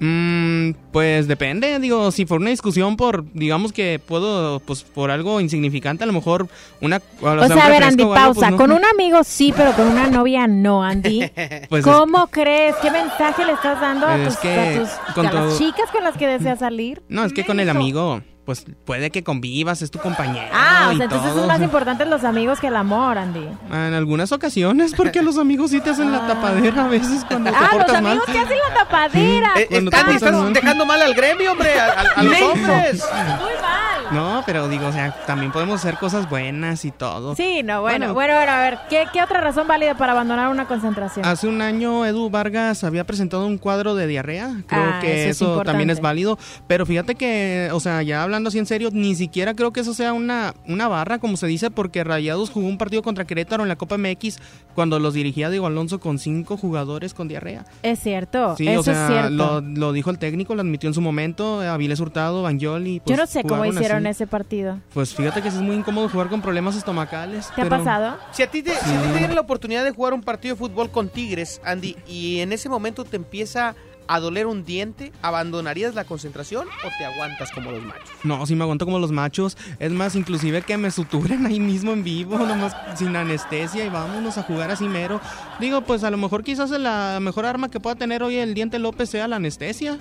[0.00, 5.40] Mm, pues depende, digo, si por una discusión por, digamos que puedo, pues por algo
[5.40, 6.48] insignificante, a lo mejor
[6.80, 7.02] una...
[7.20, 8.52] O, sea, a ver, Andy, pues, pausa.
[8.52, 11.30] Con un amigo sí, pero con una novia no, Andy.
[11.68, 12.76] Pues ¿Cómo crees?
[12.76, 17.02] ¿Qué mensaje le estás dando a, tus, las chicas con las que deseas salir?
[17.08, 20.48] No, es que con el amigo pues puede que convivas, es tu compañero.
[20.54, 23.46] Ah, o sea, entonces son más importantes los amigos que el amor, Andy.
[23.70, 27.56] En algunas ocasiones, porque los amigos sí te hacen la tapadera a veces cuando te
[27.58, 28.12] ah, portas mal.
[28.12, 29.52] Ah, los amigos que hacen la tapadera.
[29.54, 33.04] Eh, Andy, estás dejando mal al gremio, hombre, a, los hombres.
[33.38, 33.77] Muy mal.
[34.12, 37.34] No, pero digo, o sea, también podemos hacer cosas buenas y todo.
[37.36, 40.66] Sí, no, bueno, bueno, bueno, a ver, ¿qué, ¿qué otra razón válida para abandonar una
[40.66, 41.26] concentración?
[41.26, 44.62] Hace un año Edu Vargas había presentado un cuadro de diarrea.
[44.66, 46.38] Creo Ah, que eso es eso, también es válido.
[46.66, 49.94] Pero fíjate que, o sea, ya hablando así en serio, ni siquiera creo que eso
[49.94, 53.68] sea una, una barra, como se dice, porque Rayados jugó un partido contra Querétaro en
[53.68, 54.38] la Copa MX
[54.74, 57.64] cuando los dirigía Diego Alonso con cinco jugadores con diarrea.
[57.82, 59.30] Es cierto, Sí, eso o sea, es cierto.
[59.30, 62.96] Lo, lo dijo el técnico, lo admitió en su momento, Avilés Hurtado, Banjoli.
[62.98, 64.22] Yo pues, no sé cómo hicieron así.
[64.22, 64.78] ese partido.
[64.94, 67.50] Pues fíjate que sí es muy incómodo jugar con problemas estomacales.
[67.54, 68.16] ¿Te ha pasado?
[68.32, 70.54] Si a ti te, si a ti te diera la oportunidad de jugar un partido
[70.54, 73.74] de fútbol con Tigres, Andy, y en ese momento te empieza
[74.08, 78.10] a doler un diente, ¿abandonarías la concentración o te aguantas como los machos?
[78.24, 79.56] No, sí me aguanto como los machos.
[79.78, 84.38] Es más, inclusive que me suturen ahí mismo en vivo, nomás sin anestesia y vámonos
[84.38, 85.20] a jugar así mero.
[85.60, 88.78] Digo, pues a lo mejor quizás la mejor arma que pueda tener hoy el diente
[88.78, 89.98] López sea la anestesia.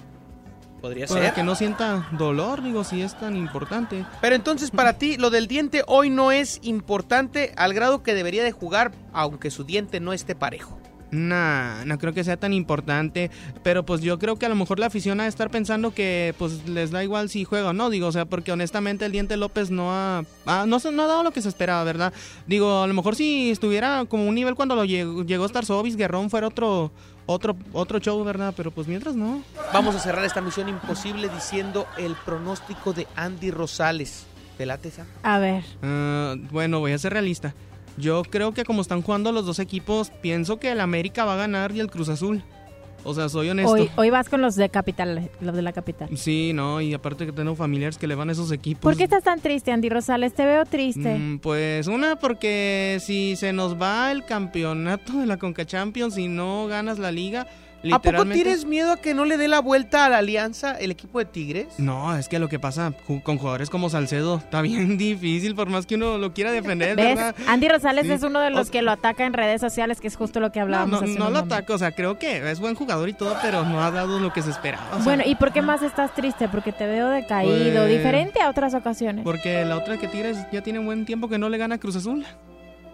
[0.81, 1.33] Podría Para ser.
[1.33, 4.05] que no sienta dolor, digo, si es tan importante.
[4.21, 8.43] Pero entonces para ti lo del diente hoy no es importante al grado que debería
[8.43, 10.77] de jugar aunque su diente no esté parejo.
[11.11, 13.31] Nah, no creo que sea tan importante,
[13.63, 16.35] pero pues yo creo que a lo mejor la afición ha de estar pensando que
[16.37, 19.37] pues les da igual si juega o no, digo, o sea, porque honestamente el Diente
[19.37, 22.13] López no ha, no, no, ha dado lo que se esperaba, ¿verdad?
[22.45, 26.29] Digo, a lo mejor si estuviera como un nivel cuando lo llegó, llegó Sobis, Guerrón
[26.29, 26.91] fuera otro,
[27.25, 28.53] otro, otro show, ¿verdad?
[28.55, 29.41] Pero pues mientras no.
[29.73, 34.25] Vamos a cerrar esta misión imposible diciendo el pronóstico de Andy Rosales.
[34.57, 35.63] ¿Te late, A ver.
[35.83, 37.53] Ah, bueno, voy a ser realista.
[37.97, 41.37] Yo creo que como están jugando los dos equipos, pienso que el América va a
[41.37, 42.43] ganar y el Cruz Azul.
[43.03, 43.87] O sea, soy honesto.
[43.95, 46.09] Hoy, vas con los de capital, los de la capital.
[46.17, 48.81] Sí, no, y aparte que tengo familiares que le van a esos equipos.
[48.81, 50.33] ¿Por qué estás tan triste, Andy Rosales?
[50.33, 51.17] Te veo triste.
[51.17, 56.27] Mm, pues una, porque si se nos va el campeonato de la Conca Champions y
[56.27, 57.47] no ganas la liga,
[57.91, 60.91] ¿A poco tienes miedo a que no le dé la vuelta a la alianza el
[60.91, 61.67] equipo de Tigres?
[61.77, 62.93] No, es que lo que pasa
[63.23, 67.35] con jugadores como Salcedo está bien difícil, por más que uno lo quiera defender, ¿verdad?
[67.47, 70.39] Andy Rosales es uno de los que lo ataca en redes sociales, que es justo
[70.39, 71.01] lo que hablábamos.
[71.01, 73.63] No, no, no lo ataca, o sea, creo que es buen jugador y todo, pero
[73.63, 74.97] no ha dado lo que se esperaba.
[75.03, 76.49] bueno, ¿y por qué más estás triste?
[76.49, 79.23] Porque te veo decaído, pues diferente a otras ocasiones.
[79.23, 81.95] Porque la otra que Tigres ya tiene un buen tiempo que no le gana Cruz
[81.95, 82.25] Azul.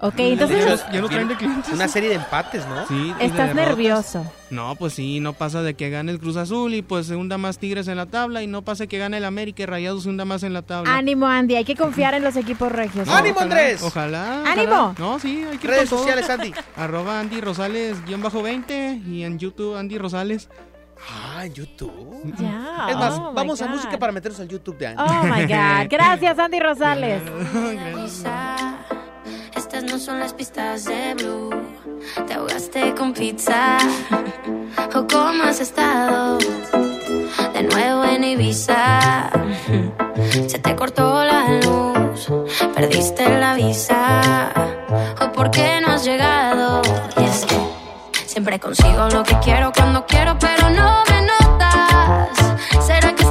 [0.04, 0.84] Ok, entonces...
[0.92, 1.74] Ya, no traen de clientes.
[1.74, 2.86] Una serie de empates, ¿no?
[2.88, 3.14] Sí.
[3.22, 4.30] Estás nervioso.
[4.50, 7.38] No, pues sí, no pasa de que gane el Cruz Azul y pues se hunda
[7.38, 10.10] más Tigres en la tabla y no pasa que gane el América y Rayados se
[10.10, 10.94] hunda más en la tabla.
[10.94, 13.08] Ánimo, Andy, hay que confiar en los equipos regios.
[13.08, 13.82] ¡Ánimo, Andrés!
[13.82, 14.44] Ojalá.
[14.46, 14.94] ¡Ánimo!
[15.00, 16.54] No, sí, hay que Redes sociales, Andy.
[16.76, 20.50] Arroba Andy Rosales, guion bajo 20 y en YouTube Andy Rosales.
[21.10, 22.34] Ah, en YouTube.
[22.38, 22.88] Ya.
[22.90, 25.02] Es más, oh vamos a música para meternos al YouTube de Andy.
[25.02, 25.88] Oh my God.
[25.90, 27.22] Gracias, Andy Rosales.
[29.56, 31.50] Estas no son las pistas de Blue.
[32.28, 33.78] Te ahogaste con pizza.
[34.96, 36.38] ¿O cómo has estado?
[37.54, 39.32] De nuevo en Ibiza.
[40.48, 42.28] Se te cortó la luz.
[42.76, 44.52] Perdiste la visa.
[45.22, 46.82] ¿O por qué no has llegado?
[48.34, 52.30] Siempre consigo lo que quiero cuando quiero, pero no me notas.
[52.84, 53.23] ¿Será que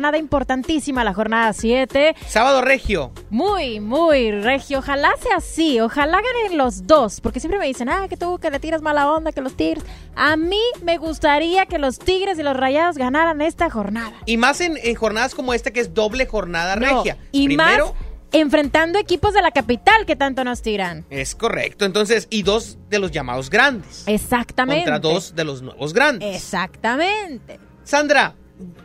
[0.00, 2.16] jornada importantísima, la jornada 7.
[2.26, 3.12] Sábado regio.
[3.28, 4.78] Muy, muy regio.
[4.78, 8.50] Ojalá sea así, ojalá ganen los dos, porque siempre me dicen, ah, que tú que
[8.50, 9.84] le tiras mala onda, que los Tigres.
[10.16, 14.14] A mí me gustaría que los Tigres y los Rayados ganaran esta jornada.
[14.24, 17.18] Y más en, jornadas como esta, que es doble jornada regia.
[17.30, 17.94] Y Primero, más
[18.32, 21.04] enfrentando equipos de la capital que tanto nos tiran.
[21.10, 21.84] Es correcto.
[21.84, 24.04] Entonces, y dos de los llamados grandes.
[24.06, 24.84] Exactamente.
[24.84, 26.36] Contra dos de los nuevos grandes.
[26.36, 27.60] Exactamente.
[27.84, 28.36] Sandra,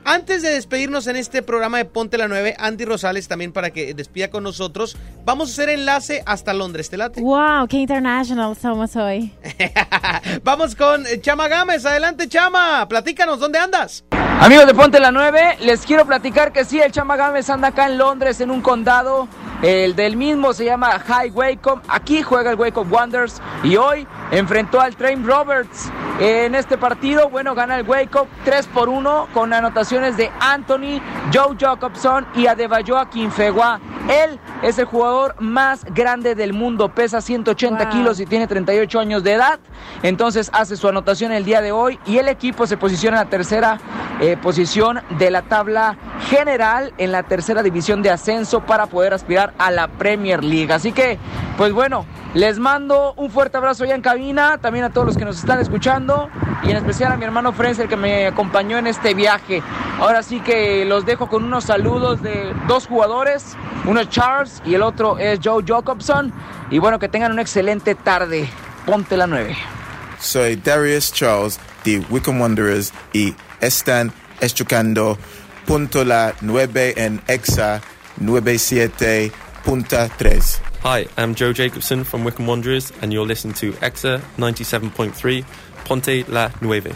[0.03, 3.93] antes de despedirnos en este programa de Ponte la 9, Andy Rosales también para que
[3.93, 7.21] despida con nosotros, vamos a hacer enlace hasta Londres, ¿te late?
[7.21, 7.67] ¡Wow!
[7.67, 9.33] ¡Qué international somos hoy!
[10.43, 11.85] vamos con Chama Gámez.
[11.85, 12.87] Adelante, Chama.
[12.87, 14.03] Platícanos, ¿dónde andas?
[14.11, 17.87] Amigos de Ponte la 9, les quiero platicar que sí, el Chama Gámez anda acá
[17.87, 19.27] en Londres, en un condado.
[19.61, 21.81] El del mismo se llama High Wacom.
[21.87, 25.89] Aquí juega el Wacom Wonders y hoy enfrentó al Train Roberts.
[26.19, 31.01] En este partido, bueno, gana el Wacom 3 por 1 con anotaciones de Anthony,
[31.33, 33.79] Joe Jacobson y Adebayo Quinfegua.
[34.07, 39.23] Él es el jugador más grande del mundo, pesa 180 kilos y tiene 38 años
[39.23, 39.59] de edad.
[40.03, 43.29] Entonces hace su anotación el día de hoy y el equipo se posiciona en la
[43.29, 43.79] tercera
[44.21, 45.97] eh, posición de la tabla
[46.29, 50.71] general en la tercera división de ascenso para poder aspirar a la Premier League.
[50.71, 51.17] Así que,
[51.57, 55.25] pues bueno, les mando un fuerte abrazo ya en cabina, también a todos los que
[55.25, 56.29] nos están escuchando
[56.63, 59.54] y en especial a mi hermano Frenzel que me acompañó en este viaje.
[59.99, 63.55] Ahora sí que los dejo con unos saludos de dos jugadores,
[63.85, 66.33] uno es Charles y el otro es Joe Jacobson.
[66.71, 68.49] Y bueno, que tengan una excelente tarde.
[68.85, 69.55] Ponte la 9.
[70.19, 75.17] Soy Darius Charles de Wickham Wanderers y están escuchando
[75.65, 77.81] Punto la 9 en EXA
[78.21, 80.59] 97.3.
[80.83, 85.43] Hi, I'm Joe Jacobson from Wickham Wanderers, and you're listening to EXA 97.3
[85.85, 86.93] Ponte la Nueve.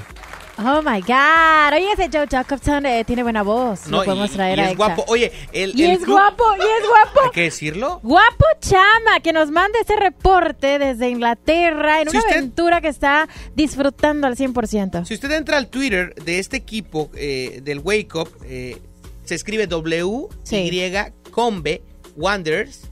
[0.61, 1.73] Oh my God.
[1.73, 3.87] Oye, ese Joe Jacobson eh, tiene buena voz.
[3.87, 5.05] No, Lo podemos traer y es guapo.
[5.07, 5.79] Oye, el.
[5.79, 7.19] Y es guapo, y es guapo.
[7.25, 7.99] ¿Hay que decirlo?
[8.03, 14.27] Guapo Chama, que nos manda ese reporte desde Inglaterra en una aventura que está disfrutando
[14.27, 15.05] al 100%.
[15.05, 18.77] Si usted entra al Twitter de este equipo eh, del Wake Up, eh,
[19.23, 21.81] se escribe W, Y, Combe,
[22.17, 22.88] Wanderers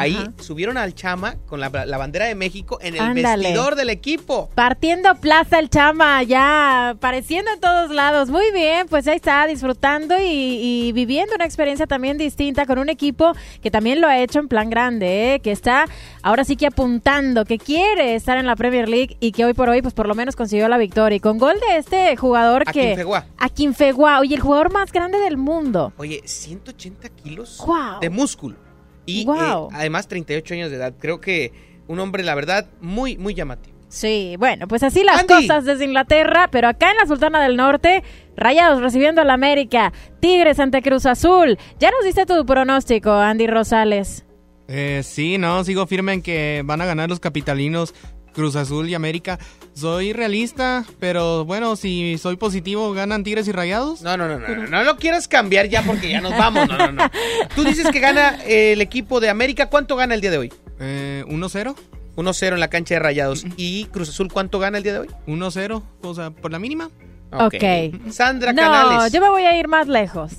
[0.00, 4.50] Ahí subieron al Chama con la, bandera de México en el vestidor del equipo.
[4.54, 8.30] Partiendo plaza el Chama, ya apareciendo en todos lados.
[8.30, 13.32] Muy bien, pues ahí está disfrutando y, viviendo una experiencia también distinta con un equipo
[13.62, 15.40] que también lo ha hecho en plan grande, ¿eh?
[15.40, 15.86] que está
[16.22, 19.68] ahora sí que apuntando, que quiere estar en la Premier League y que hoy por
[19.68, 21.16] hoy pues por lo menos consiguió la victoria.
[21.16, 22.96] Y con gol de este jugador que...
[23.38, 24.20] A Quinfegua.
[24.20, 25.92] Oye, el jugador más grande del mundo.
[25.96, 27.62] Oye, 180 kilos
[28.00, 28.69] de músculo.
[29.06, 30.94] Y eh, además 38 años de edad.
[30.98, 31.52] Creo que
[31.88, 33.76] un hombre, la verdad, muy, muy llamativo.
[33.88, 38.04] Sí, bueno, pues así las cosas desde Inglaterra, pero acá en la Sultana del Norte,
[38.36, 41.58] Rayados recibiendo a la América, Tigres ante Cruz Azul.
[41.80, 44.24] Ya nos diste tu pronóstico, Andy Rosales.
[44.68, 47.92] Eh, sí, no, sigo firme en que van a ganar los capitalinos
[48.32, 49.38] Cruz Azul y América.
[49.74, 54.02] Soy realista, pero bueno, si soy positivo, ¿ganan Tigres y Rayados?
[54.02, 56.68] No, no, no, no, no, lo quieras cambiar ya porque ya nos vamos.
[56.68, 57.10] No, no, no.
[57.54, 59.66] Tú dices que gana el equipo de América.
[59.66, 60.52] ¿Cuánto gana el día de hoy?
[60.80, 61.74] Eh, 1-0.
[62.16, 63.44] 1-0 en la cancha de Rayados.
[63.56, 65.08] ¿Y Cruz Azul cuánto gana el día de hoy?
[65.26, 66.90] 1-0, o sea, por la mínima.
[67.32, 68.10] Ok.
[68.10, 68.98] Sandra Canales.
[68.98, 70.32] No, yo me voy a ir más lejos.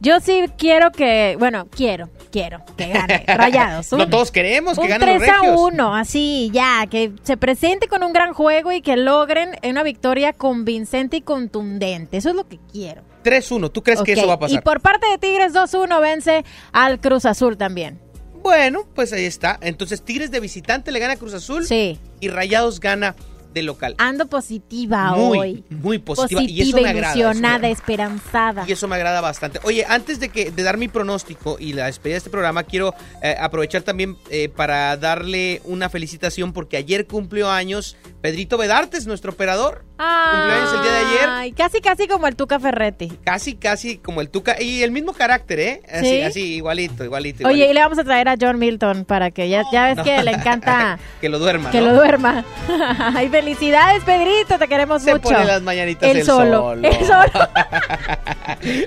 [0.00, 3.92] Yo sí quiero que, bueno, quiero, quiero que gane Rayados.
[3.92, 8.12] no todos queremos que gane 3 a 1, así ya, que se presente con un
[8.12, 12.18] gran juego y que logren una victoria convincente y contundente.
[12.18, 13.02] Eso es lo que quiero.
[13.24, 14.58] 3-1, ¿tú crees que eso va a pasar?
[14.58, 17.98] Y por parte de Tigres 2-1 vence al Cruz Azul también.
[18.42, 19.58] Bueno, pues ahí está.
[19.60, 21.66] Entonces Tigres de visitante le gana a Cruz Azul.
[21.66, 21.98] Sí.
[22.20, 23.16] Y Rayados gana
[23.62, 23.94] local.
[23.98, 25.64] Ando positiva hoy.
[25.70, 26.42] Muy positiva.
[26.42, 27.68] y eso me agrada.
[27.68, 28.64] esperanzada.
[28.66, 29.60] Y eso me agrada bastante.
[29.64, 32.94] Oye, antes de que de dar mi pronóstico y la despedida de este programa, quiero
[33.22, 39.32] eh, aprovechar también eh, para darle una felicitación porque ayer cumplió años Pedrito Bedartes, nuestro
[39.32, 39.84] operador.
[39.96, 41.54] Cumpleaños el día de ayer.
[41.54, 43.08] Casi, casi como el Tuca Ferretti.
[43.24, 44.60] Casi, casi como el Tuca.
[44.60, 45.82] Y el mismo carácter, ¿eh?
[45.90, 49.48] Así, así igualito, igualito, Oye, y le vamos a traer a John Milton para que
[49.48, 50.98] ya, ya ves que le encanta.
[51.20, 51.70] que lo duerma.
[51.70, 52.44] Que lo duerma.
[53.14, 55.28] Ay, felicidades, Pedrito, te queremos Se mucho.
[55.28, 56.72] Pone las mañanitas el, solo.
[56.72, 57.48] El solo.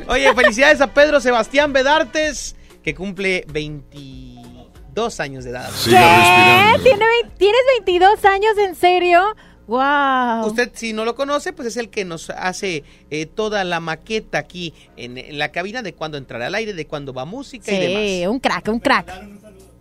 [0.09, 5.69] Oye, felicidades a Pedro Sebastián Bedartes, que cumple 22 años de edad.
[5.85, 6.91] ¿Qué?
[7.37, 9.33] ¿Tienes 22 años en serio?
[9.67, 10.47] Wow.
[10.47, 14.39] Usted, si no lo conoce, pues es el que nos hace eh, toda la maqueta
[14.39, 18.33] aquí en, la cabina de cuando entrará al aire, de cuando va música y demás.
[18.33, 19.07] un crack, un crack.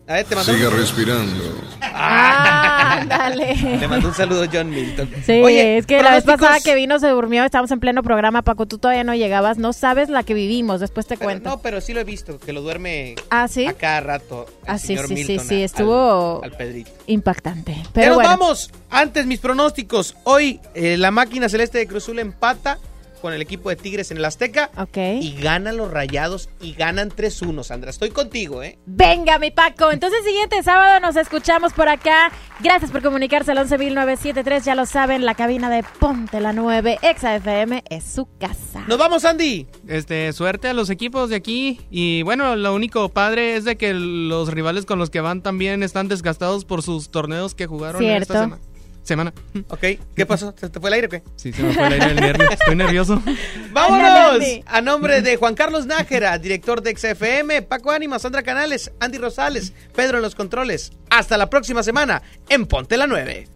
[0.09, 1.45] A ver, te mandó Sigue respirando.
[1.83, 3.55] Ah, dale.
[3.55, 5.11] Le mandó un saludo John Milton.
[5.27, 8.65] Sí, es que la vez pasada que vino se durmió, estábamos en pleno programa, Paco,
[8.65, 11.51] tú todavía no llegabas, no sabes la que vivimos, después te cuento.
[11.51, 13.67] No, pero sí lo he visto, que lo duerme ¿Ah, ¿sí?
[13.67, 14.47] a cada rato.
[14.67, 16.91] Ah, sí, sí, sí, sí, estuvo al, Pedrito.
[17.07, 17.77] impactante.
[17.93, 20.17] Pero, vamos, antes mis pronósticos.
[20.25, 22.79] Hoy eh, la máquina celeste de Cruzul empata
[23.19, 24.71] con el equipo de Tigres en el Azteca.
[24.77, 24.97] Ok.
[25.21, 27.91] Y ganan los rayados y ganan 3-1, Sandra.
[27.91, 28.79] Estoy contigo, ¿eh?
[28.87, 29.91] Venga, mi Paco.
[29.91, 32.31] Entonces, siguiente sábado nos escuchamos por acá.
[32.61, 34.65] Gracias por comunicarse al 11973.
[34.65, 38.85] Ya lo saben, la cabina de Ponte la 9, Exa FM, es su casa.
[38.87, 39.67] Nos vamos, Andy.
[39.87, 41.81] Este, suerte a los equipos de aquí.
[41.91, 45.83] Y bueno, lo único padre es de que los rivales con los que van también
[45.83, 48.63] están desgastados por sus torneos que jugaron esta semana
[49.09, 49.33] semana.
[49.69, 49.81] Ok,
[50.15, 50.55] ¿qué pasó?
[50.57, 51.23] ¿Se te fue el aire o qué?
[51.37, 52.51] Sí, se me fue el aire el nervio.
[52.51, 53.21] Estoy nervioso.
[53.73, 54.45] ¡Vámonos!
[54.67, 59.73] A nombre de Juan Carlos Nájera, director de XFM, Paco Ánima, Sandra Canales, Andy Rosales,
[59.95, 60.93] Pedro en los controles.
[61.11, 63.49] Hasta la próxima semana en Ponte la 9.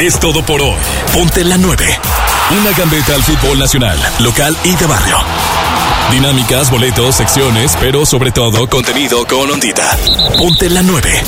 [0.00, 0.76] Es todo por hoy.
[1.12, 1.84] Ponte la 9.
[2.60, 5.16] Una gambeta al fútbol nacional, local y de barrio.
[6.10, 9.96] Dinámicas, boletos, secciones, pero sobre todo contenido con ondita.
[10.36, 11.22] Ponte la 9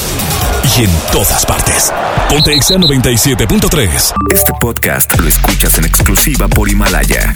[0.83, 1.93] en todas partes.
[2.29, 4.13] Ponte Exa 97.3.
[4.33, 7.35] Este podcast lo escuchas en exclusiva por Himalaya.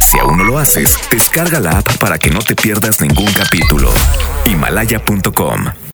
[0.00, 3.92] Si aún no lo haces, descarga la app para que no te pierdas ningún capítulo.
[4.46, 5.85] Himalaya.com